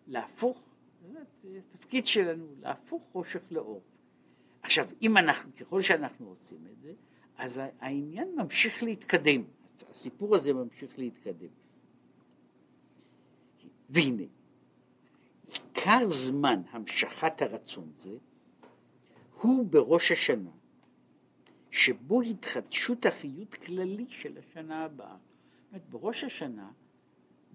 להפוך, 0.08 0.62
התפקיד 1.74 2.08
שלנו 2.08 2.46
להפוך 2.62 3.04
חושך 3.12 3.42
לאור. 3.52 3.82
עכשיו, 4.62 4.88
אם 5.02 5.18
אנחנו, 5.18 5.52
ככל 5.56 5.82
שאנחנו 5.82 6.28
עושים 6.28 6.68
את 6.72 6.82
זה, 6.82 6.94
אז 7.38 7.62
העניין 7.80 8.36
ממשיך 8.38 8.84
להתקדם, 8.84 9.44
הסיפור 9.92 10.36
הזה 10.36 10.54
ממשיך 10.54 11.00
להתקדם. 11.00 11.48
והנה, 13.90 14.24
עיקר 15.48 16.10
זמן 16.10 16.62
המשכת 16.72 17.42
הרצון 17.42 17.92
זה, 17.98 18.16
הוא 19.42 19.66
בראש 19.70 20.12
השנה, 20.12 20.50
שבו 21.72 22.22
התחדשות 22.22 23.06
החיות 23.06 23.54
כללי 23.54 24.06
של 24.10 24.38
השנה 24.38 24.84
הבאה. 24.84 25.18
זאת 25.18 25.72
אומרת, 25.72 25.90
בראש 25.90 26.24
השנה 26.24 26.72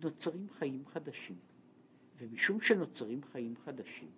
נוצרים 0.02 0.46
חיים 0.58 0.82
חדשים, 0.92 1.36
ומשום 2.18 2.60
שנוצרים 2.60 3.20
חיים 3.32 3.54
חדשים, 3.64 4.10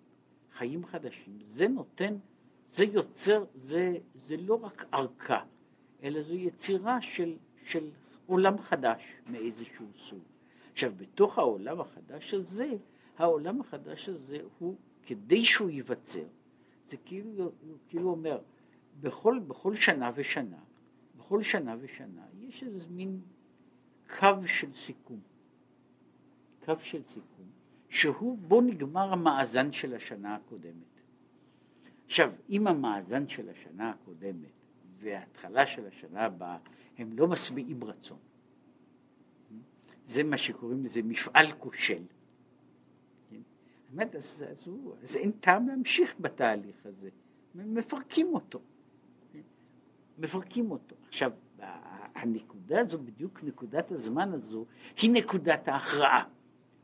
חיים 0.52 0.86
חדשים, 0.86 1.38
זה 1.46 1.68
נותן, 1.68 2.16
זה 2.72 2.84
יוצר, 2.84 3.44
זה, 3.54 3.92
זה 4.14 4.36
לא 4.36 4.54
רק 4.54 4.84
ארכה, 4.94 5.44
אלא 6.02 6.22
זו 6.22 6.34
יצירה 6.34 7.00
של, 7.00 7.36
של 7.64 7.90
עולם 8.26 8.58
חדש 8.58 9.02
מאיזשהו 9.26 9.86
סוג. 10.08 10.22
עכשיו, 10.72 10.92
בתוך 10.96 11.38
העולם 11.38 11.80
החדש 11.80 12.34
הזה, 12.34 12.70
העולם 13.18 13.60
החדש 13.60 14.08
הזה 14.08 14.38
הוא, 14.58 14.76
כדי 15.06 15.44
שהוא 15.44 15.70
ייווצר, 15.70 16.24
זה 16.88 16.96
כאילו, 16.96 17.52
כאילו 17.88 18.10
אומר, 18.10 18.38
בכל, 19.00 19.38
בכל 19.46 19.76
שנה 19.76 20.10
ושנה, 20.14 20.58
בכל 21.16 21.42
שנה 21.42 21.76
ושנה, 21.80 22.26
יש 22.40 22.62
איזה 22.62 22.86
מין 22.90 23.20
קו 24.18 24.46
של 24.46 24.74
סיכום. 24.74 25.20
קו 26.64 26.74
של 26.80 27.02
סיכום, 27.02 27.46
שהוא, 27.88 28.38
בו 28.38 28.60
נגמר 28.60 29.12
המאזן 29.12 29.72
של 29.72 29.94
השנה 29.94 30.34
הקודמת. 30.34 31.00
עכשיו, 32.06 32.32
אם 32.50 32.66
המאזן 32.66 33.28
של 33.28 33.48
השנה 33.48 33.90
הקודמת 33.90 34.50
וההתחלה 34.98 35.66
של 35.66 35.86
השנה 35.86 36.24
הבאה 36.24 36.58
הם 36.98 37.18
לא 37.18 37.26
משביעים 37.26 37.84
רצון, 37.84 38.18
זה 40.06 40.22
מה 40.22 40.38
שקוראים 40.38 40.84
לזה 40.84 41.02
מפעל 41.02 41.52
כושל. 41.52 42.02
באמת, 43.90 44.14
אז, 44.14 44.44
אז, 44.48 44.68
אז 45.02 45.16
אין 45.16 45.32
טעם 45.32 45.68
להמשיך 45.68 46.14
בתהליך 46.20 46.86
הזה, 46.86 47.08
מפרקים 47.54 48.34
אותו. 48.34 48.60
מפרקים 50.18 50.70
אותו. 50.70 50.96
עכשיו, 51.08 51.32
הנקודה 52.14 52.80
הזו, 52.80 52.98
בדיוק 52.98 53.40
נקודת 53.42 53.90
הזמן 53.90 54.32
הזו, 54.32 54.66
היא 55.02 55.10
נקודת 55.10 55.68
ההכרעה, 55.68 56.24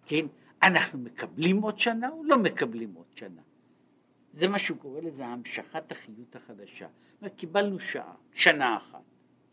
כן? 0.06 0.26
אנחנו 0.62 0.98
מקבלים 0.98 1.62
עוד 1.62 1.78
שנה 1.78 2.08
או 2.08 2.24
לא 2.24 2.38
מקבלים 2.38 2.94
עוד 2.94 3.06
שנה? 3.14 3.42
זה 4.32 4.48
מה 4.48 4.58
שהוא 4.58 4.78
קורא 4.78 5.00
לזה 5.00 5.26
המשכת 5.26 5.92
החיות 5.92 6.36
החדשה. 6.36 6.88
זאת 7.20 7.32
קיבלנו 7.36 7.80
שעה, 7.80 8.14
שנה 8.32 8.76
אחת, 8.76 9.02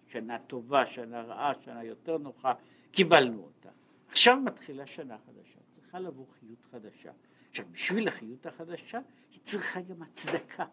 שנה 0.08 0.40
טובה, 0.40 0.86
שנה 0.86 1.22
רעה, 1.22 1.54
שנה 1.66 1.84
יותר 1.84 2.18
נוחה, 2.18 2.54
קיבלנו 2.92 3.42
אותה. 3.42 3.70
עכשיו 4.10 4.38
מתחילה 4.46 4.86
שנה 4.86 5.18
חדשה, 5.26 5.60
צריכה 5.76 6.00
לבוא 6.00 6.26
חיות 6.40 6.66
חדשה. 6.72 7.12
עכשיו, 7.50 7.66
בשביל 7.72 8.08
החיות 8.08 8.46
החדשה, 8.46 9.00
היא 9.32 9.40
צריכה 9.44 9.82
גם 9.82 10.02
הצדקה. 10.02 10.66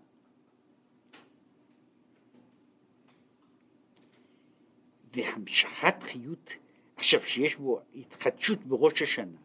והמשכת 5.16 6.02
חיות, 6.02 6.52
עכשיו 6.96 7.20
שיש 7.26 7.56
בו 7.56 7.80
התחדשות 7.94 8.64
בראש 8.64 9.02
השנה, 9.02 9.38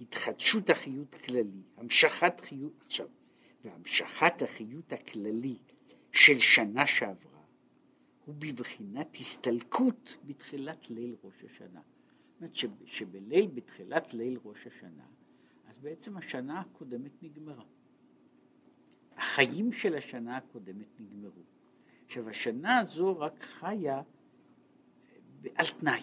התחדשות 0.00 0.70
החיות 0.70 1.14
כללי, 1.14 1.62
המשכת 1.76 2.40
חיות, 2.40 2.72
עכשיו, 2.86 3.06
והמשכת 3.64 4.42
החיות 4.42 4.92
הכללי 4.92 5.56
של 6.12 6.38
שנה 6.38 6.86
שעברה, 6.86 7.40
הוא 8.24 8.34
בבחינת 8.38 9.16
הסתלקות 9.20 10.16
בתחילת 10.24 10.90
ליל 10.90 11.16
ראש 11.24 11.44
השנה. 11.44 11.80
זאת 11.80 12.64
אומרת 12.64 12.76
שבליל, 12.86 13.46
בתחילת 13.54 14.14
ליל 14.14 14.38
ראש 14.44 14.66
השנה, 14.66 15.04
אז 15.68 15.78
בעצם 15.78 16.16
השנה 16.16 16.60
הקודמת 16.60 17.22
נגמרה. 17.22 17.64
החיים 19.16 19.72
של 19.72 19.94
השנה 19.94 20.36
הקודמת 20.36 21.00
נגמרו. 21.00 21.42
עכשיו 22.06 22.28
השנה 22.28 22.78
הזו 22.78 23.18
רק 23.18 23.42
חיה 23.42 24.02
על 25.54 25.66
תנאי, 25.80 26.02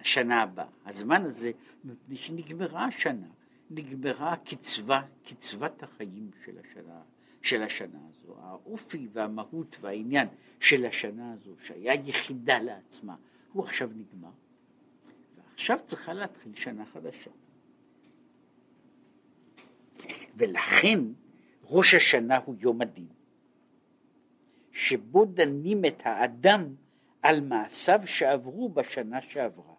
השנה 0.00 0.42
הבאה. 0.42 0.66
הזמן 0.86 1.24
הזה, 1.24 1.50
מפני 1.84 2.16
שנגמרה 2.16 2.84
השנה, 2.84 3.26
נגמרה 3.70 4.32
הקצבה, 4.32 5.02
קצבת 5.24 5.82
החיים 5.82 6.30
של 6.44 6.58
השנה, 6.58 7.00
של 7.42 7.62
השנה 7.62 7.98
הזו. 8.08 8.36
האופי 8.38 9.08
והמהות 9.12 9.76
והעניין 9.80 10.28
של 10.60 10.86
השנה 10.86 11.32
הזו, 11.32 11.54
שהיה 11.62 11.94
יחידה 11.94 12.58
לעצמה, 12.58 13.16
הוא 13.52 13.64
עכשיו 13.64 13.90
נגמר. 13.94 14.30
ועכשיו 15.36 15.78
צריכה 15.86 16.12
להתחיל 16.12 16.54
שנה 16.54 16.84
חדשה. 16.86 17.30
ולכן 20.36 20.98
ראש 21.64 21.94
השנה 21.94 22.38
הוא 22.44 22.54
יום 22.58 22.80
הדין, 22.80 23.06
שבו 24.72 25.24
דנים 25.24 25.84
את 25.84 26.00
האדם 26.04 26.74
על 27.24 27.40
מעשיו 27.40 28.00
שעברו 28.06 28.68
בשנה 28.68 29.22
שעברה. 29.22 29.74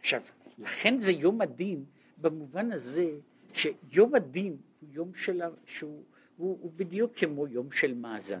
עכשיו, 0.00 0.22
לכן 0.58 1.00
זה 1.00 1.12
יום 1.12 1.40
הדין 1.40 1.84
במובן 2.18 2.72
הזה 2.72 3.10
שיום 3.52 4.14
הדין 4.14 4.56
הוא 4.80 4.88
יום 4.92 5.14
של, 5.14 5.42
שהוא 5.66 6.02
הוא, 6.36 6.58
הוא 6.60 6.72
בדיוק 6.76 7.12
כמו 7.16 7.46
יום 7.46 7.72
של 7.72 7.94
מאזן. 7.94 8.40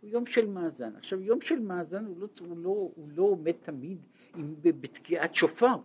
הוא 0.00 0.10
יום 0.10 0.26
של 0.26 0.46
מאזן. 0.46 0.96
עכשיו 0.96 1.20
יום 1.20 1.40
של 1.40 1.58
מאזן 1.58 2.04
הוא 2.04 2.20
לא, 2.20 2.28
הוא 2.40 2.58
לא, 2.58 2.90
הוא 2.94 3.08
לא 3.08 3.22
עומד 3.22 3.54
תמיד 3.62 3.98
עם, 4.36 4.54
בתקיעת 4.62 5.34
שופר, 5.34 5.76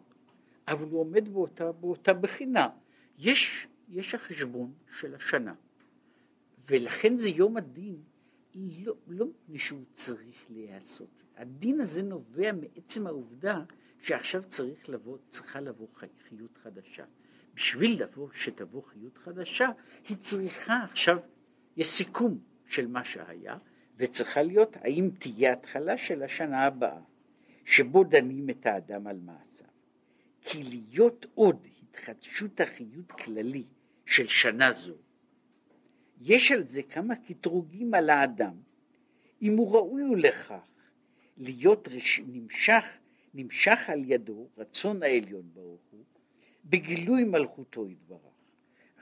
אבל 0.67 0.85
הוא 0.85 0.99
עומד 0.99 1.29
באותה, 1.29 1.71
באותה 1.71 2.13
בחינה. 2.13 2.69
יש, 3.17 3.67
יש 3.89 4.15
החשבון 4.15 4.73
של 4.99 5.15
השנה, 5.15 5.53
ולכן 6.69 7.17
זה 7.17 7.29
יום 7.29 7.57
הדין 7.57 8.01
לא, 8.59 8.93
לא 9.07 9.25
מפני 9.25 9.59
שהוא 9.59 9.83
צריך 9.93 10.45
להיעשות. 10.49 11.23
הדין 11.37 11.81
הזה 11.81 12.01
נובע 12.01 12.51
מעצם 12.51 13.07
העובדה 13.07 13.63
שעכשיו 14.01 14.43
צריך 14.43 14.89
לבוא, 14.89 15.17
צריכה 15.29 15.59
לבוא 15.59 15.87
חיות 16.29 16.57
חדשה. 16.57 17.05
בשביל 17.53 18.03
לבוא, 18.03 18.29
שתבוא 18.33 18.81
חיות 18.83 19.17
חדשה, 19.17 19.69
היא 20.09 20.17
צריכה 20.17 20.83
עכשיו, 20.83 21.17
יש 21.77 21.87
סיכום 21.87 22.39
של 22.67 22.87
מה 22.87 23.03
שהיה, 23.03 23.57
וצריכה 23.97 24.41
להיות 24.41 24.77
האם 24.77 25.09
תהיה 25.19 25.53
התחלה 25.53 25.97
של 25.97 26.23
השנה 26.23 26.65
הבאה, 26.65 27.01
שבו 27.65 28.03
דנים 28.03 28.49
את 28.49 28.65
האדם 28.65 29.07
על 29.07 29.19
מעשיו. 29.19 29.67
כי 30.41 30.63
להיות 30.63 31.25
עוד 31.35 31.67
התחדשות 31.83 32.61
החיות 32.61 33.11
כללי 33.11 33.63
של 34.05 34.27
שנה 34.27 34.71
זו, 34.71 34.95
יש 36.21 36.51
על 36.51 36.63
זה 36.63 36.83
כמה 36.83 37.15
קטרוגים 37.15 37.93
על 37.93 38.09
האדם, 38.09 38.53
אם 39.41 39.57
הוא 39.57 39.73
ראוי 39.73 40.21
לכך 40.21 40.67
להיות 41.37 41.87
רש... 41.87 42.19
נמשך, 42.27 42.83
נמשך 43.33 43.79
על 43.87 44.11
ידו 44.11 44.47
רצון 44.57 45.03
העליון 45.03 45.49
ברוך 45.53 45.81
הוא, 45.91 46.03
בגילוי 46.65 47.23
מלכותו 47.23 47.87
יתברך. 47.87 48.19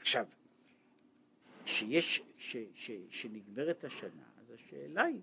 עכשיו, 0.01 0.25
שיש, 1.65 2.21
ש, 2.37 2.57
ש, 2.75 2.91
שנגמרת 3.09 3.83
השנה, 3.83 4.23
אז 4.41 4.51
השאלה 4.51 5.03
היא, 5.03 5.21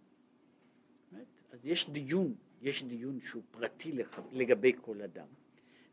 באמת, 1.12 1.26
אז 1.52 1.66
יש 1.66 1.90
דיון, 1.90 2.34
יש 2.62 2.82
דיון 2.82 3.20
שהוא 3.20 3.42
פרטי 3.50 3.92
לגבי 4.32 4.72
כל 4.80 5.02
אדם, 5.02 5.26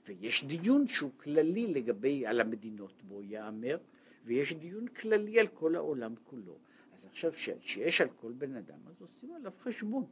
ויש 0.08 0.44
דיון 0.44 0.88
שהוא 0.88 1.12
כללי 1.18 1.68
לגבי, 1.68 2.26
על 2.26 2.42
המדינות 2.42 3.04
בו 3.04 3.24
ייאמר, 3.24 3.78
ויש 4.26 4.54
דיון 4.54 4.88
כללי 4.88 5.40
על 5.40 5.48
כל 5.48 5.76
העולם 5.76 6.14
כולו. 6.24 6.58
אז 6.94 7.06
עכשיו 7.06 7.32
שיש 7.62 8.02
על 8.02 8.10
כל 8.10 8.32
בן 8.32 8.56
אדם, 8.56 8.80
אז 8.88 9.02
עושים 9.02 9.34
עליו 9.34 9.52
חשבון. 9.62 10.06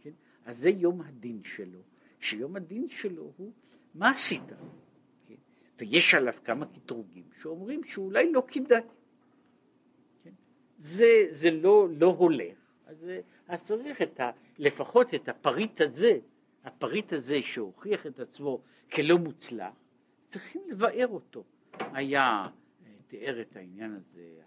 כן? 0.00 0.10
אז 0.44 0.58
זה 0.58 0.70
יום 0.70 1.00
הדין 1.00 1.40
שלו, 1.44 1.80
שיום 2.20 2.56
הדין 2.56 2.88
שלו 2.88 3.32
הוא 3.36 3.52
מה 3.94 4.10
עשית? 4.10 4.42
כן? 5.28 5.34
ויש 5.78 6.14
עליו 6.14 6.34
כמה 6.44 6.66
קטרוגים 6.66 7.24
שאומרים 7.40 7.84
שאולי 7.84 8.32
לא 8.32 8.42
כדאי. 8.48 8.80
כן? 10.24 10.30
זה, 10.78 11.26
זה 11.30 11.50
לא, 11.50 11.88
לא 11.90 12.06
הולך. 12.06 12.56
אז, 12.86 13.10
אז 13.48 13.64
צריך 13.64 14.02
את 14.02 14.20
ה, 14.20 14.30
לפחות 14.58 15.14
את 15.14 15.28
הפריט 15.28 15.80
הזה, 15.80 16.18
הפריט 16.64 17.12
הזה 17.12 17.42
שהוכיח 17.42 18.06
את 18.06 18.20
עצמו 18.20 18.60
כלא 18.92 19.18
מוצלח, 19.18 19.74
צריכים 20.28 20.62
לבאר 20.68 21.06
אותו. 21.06 21.44
היה 21.78 22.42
תיאר 23.08 23.40
את 23.40 23.56
העניין 23.56 23.94
הזה 23.94 24.40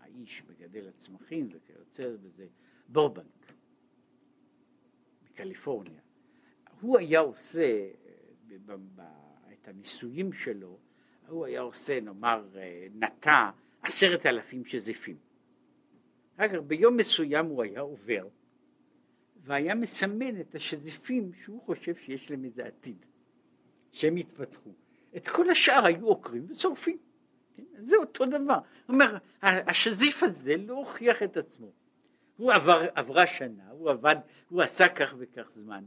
האיש 0.00 0.42
מגדל 0.48 0.88
הצמחים 0.88 1.48
וכיוצא 1.52 2.16
בזה, 2.22 2.46
בורבנק 2.88 3.52
מקליפורניה. 5.24 6.00
הוא 6.80 6.98
היה 6.98 7.20
עושה 7.20 7.88
את 9.52 9.68
הניסויים 9.68 10.32
שלו, 10.32 10.78
הוא 11.28 11.46
היה 11.46 11.60
עושה 11.60 12.00
נאמר 12.00 12.48
נטע 12.94 13.50
עשרת 13.82 14.26
אלפים 14.26 14.64
שזיפים. 14.64 15.16
אגב 16.36 16.68
ביום 16.68 16.96
מסוים 16.96 17.46
הוא 17.46 17.62
היה 17.62 17.80
עובר 17.80 18.28
והיה 19.36 19.74
מסמן 19.74 20.40
את 20.40 20.54
השזיפים 20.54 21.32
שהוא 21.32 21.62
חושב 21.62 21.94
שיש 21.96 22.30
להם 22.30 22.44
איזה 22.44 22.64
עתיד, 22.64 23.06
שהם 23.92 24.16
יתפתחו. 24.16 24.70
את 25.16 25.28
כל 25.28 25.50
השאר 25.50 25.86
היו 25.86 26.06
עוקרים 26.06 26.46
ושורפים. 26.50 26.98
זה 27.78 27.96
אותו 27.96 28.26
דבר. 28.26 28.54
הוא 28.54 28.62
אומר, 28.88 29.16
השזיף 29.42 30.22
הזה 30.22 30.56
לא 30.56 30.74
הוכיח 30.74 31.22
את 31.22 31.36
עצמו. 31.36 31.70
הוא 32.36 32.52
עבר, 32.52 32.86
עברה 32.94 33.26
שנה, 33.26 33.70
הוא 33.70 33.90
עבד, 33.90 34.16
הוא 34.48 34.62
עשה 34.62 34.88
כך 34.88 35.14
וכך 35.18 35.50
זמן, 35.54 35.84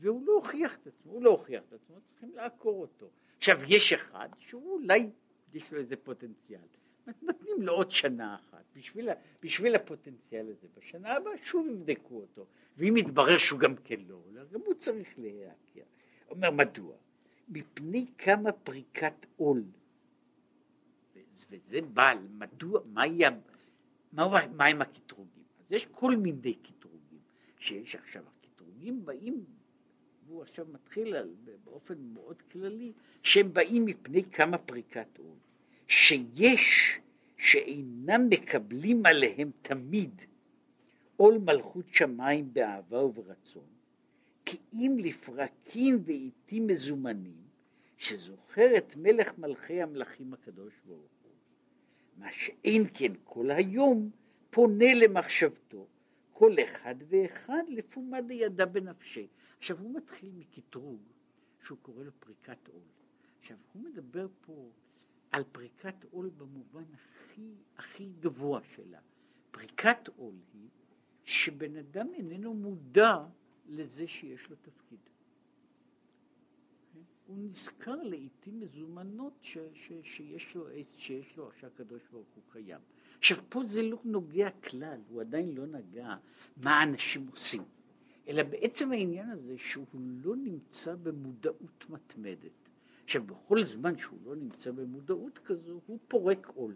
והוא 0.00 0.26
לא 0.26 0.32
הוכיח 0.32 0.76
את 0.82 0.86
עצמו, 0.86 1.12
הוא 1.12 1.22
לא 1.22 1.30
הוכיח 1.30 1.62
את 1.68 1.72
עצמו, 1.72 1.96
צריכים 2.10 2.30
לעקור 2.34 2.80
אותו. 2.80 3.06
עכשיו, 3.38 3.60
יש 3.66 3.92
אחד 3.92 4.28
שהוא 4.38 4.72
אולי, 4.72 5.10
יש 5.54 5.72
לו 5.72 5.78
איזה 5.78 5.96
פוטנציאל. 5.96 6.60
נותנים 7.22 7.62
לו 7.62 7.72
עוד 7.72 7.90
שנה 7.90 8.34
אחת, 8.34 8.64
בשביל, 8.76 9.08
בשביל 9.42 9.74
הפוטנציאל 9.74 10.46
הזה. 10.50 10.66
בשנה 10.78 11.16
הבאה 11.16 11.32
שוב 11.42 11.66
יבדקו 11.66 12.16
אותו, 12.16 12.46
ואם 12.76 12.96
יתברר 12.96 13.38
שהוא 13.38 13.60
גם 13.60 13.74
כן 13.84 14.00
לא 14.08 14.16
עולה, 14.26 14.44
גם 14.52 14.60
הוא 14.64 14.74
צריך 14.74 15.08
להיעקר. 15.18 15.82
אומר, 16.30 16.50
מדוע? 16.50 16.94
מפני 17.48 18.06
כמה 18.18 18.52
פריקת 18.52 19.26
עול 19.36 19.62
וזה 21.52 21.80
בא, 21.80 22.12
מדוע, 22.38 22.80
מה, 22.86 23.02
מה, 24.12 24.46
מה 24.56 24.66
הם 24.66 24.82
הקטרוגים? 24.82 25.42
אז 25.60 25.72
יש 25.72 25.86
כל 25.90 26.16
מיני 26.16 26.54
קטרוגים, 26.54 27.18
שיש 27.58 27.94
עכשיו, 27.94 28.22
הקטרוגים 28.26 29.04
באים, 29.04 29.44
והוא 30.26 30.42
עכשיו 30.42 30.66
מתחיל 30.72 31.16
על, 31.16 31.34
באופן 31.64 31.94
מאוד 32.14 32.42
כללי, 32.52 32.92
שהם 33.22 33.52
באים 33.52 33.84
מפני 33.84 34.24
כמה 34.24 34.58
פריקת 34.58 35.18
עול, 35.18 35.36
שיש 35.88 36.98
שאינם 37.36 38.28
מקבלים 38.30 39.06
עליהם 39.06 39.50
תמיד 39.62 40.10
עול 41.16 41.38
מלכות 41.38 41.84
שמיים 41.92 42.54
באהבה 42.54 43.04
וברצון, 43.04 43.66
כי 44.44 44.56
אם 44.72 44.96
לפרקים 44.98 46.02
ועיתים 46.04 46.66
מזומנים, 46.66 47.42
שזוכר 47.98 48.76
את 48.76 48.96
מלך 48.96 49.38
מלכי 49.38 49.82
המלכים 49.82 50.34
הקדוש 50.34 50.72
ברוך 50.86 51.11
מה 52.16 52.32
שאין 52.32 52.86
כן 52.94 53.12
כל 53.24 53.50
היום 53.50 54.10
פונה 54.50 54.94
למחשבתו, 54.94 55.86
כל 56.32 56.54
אחד 56.64 56.94
ואחד 57.08 57.62
לפומה 57.68 58.20
דידה 58.20 58.66
בנפשי. 58.66 59.26
עכשיו 59.58 59.78
הוא 59.78 59.94
מתחיל 59.94 60.30
מקטרוג 60.34 61.00
שהוא 61.64 61.78
קורא 61.82 62.04
לו 62.04 62.10
פריקת 62.20 62.68
עול. 62.68 62.82
עכשיו 63.40 63.56
הוא 63.72 63.82
מדבר 63.82 64.26
פה 64.46 64.70
על 65.32 65.44
פריקת 65.52 66.04
עול 66.10 66.30
במובן 66.36 66.84
הכי 66.94 67.50
הכי 67.76 68.08
גבוה 68.20 68.60
שלה. 68.74 68.98
פריקת 69.50 70.08
עול 70.16 70.34
היא 70.54 70.68
שבן 71.24 71.76
אדם 71.76 72.08
איננו 72.14 72.54
מודע 72.54 73.16
לזה 73.68 74.08
שיש 74.08 74.50
לו 74.50 74.56
תפקיד. 74.56 74.98
הוא 77.26 77.36
נזכר 77.38 78.02
לעיתים 78.02 78.60
מזומנות 78.60 79.32
ש, 79.42 79.58
ש, 79.74 79.92
שיש 80.02 80.54
לו 80.54 80.66
שיש 80.98 81.36
לו, 81.36 81.50
שהקדוש 81.60 82.02
ברוך 82.12 82.28
הוא 82.34 82.42
קיים. 82.52 82.80
עכשיו 83.18 83.38
פה 83.48 83.64
זה 83.64 83.82
לא 83.82 83.98
נוגע 84.04 84.50
כלל, 84.50 85.00
הוא 85.08 85.20
עדיין 85.20 85.54
לא 85.54 85.66
נגע 85.66 86.16
מה 86.56 86.82
אנשים 86.82 87.28
עושים, 87.32 87.62
אלא 88.28 88.42
בעצם 88.42 88.92
העניין 88.92 89.30
הזה 89.30 89.54
שהוא 89.58 89.86
לא 89.94 90.36
נמצא 90.36 90.94
במודעות 90.94 91.84
מתמדת. 91.88 92.68
עכשיו 93.04 93.22
בכל 93.26 93.64
זמן 93.64 93.98
שהוא 93.98 94.18
לא 94.24 94.36
נמצא 94.36 94.70
במודעות 94.70 95.38
כזו, 95.38 95.80
הוא 95.86 95.98
פורק 96.08 96.46
עול. 96.54 96.74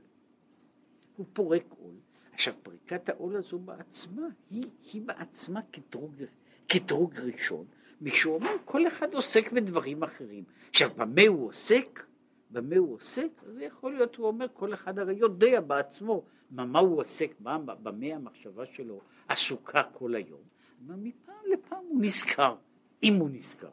הוא 1.16 1.26
פורק 1.32 1.64
עול. 1.78 1.94
עכשיו 2.32 2.55
פריקת 2.62 3.09
העול 3.09 3.36
הזו 3.36 3.59
בעצמה, 3.59 4.26
היא, 4.51 4.64
היא 4.92 5.03
בעצמה 5.03 5.62
קטרוג, 5.62 6.22
קטרוג 6.66 7.14
ראשון, 7.18 7.66
מישהו 8.01 8.34
אומר, 8.34 8.51
כל 8.64 8.86
אחד 8.86 9.14
עוסק 9.14 9.53
בדברים 9.53 10.03
אחרים. 10.03 10.44
עכשיו, 10.70 10.90
במה 10.97 11.22
הוא 11.28 11.49
עוסק? 11.49 12.03
במה 12.51 12.76
הוא 12.76 12.94
עוסק, 12.94 13.42
זה 13.47 13.64
יכול 13.64 13.94
להיות, 13.94 14.16
הוא 14.16 14.26
אומר, 14.26 14.47
כל 14.53 14.74
אחד 14.74 14.99
הרי 14.99 15.14
יודע 15.14 15.61
בעצמו 15.61 16.24
מה 16.51 16.78
הוא 16.78 17.01
עוסק, 17.01 17.34
מה, 17.40 17.59
במה 17.59 18.07
המחשבה 18.07 18.66
שלו 18.66 19.01
עסוקה 19.28 19.82
כל 19.82 20.14
היום. 20.14 20.42
מפעם 20.80 21.34
לפעם 21.53 21.84
הוא 21.88 22.03
נזכר, 22.03 22.57
אם 23.03 23.14
הוא 23.14 23.30
נזכר. 23.30 23.70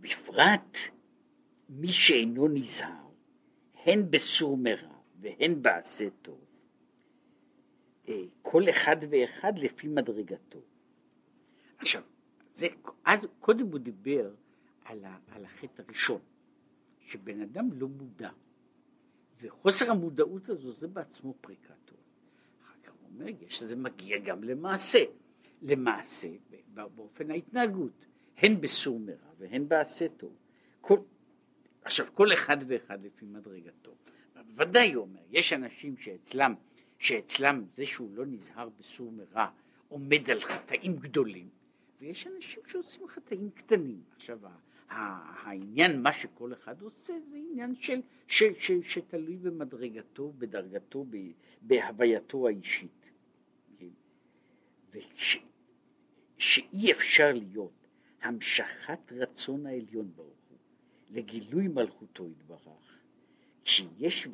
בפרט 0.00 0.78
מי 1.68 1.88
שאינו 1.88 2.48
נזהר, 2.48 3.08
הן 3.84 4.10
בסור 4.10 4.56
מרע 4.56 4.94
והן 5.20 5.62
בעשה 5.62 6.10
טוב, 6.22 6.47
כל 8.42 8.70
אחד 8.70 8.96
ואחד 9.10 9.58
לפי 9.58 9.88
מדרגתו. 9.88 10.58
עכשיו, 11.78 12.02
זה, 12.54 12.66
אז 13.04 13.26
קודם 13.40 13.66
הוא 13.66 13.78
דיבר 13.78 14.30
על, 14.84 15.04
ה, 15.04 15.18
על 15.30 15.44
החטא 15.44 15.82
הראשון, 15.82 16.20
שבן 17.00 17.40
אדם 17.40 17.68
לא 17.72 17.88
מודע, 17.88 18.30
וחוסר 19.40 19.90
המודעות 19.90 20.48
הזו 20.48 20.72
זה 20.72 20.88
בעצמו 20.88 21.34
פריקתו. 21.40 21.96
אחר 22.64 22.74
כך 22.82 22.92
הוא 22.92 23.10
אומר, 23.14 23.26
יש 23.40 23.62
לזה 23.62 23.76
מגיע 23.76 24.18
גם 24.18 24.44
למעשה, 24.44 24.98
למעשה 25.62 26.28
באופן 26.74 27.30
ההתנהגות, 27.30 28.04
הן 28.36 28.60
בסור 28.60 29.00
מרע 29.00 29.30
והן 29.38 29.68
בעשה 29.68 30.08
טוב. 30.08 30.36
כל, 30.80 30.98
עכשיו, 31.82 32.06
כל 32.14 32.32
אחד 32.32 32.56
ואחד 32.66 33.04
לפי 33.04 33.26
מדרגתו. 33.26 33.94
ודאי 34.56 34.92
הוא 34.92 35.02
אומר, 35.04 35.20
יש 35.30 35.52
אנשים 35.52 35.96
שאצלם, 35.96 36.54
שאצלם 36.98 37.64
זה 37.76 37.86
שהוא 37.86 38.10
לא 38.14 38.26
נזהר 38.26 38.68
בסור 38.78 39.12
מרע 39.12 39.50
עומד 39.88 40.30
על 40.30 40.40
חטאים 40.40 40.96
גדולים, 40.96 41.48
ויש 42.00 42.26
אנשים 42.26 42.60
שעושים 42.66 43.08
חטאים 43.08 43.50
קטנים. 43.50 44.02
עכשיו, 44.16 44.38
העניין, 44.88 46.02
מה 46.02 46.12
שכל 46.12 46.52
אחד 46.52 46.82
עושה, 46.82 47.12
זה 47.30 47.36
עניין 47.36 47.74
של, 47.80 48.00
של, 48.26 48.52
של, 48.58 48.82
שתלוי 48.82 49.36
במדרגתו, 49.36 50.32
בדרגתו, 50.38 51.06
בהווייתו 51.62 52.46
האישית. 52.48 53.10
כן? 53.78 53.86
וש, 54.90 55.38
שאי 56.38 56.92
אפשר 56.92 57.32
להיות 57.32 57.86
המשכת 58.22 59.12
רצון 59.12 59.66
העליון 59.66 60.10
ברוך 60.16 60.28
הוא 60.50 60.58
לגילוי 61.10 61.68
מלכותו 61.68 62.28
יתברך, 62.28 62.98
כשיש 63.64 64.28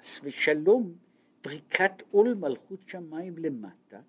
חס 0.00 0.20
ושלום 0.22 0.94
פריקת 1.42 1.92
עול 2.10 2.34
מלכות 2.34 2.88
שמיים 2.88 3.38
למטה, 3.38 4.00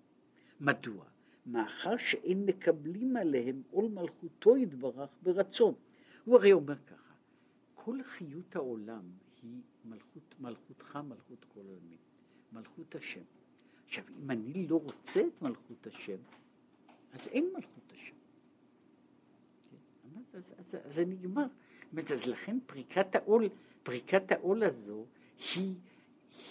מדוע? 0.60 1.04
מאחר 1.46 1.96
שאין 1.96 2.46
מקבלים 2.46 3.16
עליהם 3.16 3.62
עול 3.70 3.88
מלכותו 3.88 4.56
יתברך 4.56 5.10
ברצון. 5.22 5.74
הוא 6.24 6.36
הרי 6.36 6.52
אומר 6.52 6.76
ככה, 6.86 7.14
כל 7.74 8.02
חיות 8.02 8.56
העולם 8.56 9.02
היא 9.42 9.60
מלכות, 9.84 10.34
מלכותך, 10.40 10.96
מלכות 10.96 11.44
כל 11.54 11.60
העולמים, 11.60 11.98
מלכות 12.52 12.94
השם. 12.94 13.20
עכשיו, 13.86 14.04
אם 14.22 14.30
אני 14.30 14.66
לא 14.66 14.76
רוצה 14.76 15.20
את 15.20 15.42
מלכות 15.42 15.86
השם, 15.86 16.16
אז 17.12 17.28
אין 17.28 17.44
מלכות 17.54 17.92
השם. 17.92 18.14
כן? 19.70 20.38
אז, 20.38 20.42
אז, 20.58 20.76
אז 20.84 20.94
זה 20.94 21.04
נגמר. 21.04 21.46
אז 22.12 22.26
לכן 22.26 22.58
פריקת 22.66 23.14
העול, 23.14 23.48
פריקת 23.82 24.32
העול 24.32 24.62
הזו 24.62 25.04
היא, 25.54 25.74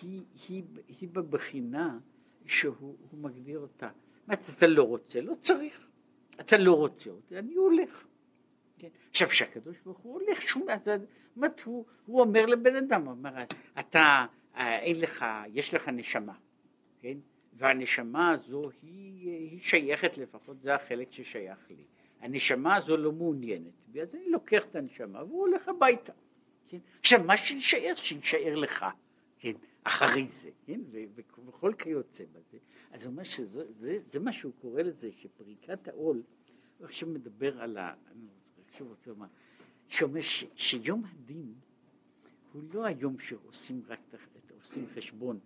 היא, 0.01 0.21
היא, 0.47 0.63
היא, 0.99 1.09
בבחינה 1.09 1.99
שהוא 2.45 2.95
מגדיר 3.13 3.59
אותה. 3.59 3.89
אתה 4.34 4.67
לא 4.67 4.84
רוצה? 4.84 5.21
לא 5.21 5.36
צריך. 5.41 5.88
אתה 6.39 6.57
לא 6.57 6.73
רוצה 6.73 7.09
אותי, 7.09 7.38
אני 7.38 7.53
הולך. 7.53 8.07
כן? 8.79 8.88
עכשיו, 9.09 9.29
כשהקדוש 9.29 9.77
ברוך 9.86 9.97
הוא 9.97 10.13
הולך, 10.13 10.41
שום... 10.41 10.69
אז 10.69 10.89
זאת 11.36 11.61
הוא, 11.61 11.86
הוא 12.05 12.21
אומר 12.21 12.45
לבן 12.45 12.75
אדם, 12.75 13.01
הוא 13.05 13.11
אומר, 13.11 13.43
אתה, 13.79 14.25
אה, 14.55 14.79
אין 14.79 14.99
לך, 14.99 15.25
יש 15.53 15.73
לך 15.73 15.89
נשמה, 15.89 16.34
כן? 16.99 17.17
והנשמה 17.53 18.31
הזו 18.31 18.61
היא, 18.81 19.29
היא 19.29 19.59
שייכת 19.61 20.17
לפחות, 20.17 20.61
זה 20.61 20.75
החלק 20.75 21.11
ששייך 21.11 21.59
לי. 21.69 21.84
הנשמה 22.21 22.75
הזו 22.75 22.97
לא 22.97 23.11
מעוניינת 23.11 23.73
בי, 23.88 24.01
אז 24.01 24.15
אני 24.15 24.29
לוקח 24.29 24.65
את 24.65 24.75
הנשמה 24.75 25.23
והוא 25.23 25.47
הולך 25.47 25.67
הביתה. 25.67 26.13
כן? 26.67 26.77
עכשיו, 26.99 27.23
מה 27.23 27.38
שיישאר, 27.38 27.93
שיישאר 27.95 28.55
לך. 28.55 28.86
כן? 29.39 29.51
אחרי 29.84 30.27
זה, 30.31 30.49
כן? 30.65 30.81
וכל 31.15 31.73
כיוצא 31.77 32.23
בזה. 32.31 32.57
אז 32.91 33.03
הוא 33.03 33.11
אומר 33.11 33.23
שזה 33.23 33.71
זה, 33.71 33.99
זה 34.11 34.19
מה 34.19 34.31
שהוא 34.31 34.51
קורא 34.61 34.81
לזה, 34.81 35.09
שפריקת 35.11 35.88
העול, 35.88 36.23
הוא 36.77 36.88
עכשיו 36.88 37.09
מדבר 37.09 37.61
על 37.61 37.77
ה... 37.77 37.93
אני 38.11 38.27
עכשיו 38.71 38.88
רוצה 38.88 39.09
לומר, 39.09 39.25
שאומר 39.88 40.21
ש, 40.21 40.45
שיום 40.55 41.03
הדין 41.05 41.53
הוא 42.53 42.63
לא 42.73 42.86
היום 42.86 43.19
שעושים 43.19 43.81
רק, 43.88 43.99
עושים 44.59 44.86
חשבון, 44.95 45.39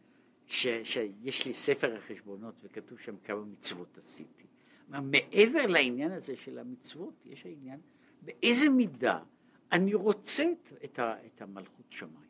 ש, 0.45 0.67
שיש 0.83 1.47
לי 1.47 1.53
ספר 1.53 1.95
החשבונות 1.95 2.55
וכתוב 2.63 2.99
שם 2.99 3.15
כמה 3.23 3.45
מצוות 3.45 3.97
עשיתי. 3.97 4.43
מעבר 4.89 5.67
לעניין 5.67 6.11
הזה 6.11 6.35
של 6.35 6.59
המצוות, 6.59 7.13
יש 7.25 7.45
העניין 7.45 7.79
באיזה 8.21 8.69
מידה 8.69 9.19
אני 9.71 9.93
רוצה 9.93 10.45
את, 10.83 10.99
את 11.25 11.41
המלכות 11.41 11.85
שמיים. 11.89 12.26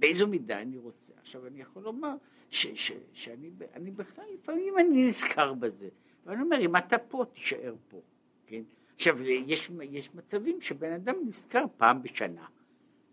באיזו 0.00 0.26
מידה 0.26 0.60
אני 0.60 0.78
רוצה. 0.78 1.12
עכשיו 1.22 1.46
אני 1.46 1.60
יכול 1.60 1.82
לומר 1.82 2.14
ש, 2.50 2.66
ש, 2.74 2.92
שאני 3.12 3.50
אני 3.74 3.90
בכלל, 3.90 4.24
לפעמים 4.34 4.78
אני 4.78 5.08
נזכר 5.08 5.54
בזה, 5.54 5.88
ואני 6.26 6.42
אומר, 6.42 6.60
אם 6.60 6.76
אתה 6.76 6.98
פה, 6.98 7.24
תישאר 7.34 7.74
פה, 7.88 8.00
כן? 8.46 8.62
עכשיו, 8.94 9.22
יש, 9.22 9.70
יש 9.90 10.14
מצבים 10.14 10.60
שבן 10.60 10.92
אדם 10.92 11.14
נזכר 11.26 11.64
פעם 11.76 12.02
בשנה, 12.02 12.46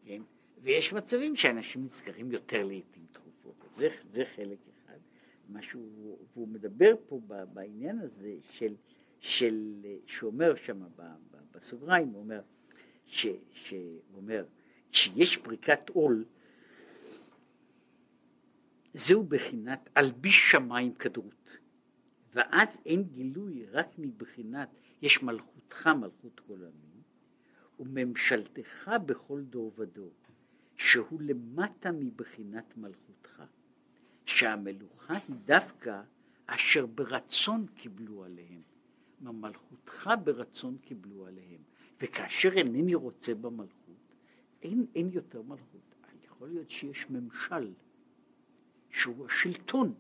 כן? 0.06 0.22
ויש 0.62 0.94
מצבים 0.94 1.36
שאנשים 1.36 1.84
נזכרים 1.84 2.32
יותר 2.32 2.64
לעיתים 2.64 3.06
תכופות, 3.12 3.66
זה, 3.72 3.90
זה 4.10 4.24
חלק 4.36 4.58
אחד. 4.68 4.98
משהו, 5.50 5.82
והוא 6.34 6.48
מדבר 6.48 6.96
פה 7.08 7.20
בעניין 7.54 8.00
הזה 8.00 8.36
של, 8.52 8.74
של 9.20 9.74
שאומר 10.06 10.56
שם 10.56 10.82
בסוגריים, 11.52 12.08
הוא 12.08 12.20
אומר, 12.20 12.42
ש, 13.06 13.28
שהוא 13.54 14.00
אומר, 14.16 14.46
כשיש 14.92 15.38
פריקת 15.38 15.90
עול, 15.90 16.26
זהו 18.98 19.24
בחינת 19.24 19.90
אלביש 19.98 20.52
שמיים 20.52 20.94
כדרות, 20.94 21.58
ואז 22.34 22.68
אין 22.86 23.04
גילוי 23.04 23.66
רק 23.66 23.88
מבחינת 23.98 24.70
יש 25.02 25.24
מלכותך 25.24 25.88
מלכות 25.88 26.42
כל 26.48 26.54
עמים, 26.54 27.02
וממשלתך 27.80 28.92
בכל 29.06 29.42
דור 29.42 29.74
ודור, 29.78 30.12
שהוא 30.76 31.22
למטה 31.22 31.92
מבחינת 31.92 32.78
מלכותך, 32.78 33.44
שהמלוכה 34.26 35.14
היא 35.14 35.36
דווקא 35.46 36.02
אשר 36.46 36.86
ברצון 36.86 37.66
קיבלו 37.76 38.24
עליהם, 38.24 38.62
מלכותך 39.22 40.10
ברצון 40.24 40.78
קיבלו 40.78 41.28
עליהם, 41.28 41.62
וכאשר 42.02 42.52
אינני 42.58 42.96
רוצה 42.96 43.36
במלכות, 43.36 44.14
אין, 44.62 44.86
אין 44.96 45.10
יותר 45.14 45.42
מלכות. 45.42 45.96
יכול 46.26 46.50
להיות 46.50 46.72
שיש 46.72 47.10
ממשל, 47.10 47.74
שהוא 48.98 49.26
השלטון. 49.26 49.94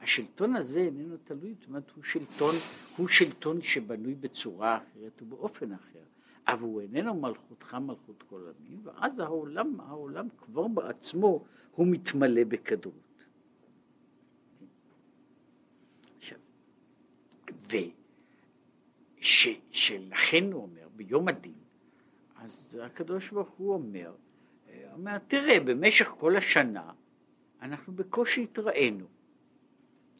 השלטון 0.00 0.56
הזה 0.56 0.80
איננו 0.80 1.16
תלוי, 1.24 1.54
זאת 1.54 1.68
אומרת 1.68 1.90
הוא 1.90 2.04
שלטון, 2.04 2.54
הוא 2.96 3.08
שלטון 3.08 3.62
שבנוי 3.62 4.14
בצורה 4.14 4.76
אחרת 4.76 5.22
ובאופן 5.22 5.72
אחר, 5.72 6.04
אבל 6.46 6.62
הוא 6.62 6.80
איננו 6.80 7.14
מלכותך 7.14 7.74
מלכות 7.74 8.22
כל 8.28 8.42
עמים, 8.58 8.80
ואז 8.84 9.20
העולם, 9.20 9.80
העולם 9.80 10.28
כבר 10.38 10.68
בעצמו 10.68 11.44
הוא 11.74 11.86
מתמלא 11.86 12.44
בקדרות. 12.44 13.24
עכשיו, 16.18 16.38
ושלכן 19.20 20.52
הוא 20.52 20.62
אומר, 20.62 20.88
ביום 20.96 21.28
הדין, 21.28 21.58
אז 22.36 22.78
הקדוש 22.82 23.30
ברוך 23.30 23.48
הוא 23.48 23.74
אומר, 23.74 24.12
אומר, 24.92 25.18
תראה, 25.18 25.60
במשך 25.60 26.06
כל 26.18 26.36
השנה 26.36 26.92
אנחנו 27.62 27.92
בקושי 27.92 28.42
התראינו. 28.42 29.06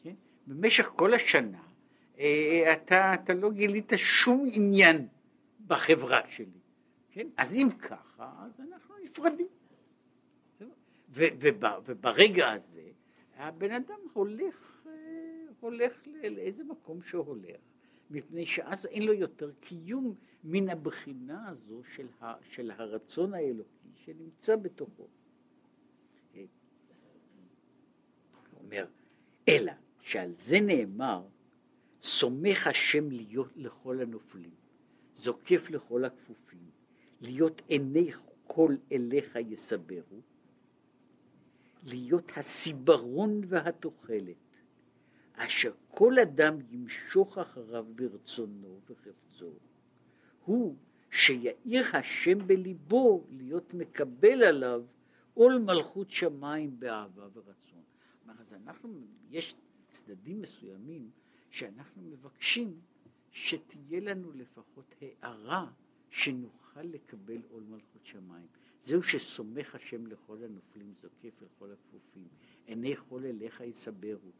כן? 0.03 0.13
במשך 0.47 0.85
כל 0.85 1.13
השנה 1.13 1.61
אה, 2.19 2.73
אתה, 2.73 3.13
אתה 3.13 3.33
לא 3.33 3.51
גילית 3.51 3.91
שום 3.95 4.47
עניין 4.53 5.07
בחברה 5.67 6.21
שלי. 6.29 6.59
כן? 7.11 7.27
אז 7.37 7.53
אם 7.53 7.69
ככה, 7.79 8.31
אז 8.39 8.61
אנחנו 8.69 8.95
נפרדים. 9.03 9.47
וברגע 11.09 12.51
הזה 12.51 12.89
הבן 13.35 13.71
אדם 13.71 13.99
הולך, 14.13 14.87
אה, 14.87 14.91
הולך 15.59 16.07
לאיזה 16.23 16.63
מקום 16.63 17.01
שהולך, 17.01 17.59
מפני 18.09 18.45
שאז 18.45 18.85
אין 18.85 19.03
לו 19.03 19.13
יותר 19.13 19.51
קיום 19.59 20.15
מן 20.43 20.69
הבחינה 20.69 21.49
הזו 21.49 21.81
של, 21.95 22.07
ה, 22.21 22.33
של 22.51 22.71
הרצון 22.71 23.33
האלוקי 23.33 23.89
שנמצא 23.95 24.55
בתוכו. 24.55 25.07
אומר, 28.69 28.85
אלא 29.47 29.71
שעל 30.01 30.31
זה 30.37 30.59
נאמר, 30.59 31.23
סומך 32.03 32.67
השם 32.67 33.11
להיות 33.11 33.51
לכל 33.55 34.01
הנופלים. 34.01 34.59
זוקף 35.15 35.69
לכל 35.69 36.05
הכפופים, 36.05 36.69
להיות 37.21 37.61
עיני 37.67 38.11
כל 38.47 38.75
אליך 38.91 39.35
יסברו, 39.35 40.21
להיות 41.83 42.31
הסיברון 42.35 43.41
והתוחלת, 43.47 44.35
אשר 45.33 45.71
כל 45.87 46.19
אדם 46.19 46.55
ימשוך 46.71 47.37
אחריו 47.37 47.85
ברצונו 47.95 48.79
וחפצו, 48.89 49.51
הוא 50.45 50.75
שיאיר 51.11 51.85
השם 51.93 52.47
בליבו 52.47 53.23
להיות 53.31 53.73
מקבל 53.73 54.43
עליו 54.43 54.83
עול 55.33 55.57
מלכות 55.57 56.11
שמיים 56.11 56.79
באהבה 56.79 57.27
ורצון. 57.33 57.68
אז 58.39 58.53
אנחנו, 58.53 58.89
יש 59.29 59.55
צדדים 59.89 60.41
מסוימים 60.41 61.11
שאנחנו 61.49 62.03
מבקשים 62.03 62.79
שתהיה 63.31 63.99
לנו 63.99 64.31
לפחות 64.31 64.95
הערה 65.01 65.71
שנוכל 66.09 66.83
לקבל 66.83 67.41
עול 67.49 67.63
מלכות 67.63 68.05
שמיים. 68.05 68.47
זהו 68.81 69.03
שסומך 69.03 69.75
השם 69.75 70.07
לכל 70.07 70.43
הנופלים, 70.43 70.93
זוקף 71.01 71.41
לכל 71.41 71.71
הכפופים, 71.71 72.27
עיני 72.65 72.95
כל 73.09 73.25
אליך 73.25 73.61
יסברו, 73.61 74.31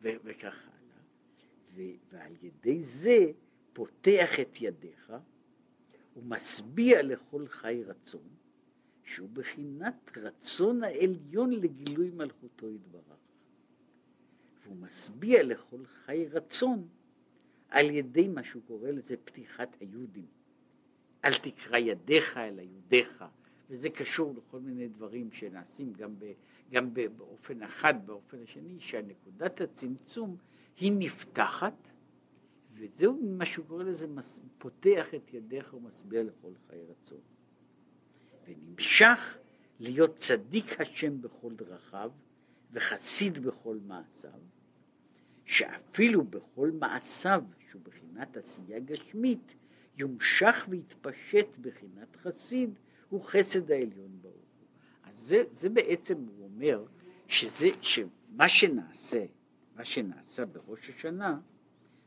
וכך 0.00 0.54
הלאה. 0.64 1.94
ועל 2.10 2.32
ידי 2.42 2.84
זה 2.84 3.32
פותח 3.72 4.40
את 4.40 4.60
ידיך 4.60 5.12
ומשביע 6.16 7.02
לכל 7.02 7.48
חי 7.48 7.82
רצון, 7.86 8.28
שהוא 9.04 9.28
בחינת 9.32 10.18
רצון 10.18 10.82
העליון 10.82 11.50
לגילוי 11.50 12.10
מלכותו 12.10 12.70
יתברך. 12.70 13.29
והוא 14.70 14.82
משביע 14.82 15.42
לכל 15.42 15.84
חי 15.84 16.26
רצון 16.26 16.88
על 17.68 17.90
ידי 17.90 18.28
מה 18.28 18.44
שהוא 18.44 18.62
קורא 18.66 18.90
לזה 18.90 19.16
פתיחת 19.24 19.76
היהודים. 19.80 20.26
אל 21.24 21.34
תקרא 21.38 21.78
ידיך 21.78 22.36
אלא 22.36 22.62
יהודיך, 22.62 23.24
וזה 23.70 23.90
קשור 23.90 24.34
לכל 24.36 24.60
מיני 24.60 24.88
דברים 24.88 25.32
שנעשים 25.32 25.92
גם, 25.92 26.18
ב, 26.18 26.32
גם 26.70 26.94
ב, 26.94 27.06
באופן 27.16 27.62
אחד, 27.62 27.94
באופן 28.06 28.42
השני, 28.42 28.80
שהנקודת 28.80 29.60
הצמצום 29.60 30.36
היא 30.76 30.92
נפתחת, 30.98 31.74
וזהו 32.74 33.20
מה 33.22 33.46
שהוא 33.46 33.66
קורא 33.66 33.84
לזה, 33.84 34.06
פותח 34.58 35.06
את 35.14 35.34
ידיך 35.34 35.74
ומשביע 35.74 36.22
לכל 36.22 36.52
חיי 36.68 36.84
רצון. 36.84 37.20
ונמשך 38.46 39.38
להיות 39.80 40.16
צדיק 40.18 40.80
השם 40.80 41.22
בכל 41.22 41.54
דרכיו 41.54 42.10
וחסיד 42.72 43.38
בכל 43.38 43.78
מעשיו, 43.86 44.40
שאפילו 45.50 46.24
בכל 46.24 46.70
מעשיו, 46.70 47.44
שהוא 47.70 47.82
בחינת 47.82 48.36
עשייה 48.36 48.80
גשמית, 48.80 49.54
יומשך 49.96 50.66
ויתפשט 50.68 51.46
בחינת 51.60 52.16
חסיד, 52.16 52.70
הוא 53.08 53.24
חסד 53.24 53.70
העליון 53.70 54.18
ברוך 54.22 54.34
הוא. 54.34 54.66
אז 55.04 55.16
זה, 55.16 55.42
זה 55.52 55.68
בעצם, 55.68 56.14
הוא 56.14 56.44
אומר, 56.44 56.84
שזה, 57.28 57.68
שמה 57.80 58.48
שנעשה, 58.48 59.24
מה 59.76 59.84
שנעשה 59.84 60.46
בראש 60.46 60.90
השנה, 60.90 61.40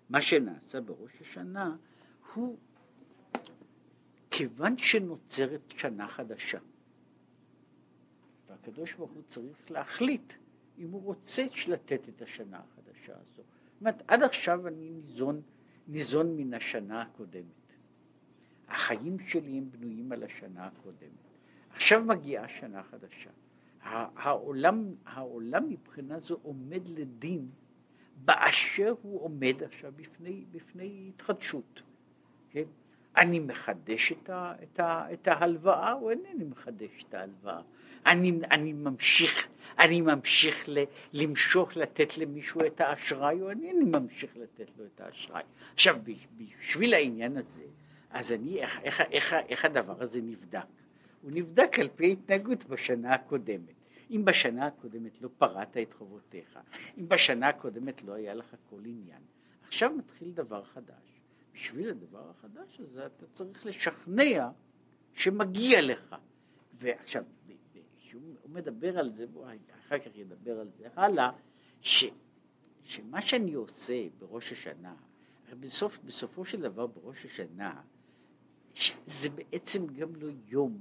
מה 0.10 0.22
שנעשה 0.22 0.82
בראש 0.82 1.22
השנה 1.22 1.76
הוא 2.34 2.58
כיוון 4.32 4.78
שנוצרת 4.78 5.74
שנה 5.78 6.08
חדשה. 6.08 6.60
והקדוש 8.50 8.94
ברוך 8.94 9.12
הוא 9.12 9.24
צריך 9.28 9.72
להחליט 9.72 10.34
אם 10.78 10.92
הוא 10.92 11.04
רוצה 11.04 11.44
לתת 11.68 12.10
את 12.10 12.22
השנה 12.22 12.60
החדשה 12.60 12.93
הזו. 13.12 13.36
זאת 13.36 13.82
אומרת, 13.82 14.04
עד 14.08 14.24
עכשיו 14.24 14.68
אני 14.68 14.90
ניזון, 14.90 15.42
ניזון 15.88 16.38
מן 16.38 16.54
השנה 16.54 17.02
הקודמת. 17.02 17.44
החיים 18.68 19.20
שלי 19.28 19.58
הם 19.58 19.72
בנויים 19.72 20.12
על 20.12 20.24
השנה 20.24 20.66
הקודמת. 20.68 21.24
עכשיו 21.70 22.04
מגיעה 22.04 22.48
שנה 22.48 22.84
חדשה. 22.84 23.30
העולם, 23.84 24.96
העולם 25.06 25.70
מבחינה 25.70 26.20
זו 26.20 26.40
עומד 26.44 26.88
לדין 26.88 27.50
באשר 28.16 28.94
הוא 29.02 29.22
עומד 29.22 29.64
עכשיו 29.64 29.94
בפני, 29.96 30.46
בפני 30.52 31.10
התחדשות. 31.10 31.82
כן? 32.50 32.64
אני 33.18 33.40
מחדש 33.40 34.12
את, 34.12 34.30
ה, 34.30 34.54
את, 34.64 34.80
ה, 34.80 35.14
את 35.14 35.28
ההלוואה 35.28 35.94
או 35.94 36.10
אינני 36.10 36.44
מחדש 36.44 37.06
את 37.10 37.14
ההלוואה? 37.14 37.62
אני, 38.06 38.40
אני 38.52 38.74
ממשיך, 38.74 39.48
אני 39.80 40.02
ממשיך 40.02 40.64
ל, 40.68 40.84
למשוך 41.14 41.78
לתת 41.78 42.18
למישהו 42.18 42.62
את 42.66 42.82
האשראי 42.82 43.42
או 43.42 43.50
אינני 43.50 43.86
ממשיך 43.86 44.38
לתת 44.38 44.70
לו 44.78 44.86
את 44.86 45.02
האשראי. 45.02 45.44
עכשיו 45.74 45.98
בשביל 46.38 46.94
העניין 46.94 47.38
הזה 47.38 47.64
אז 48.14 48.32
אני, 48.32 48.62
איך, 48.62 48.80
איך, 48.84 49.02
איך, 49.12 49.36
איך 49.50 49.66
הדבר 49.66 50.04
הזה 50.04 50.22
נבדק? 50.22 50.66
הוא 51.22 51.32
נבדק 51.34 51.80
על 51.80 51.90
פי 51.96 52.06
ההתנהגות 52.06 52.66
בשנה 52.66 53.14
הקודמת. 53.14 53.74
אם 54.12 54.26
בשנה 54.26 54.66
הקודמת 54.66 55.22
לא 55.22 55.30
פרעת 55.38 55.78
את 55.78 55.94
חובותיך, 55.94 56.60
אם 56.98 57.08
בשנה 57.08 57.48
הקודמת 57.48 58.04
לא 58.04 58.14
היה 58.14 58.34
לך 58.34 58.56
כל 58.70 58.80
עניין, 58.86 59.22
עכשיו 59.68 59.92
מתחיל 59.98 60.32
דבר 60.32 60.64
חדש. 60.64 61.20
בשביל 61.54 61.90
הדבר 61.90 62.30
החדש 62.30 62.80
הזה 62.80 63.06
אתה 63.06 63.26
צריך 63.34 63.66
לשכנע 63.66 64.50
שמגיע 65.14 65.82
לך. 65.82 66.16
ועכשיו, 66.74 67.24
כשהוא 68.14 68.50
מדבר 68.50 69.00
על 69.00 69.12
זה, 69.12 69.28
בוא 69.28 69.46
אחר 69.80 70.00
כך 70.00 70.16
ידבר 70.16 70.60
על 70.60 70.70
זה 70.78 70.88
הלאה, 70.96 71.32
ש, 71.82 72.06
שמה 72.84 73.22
שאני 73.22 73.54
עושה 73.54 74.08
בראש 74.20 74.52
השנה, 74.52 74.96
בסוף, 75.60 75.98
בסופו 76.06 76.46
של 76.46 76.62
דבר 76.62 76.88
בראש 76.88 77.26
השנה, 77.26 77.82
זה 79.06 79.30
בעצם 79.30 79.88
גם 79.88 80.16
לא 80.16 80.28
יום 80.48 80.78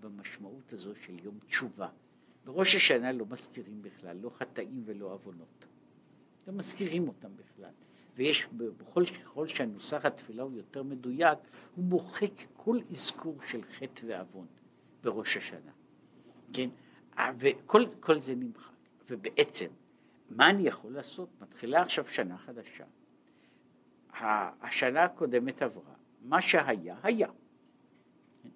במשמעות 0.00 0.72
הזו 0.72 0.94
של 0.94 1.24
יום 1.24 1.38
תשובה. 1.46 1.88
בראש 2.44 2.74
השנה 2.74 3.12
לא 3.12 3.26
מזכירים 3.26 3.82
בכלל, 3.82 4.16
לא 4.16 4.30
חטאים 4.30 4.82
ולא 4.84 5.12
עוונות. 5.12 5.64
לא 6.46 6.52
מזכירים 6.52 7.08
אותם 7.08 7.30
בכלל. 7.36 7.72
ויש, 8.16 8.46
בכל 8.56 9.04
ככל 9.06 9.48
שהנוסח 9.48 10.04
התפילה 10.04 10.42
הוא 10.42 10.52
יותר 10.52 10.82
מדויק, 10.82 11.38
הוא 11.74 11.84
מוחק 11.84 12.32
כל 12.56 12.78
אזכור 12.90 13.36
של 13.48 13.62
חטא 13.62 14.06
ועוון 14.06 14.46
בראש 15.02 15.36
השנה. 15.36 15.72
כן? 16.54 16.68
וכל 17.38 18.18
זה 18.20 18.34
נמחק. 18.34 18.74
ובעצם, 19.10 19.66
מה 20.30 20.50
אני 20.50 20.62
יכול 20.68 20.92
לעשות? 20.92 21.28
מתחילה 21.40 21.82
עכשיו 21.82 22.08
שנה 22.08 22.38
חדשה. 22.38 22.84
השנה 24.60 25.04
הקודמת 25.04 25.62
עברה. 25.62 25.94
מה 26.22 26.42
שהיה, 26.42 26.96
היה. 27.02 27.28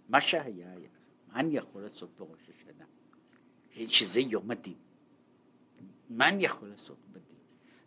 מה 0.08 0.20
שהיה, 0.20 0.72
היה. 0.72 0.88
מה 1.28 1.40
אני 1.40 1.56
יכול 1.56 1.82
לעשות 1.82 2.10
בראש 2.18 2.50
השנה? 2.50 2.84
שזה 3.86 4.20
יום 4.20 4.50
הדין. 4.50 4.74
מה 6.10 6.28
אני 6.28 6.44
יכול 6.44 6.68
לעשות 6.68 6.98
בדין? 7.12 7.38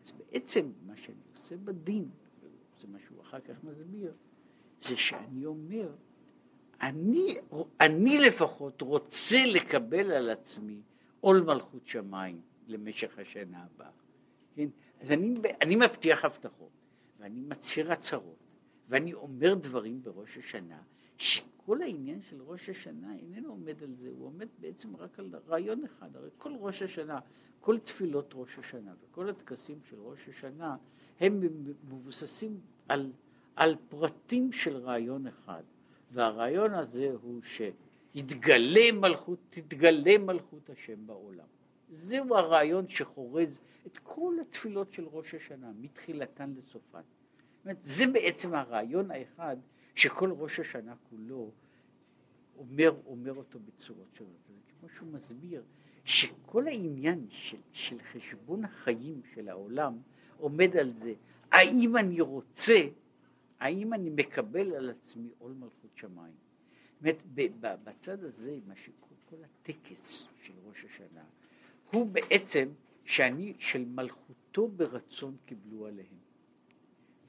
אז 0.06 0.12
בעצם 0.12 0.72
מה 0.86 0.98
שאני 0.98 1.22
עושה 1.32 1.58
בדין, 1.58 2.10
זה 2.82 2.88
מה 2.88 3.00
שהוא 3.00 3.22
אחר 3.22 3.40
כך 3.40 3.64
מסביר, 3.64 4.14
זה 4.82 4.98
שאני 4.98 5.46
אומר, 5.46 5.90
אני, 6.82 7.36
אני 7.82 8.18
לפחות 8.18 8.82
רוצה 8.82 9.46
לקבל 9.46 10.12
על 10.12 10.30
עצמי 10.30 10.82
עול 11.20 11.42
מלכות 11.42 11.88
שמיים 11.88 12.42
למשך 12.68 13.20
השנה 13.20 13.66
הבאה. 13.76 13.92
כן? 14.56 14.68
אז 15.02 15.12
אני, 15.12 15.34
אני 15.62 15.76
מבטיח 15.76 16.26
הבטחות, 16.26 16.72
ואני 17.20 17.42
מצהיר 17.42 17.92
הצהרות, 17.92 18.38
ואני 18.90 19.14
אומר 19.14 19.54
דברים 19.54 20.02
בראש 20.04 20.38
השנה, 20.38 20.82
שכל 21.18 21.82
העניין 21.82 22.22
של 22.22 22.42
ראש 22.42 22.70
השנה 22.70 23.16
איננו 23.16 23.50
עומד 23.50 23.84
על 23.84 23.94
זה, 23.94 24.10
הוא 24.10 24.26
עומד 24.26 24.48
בעצם 24.60 24.96
רק 24.96 25.20
על 25.20 25.30
רעיון 25.48 25.84
אחד, 25.84 26.16
הרי 26.16 26.30
כל 26.38 26.52
ראש 26.60 26.82
השנה, 26.82 27.20
כל 27.60 27.80
תפילות 27.80 28.32
ראש 28.36 28.60
השנה 28.60 28.94
וכל 29.02 29.30
הטקסים 29.30 29.80
של 29.90 29.96
ראש 30.00 30.20
השנה 30.30 30.76
הם 31.20 31.42
מבוססים 31.90 32.60
על, 32.88 33.12
על 33.56 33.76
פרטים 33.90 34.52
של 34.52 34.78
רעיון 34.78 35.28
אחד, 35.28 35.64
והרעיון 36.12 36.74
הזה 36.74 37.12
הוא 37.22 37.42
שיתגלה 37.44 38.92
מלכות, 38.94 39.40
תתגלה 39.50 40.18
מלכות 40.18 40.70
השם 40.70 41.08
בעולם. 41.08 41.46
זהו 41.90 42.36
הרעיון 42.36 42.88
שחורז 42.88 43.62
את 43.88 43.98
כל 43.98 44.36
התפילות 44.42 44.94
של 44.94 45.06
ראש 45.12 45.34
השנה, 45.34 45.72
מתחילתן 45.80 46.54
לסופן. 46.58 47.02
זה 47.82 48.08
בעצם 48.08 48.54
הרעיון 48.54 49.12
האחד 49.12 49.58
שכל 49.96 50.32
ראש 50.32 50.60
השנה 50.60 50.96
כולו 51.10 51.52
אומר, 52.58 52.96
אומר 53.06 53.34
אותו 53.34 53.60
בצורות 53.60 54.08
שונות. 54.18 54.42
כמו 54.80 54.90
שהוא 54.90 55.08
מסביר, 55.12 55.64
שכל 56.06 56.68
העניין 56.68 57.28
של, 57.30 57.58
של 57.72 57.98
חשבון 58.02 58.66
החיים 58.66 59.22
של 59.34 59.50
העולם 59.50 59.98
עומד 60.38 60.78
על 60.78 60.92
זה, 60.92 61.14
האם 61.52 61.98
אני 61.98 62.22
רוצה, 62.22 62.80
האם 63.62 63.94
אני 63.94 64.10
מקבל 64.10 64.74
על 64.74 64.90
עצמי 64.90 65.30
עול 65.38 65.52
מלכות 65.54 65.92
שמיים. 65.96 66.34
זאת 67.02 67.18
אומרת, 67.34 67.84
בצד 67.84 68.24
הזה, 68.24 68.60
מה 68.68 68.76
שכל 68.76 69.16
כל 69.26 69.36
הטקס 69.44 70.24
של 70.44 70.54
ראש 70.68 70.86
השנה, 70.86 71.24
הוא 71.92 72.08
בעצם 72.08 72.70
שאני, 73.06 73.54
של 73.60 73.86
מלכותו 73.86 74.68
ברצון 74.68 75.38
קיבלו 75.46 75.88
עליהם. 75.88 76.18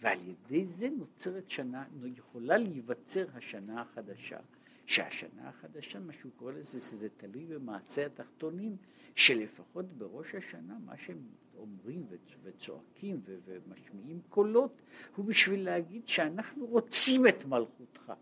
ועל 0.00 0.18
ידי 0.28 0.64
זה 0.64 0.88
נוצרת 0.98 1.50
שנה, 1.50 1.84
יכולה 2.06 2.56
להיווצר 2.56 3.26
השנה 3.34 3.80
החדשה, 3.80 4.38
שהשנה 4.86 5.48
החדשה, 5.48 6.00
מה 6.00 6.12
שהוא 6.12 6.32
קורא 6.36 6.52
לזה, 6.52 6.80
שזה 6.80 7.08
תלוי 7.16 7.46
במעשה 7.46 8.06
התחתונים, 8.06 8.76
שלפחות 9.14 9.92
בראש 9.92 10.34
השנה 10.34 10.74
מה 10.84 10.96
שהם 10.96 11.18
אומרים 11.56 12.06
וצועקים 12.42 13.20
ומשמיעים 13.44 14.20
קולות, 14.28 14.82
הוא 15.16 15.24
בשביל 15.24 15.64
להגיד 15.64 16.08
שאנחנו 16.08 16.66
רוצים 16.66 17.26
את 17.26 17.44
מלכותך. 17.44 18.12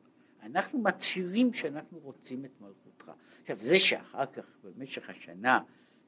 אנחנו 0.43 0.79
מצהירים 0.79 1.53
שאנחנו 1.53 1.99
רוצים 1.99 2.45
את 2.45 2.61
מלכותך. 2.61 3.13
עכשיו 3.41 3.57
זה 3.61 3.79
שאחר 3.79 4.27
כך 4.27 4.45
במשך 4.65 5.11
השנה 5.11 5.61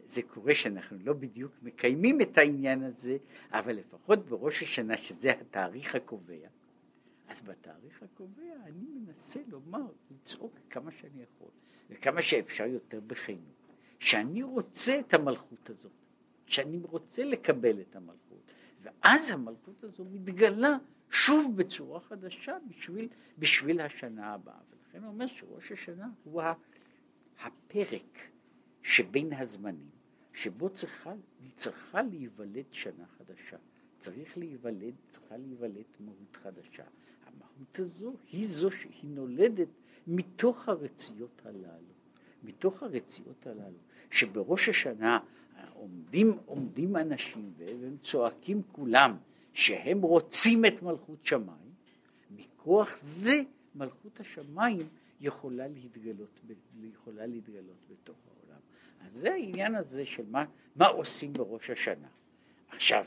זה 0.07 0.23
קורה 0.23 0.55
שאנחנו 0.55 0.99
לא 1.05 1.13
בדיוק 1.13 1.53
מקיימים 1.63 2.21
את 2.21 2.39
העניין 2.39 2.83
הזה, 2.83 3.17
אבל 3.51 3.73
לפחות 3.73 4.27
בראש 4.27 4.63
השנה 4.63 4.97
שזה 4.97 5.33
התאריך 5.33 5.95
הקובע, 5.95 6.47
אז 7.33 7.41
בתאריך 7.41 8.03
הקובע 8.03 8.55
אני 8.65 8.85
מנסה 8.85 9.41
לומר, 9.47 9.87
לצעוק 10.11 10.59
כמה 10.71 10.91
שאני 10.91 11.23
יכול, 11.23 11.51
וכמה 11.91 12.23
שאפשר 12.23 12.67
יותר 12.67 13.01
בכנות, 13.01 13.73
שאני 13.99 14.43
רוצה 14.43 15.01
את 15.01 15.15
המלכות 15.15 15.71
הזאת, 15.71 15.93
שאני 16.47 16.81
רוצה 16.83 17.25
לקבל 17.25 17.81
את 17.81 17.97
המלכות, 17.97 18.53
ואז 18.83 19.31
המלכות 19.31 19.85
הזו 19.85 20.05
מתגלה 20.05 20.77
שוב 21.11 21.57
בצורה 21.57 22.01
חדשה 22.01 22.57
בשביל, 22.69 23.09
בשביל 23.39 23.81
השנה 23.81 24.35
הבאה. 24.35 24.61
ולכן 24.71 25.03
הוא 25.03 25.13
אומר 25.13 25.27
שראש 25.27 25.73
השנה 25.73 26.09
הוא 26.25 26.43
הפרק 27.41 28.19
שבין 28.83 29.33
הזמנים, 29.33 29.91
שבו 30.33 30.71
צריכה, 30.71 31.13
צריכה 31.57 32.03
להיוולד 32.03 32.67
שנה 32.71 33.07
חדשה. 33.07 33.57
צריך 33.99 34.39
להיוולד, 34.39 34.95
צריכה 35.11 35.37
להיוולד 35.37 35.85
מהות 36.01 36.37
חדשה. 36.37 36.85
המהות 37.63 37.79
הזו 37.79 38.13
היא 38.33 38.49
זו 38.49 38.71
שהיא 38.71 39.11
נולדת 39.11 39.69
מתוך 40.07 40.69
הרציות 40.69 41.41
הללו. 41.45 41.93
מתוך 42.45 42.83
הרציות 42.83 43.47
הללו, 43.47 43.79
שבראש 44.11 44.69
השנה 44.69 45.19
עומדים, 45.75 46.39
עומדים 46.47 46.97
אנשים 46.97 47.53
והם 47.59 47.97
צועקים 48.05 48.63
כולם 48.73 49.17
שהם 49.55 50.03
רוצים 50.03 50.65
את 50.65 50.83
מלכות 50.83 51.27
שמיים, 51.27 51.73
מכוח 52.31 52.99
זה 53.03 53.43
מלכות 53.75 54.21
השמיים 54.21 54.89
יכולה 55.21 55.69
להתגלות, 55.69 56.41
יכולה 56.83 57.27
להתגלות 57.27 57.77
בתוך 57.91 58.17
העולם. 58.27 58.61
אז 59.01 59.13
זה 59.13 59.33
העניין 59.33 59.75
הזה 59.75 60.07
של 60.07 60.25
מה, 60.31 60.45
מה 60.77 60.87
עושים 60.87 61.33
בראש 61.33 61.71
השנה. 61.71 62.09
עכשיו, 62.69 63.05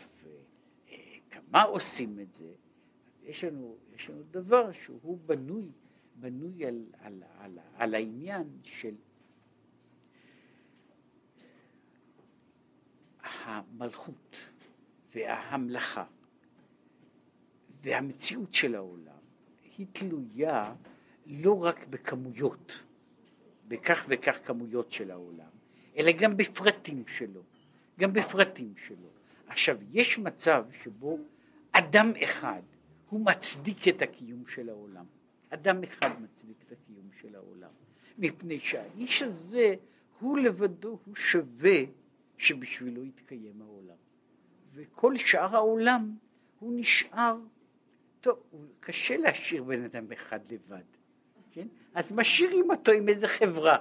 אה, 0.90 0.96
כמה 1.32 1.64
עושים 1.64 2.20
את 2.20 2.34
זה? 2.34 2.54
יש 3.26 3.44
לנו, 3.44 3.78
יש 3.96 4.10
לנו 4.10 4.24
דבר 4.32 4.72
שהוא 4.72 5.20
בנוי, 5.26 5.72
בנוי 6.16 6.66
על, 6.66 6.86
על, 7.00 7.24
על, 7.40 7.60
על 7.76 7.96
העניין 7.96 8.48
של 8.64 8.96
המלכות 13.44 14.38
והמלאכה 15.16 16.06
והמציאות 17.82 18.54
של 18.54 18.76
העולם 18.76 19.20
היא 19.78 19.88
תלויה 19.94 20.76
לא 21.26 21.64
רק 21.64 21.88
בכמויות, 21.88 22.72
בכך 23.68 24.06
וכך 24.10 24.48
כמויות 24.48 24.92
של 24.92 25.12
העולם, 25.12 25.50
אלא 25.98 26.12
גם 26.12 26.38
בפרטים 26.38 27.04
שלו, 27.08 27.42
גם 28.00 28.14
בפרטים 28.14 28.74
שלו. 28.78 29.10
עכשיו, 29.48 29.78
יש 29.92 30.18
מצב 30.18 30.66
שבו 30.84 31.20
אדם 31.72 32.12
אחד 32.24 32.62
הוא 33.16 33.26
מצדיק 33.26 33.88
את 33.88 34.02
הקיום 34.02 34.48
של 34.48 34.70
העולם. 34.70 35.06
אדם 35.50 35.84
אחד 35.84 36.22
מצדיק 36.22 36.58
את 36.68 36.72
הקיום 36.72 37.10
של 37.22 37.36
העולם. 37.36 37.70
מפני 38.18 38.60
שהאיש 38.60 39.22
הזה 39.22 39.76
הוא 40.20 40.38
לבדו, 40.38 41.00
הוא 41.06 41.16
שווה 41.16 41.80
שבשבילו 42.38 43.06
יתקיים 43.06 43.62
העולם. 43.62 43.96
וכל 44.74 45.18
שאר 45.18 45.56
העולם 45.56 46.16
הוא 46.60 46.74
נשאר, 46.76 47.38
טוב, 48.22 48.40
קשה 48.80 49.18
להשאיר 49.18 49.64
בן 49.64 49.84
אדם 49.84 50.12
אחד 50.12 50.40
לבד, 50.52 50.84
כן? 51.52 51.68
אז 51.94 52.12
משאירים 52.12 52.70
אותו 52.70 52.92
עם 52.92 53.10
איזה 53.10 53.28
חברה, 53.28 53.78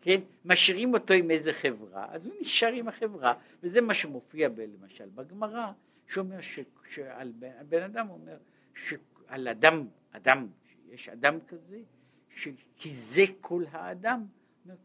כן? 0.00 0.20
משאירים 0.44 0.94
אותו 0.94 1.14
עם 1.14 1.30
איזה 1.30 1.52
חברה, 1.52 2.06
אז 2.10 2.26
הוא 2.26 2.34
נשאר 2.40 2.72
עם 2.72 2.88
החברה, 2.88 3.34
וזה 3.62 3.80
מה 3.80 3.94
שמופיע 3.94 4.48
ב, 4.48 4.60
למשל 4.60 5.08
בגמרא, 5.14 5.72
שאומר 6.08 6.40
ש, 6.40 6.58
שעל 6.90 7.32
בן, 7.68 7.82
אדם 7.82 8.10
אומר 8.10 8.36
שעל 8.74 9.48
אדם, 9.48 9.86
אדם, 10.10 10.48
יש 10.88 11.08
אדם 11.08 11.40
כזה, 11.46 11.80
ש, 12.28 12.48
כי 12.76 12.94
זה 12.94 13.22
כל 13.40 13.64
האדם, 13.70 14.26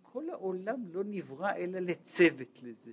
כל 0.02 0.30
העולם 0.30 0.82
לא 0.91 1.03
נברא 1.06 1.56
אלא 1.56 1.80
לצוות 1.80 2.60
לזה. 2.64 2.91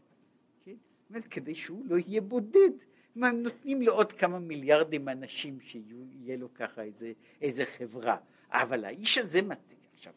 אומרת, 1.10 1.26
כדי 1.26 1.54
שהוא 1.54 1.86
לא 1.86 1.96
יהיה 1.98 2.20
בודד, 2.20 2.70
מה, 3.16 3.30
נותנים 3.30 3.82
לו 3.82 3.92
עוד 3.92 4.12
כמה 4.12 4.38
מיליארדים 4.38 5.08
אנשים 5.08 5.60
שיהיה 5.60 6.36
לו 6.36 6.54
ככה 6.54 6.82
איזה, 6.82 7.12
איזה 7.40 7.64
חברה, 7.64 8.16
אבל 8.50 8.84
האיש 8.84 9.18
הזה 9.18 9.42
מציג, 9.42 9.78
עכשיו, 9.94 10.12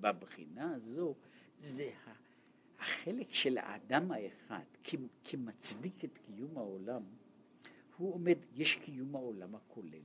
בבחינה 0.00 0.74
הזו, 0.74 1.14
זה 1.58 1.90
החלק 2.78 3.34
של 3.34 3.58
האדם 3.58 4.10
האחד 4.12 4.64
כמצדיק 5.24 6.04
את 6.04 6.18
קיום 6.26 6.56
העולם, 6.56 7.02
הוא 8.00 8.14
עומד, 8.14 8.38
יש 8.54 8.76
קיום 8.76 9.16
העולם 9.16 9.54
הכולל, 9.54 10.02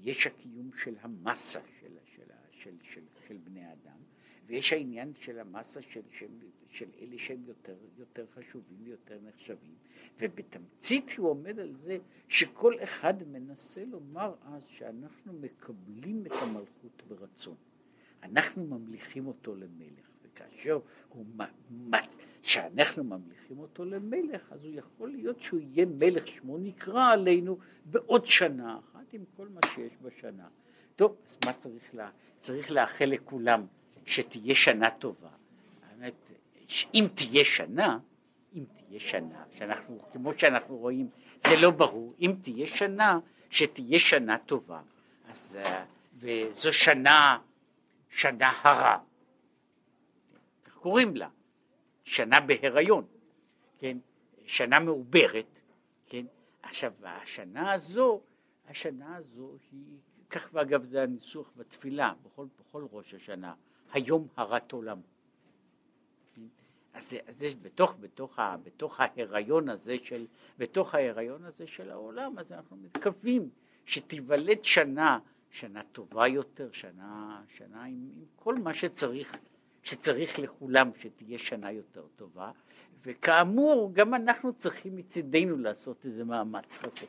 יש 0.00 0.26
הקיום 0.26 0.70
של 0.76 0.94
המסה 1.00 1.60
של, 1.80 1.96
של, 2.14 2.22
של, 2.50 2.74
של, 2.82 3.00
של 3.28 3.36
בני 3.44 3.72
אדם, 3.72 3.98
ויש 4.46 4.72
העניין 4.72 5.12
של 5.14 5.38
המסה 5.38 5.82
של, 5.82 6.00
של, 6.18 6.26
של 6.68 6.86
אלה 7.00 7.18
שהם 7.18 7.44
יותר, 7.46 7.76
יותר 7.98 8.26
חשובים 8.34 8.78
ויותר 8.82 9.18
נחשבים, 9.22 9.74
ובתמצית 10.18 11.12
הוא 11.18 11.28
עומד 11.28 11.58
על 11.58 11.74
זה 11.74 11.98
שכל 12.28 12.74
אחד 12.82 13.14
מנסה 13.28 13.84
לומר 13.84 14.34
אז 14.42 14.64
שאנחנו 14.68 15.32
מקבלים 15.32 16.26
את 16.26 16.32
המלכות 16.42 17.02
ברצון, 17.08 17.56
אנחנו 18.22 18.66
ממליכים 18.66 19.26
אותו 19.26 19.54
למלך, 19.54 20.08
וכאשר 20.22 20.78
הוא, 21.08 21.26
שאנחנו 22.48 23.04
ממליכים 23.04 23.58
אותו 23.58 23.84
למלך, 23.84 24.52
אז 24.52 24.64
הוא 24.64 24.74
יכול 24.74 25.10
להיות 25.10 25.40
שהוא 25.40 25.60
יהיה 25.60 25.86
מלך 25.86 26.26
שמו 26.26 26.58
נקרא 26.58 27.12
עלינו 27.12 27.58
בעוד 27.84 28.26
שנה 28.26 28.78
אחת 28.78 29.12
עם 29.12 29.24
כל 29.36 29.48
מה 29.48 29.60
שיש 29.74 29.92
בשנה. 30.02 30.48
טוב, 30.96 31.16
אז 31.26 31.38
מה 31.44 31.52
צריך 31.52 31.94
לה, 31.94 32.10
צריך 32.40 32.70
לאחל 32.70 33.04
לכולם? 33.04 33.66
שתהיה 34.06 34.54
שנה 34.54 34.90
טובה. 34.90 35.28
האמת, 35.90 36.14
אם 36.94 37.06
תהיה 37.14 37.44
שנה, 37.44 37.98
אם 38.54 38.64
תהיה 38.76 39.00
שנה, 39.00 39.44
שאנחנו, 39.58 39.98
כמו 40.12 40.32
שאנחנו 40.38 40.76
רואים, 40.76 41.08
זה 41.46 41.56
לא 41.56 41.70
ברור, 41.70 42.14
אם 42.20 42.34
תהיה 42.42 42.66
שנה, 42.66 43.18
שתהיה 43.50 43.98
שנה 43.98 44.38
טובה. 44.38 44.80
אז, 45.28 45.58
אה, 45.60 45.84
וזו 46.18 46.72
שנה, 46.72 47.38
שנה 48.10 48.52
הרה. 48.62 48.98
איך 50.66 50.74
קוראים 50.74 51.16
לה? 51.16 51.28
שנה 52.08 52.40
בהיריון, 52.40 53.04
כן? 53.78 53.98
שנה 54.46 54.78
מעוברת, 54.78 55.60
כן? 56.06 56.26
עכשיו, 56.62 56.92
השנה 57.02 57.72
הזו, 57.72 58.20
השנה 58.68 59.16
הזו 59.16 59.56
היא, 59.72 59.98
כך 60.30 60.48
ואגב 60.52 60.84
זה 60.84 61.02
הניסוח 61.02 61.52
בתפילה, 61.56 62.12
בכל, 62.22 62.46
בכל 62.60 62.86
ראש 62.92 63.14
השנה, 63.14 63.54
היום 63.92 64.28
הרת 64.36 64.72
עולם. 64.72 65.00
אז, 66.94 67.14
אז 67.26 67.42
יש 67.42 67.56
בתוך, 67.62 67.94
בתוך, 68.00 68.38
ה, 68.38 68.56
בתוך 68.62 69.00
ההיריון 69.00 69.68
הזה 69.68 69.96
של, 70.02 70.26
בתוך 70.58 70.94
ההיריון 70.94 71.44
הזה 71.44 71.66
של 71.66 71.90
העולם, 71.90 72.38
אז 72.38 72.52
אנחנו 72.52 72.76
מתכוונים 72.76 73.50
שתיוולד 73.86 74.64
שנה, 74.64 75.18
שנה 75.50 75.82
טובה 75.92 76.28
יותר, 76.28 76.72
שנה, 76.72 77.42
שנה 77.48 77.84
עם, 77.84 78.10
עם 78.16 78.24
כל 78.36 78.54
מה 78.54 78.74
שצריך, 78.74 79.36
שצריך 79.88 80.38
לכולם, 80.38 80.90
שתהיה 81.00 81.38
שנה 81.38 81.72
יותר 81.72 82.02
טובה, 82.16 82.50
וכאמור, 83.04 83.90
גם 83.92 84.14
אנחנו 84.14 84.52
צריכים 84.52 84.96
מצידנו 84.96 85.58
לעשות 85.58 86.04
איזה 86.04 86.24
מאמץ 86.24 86.76
כזה. 86.76 87.06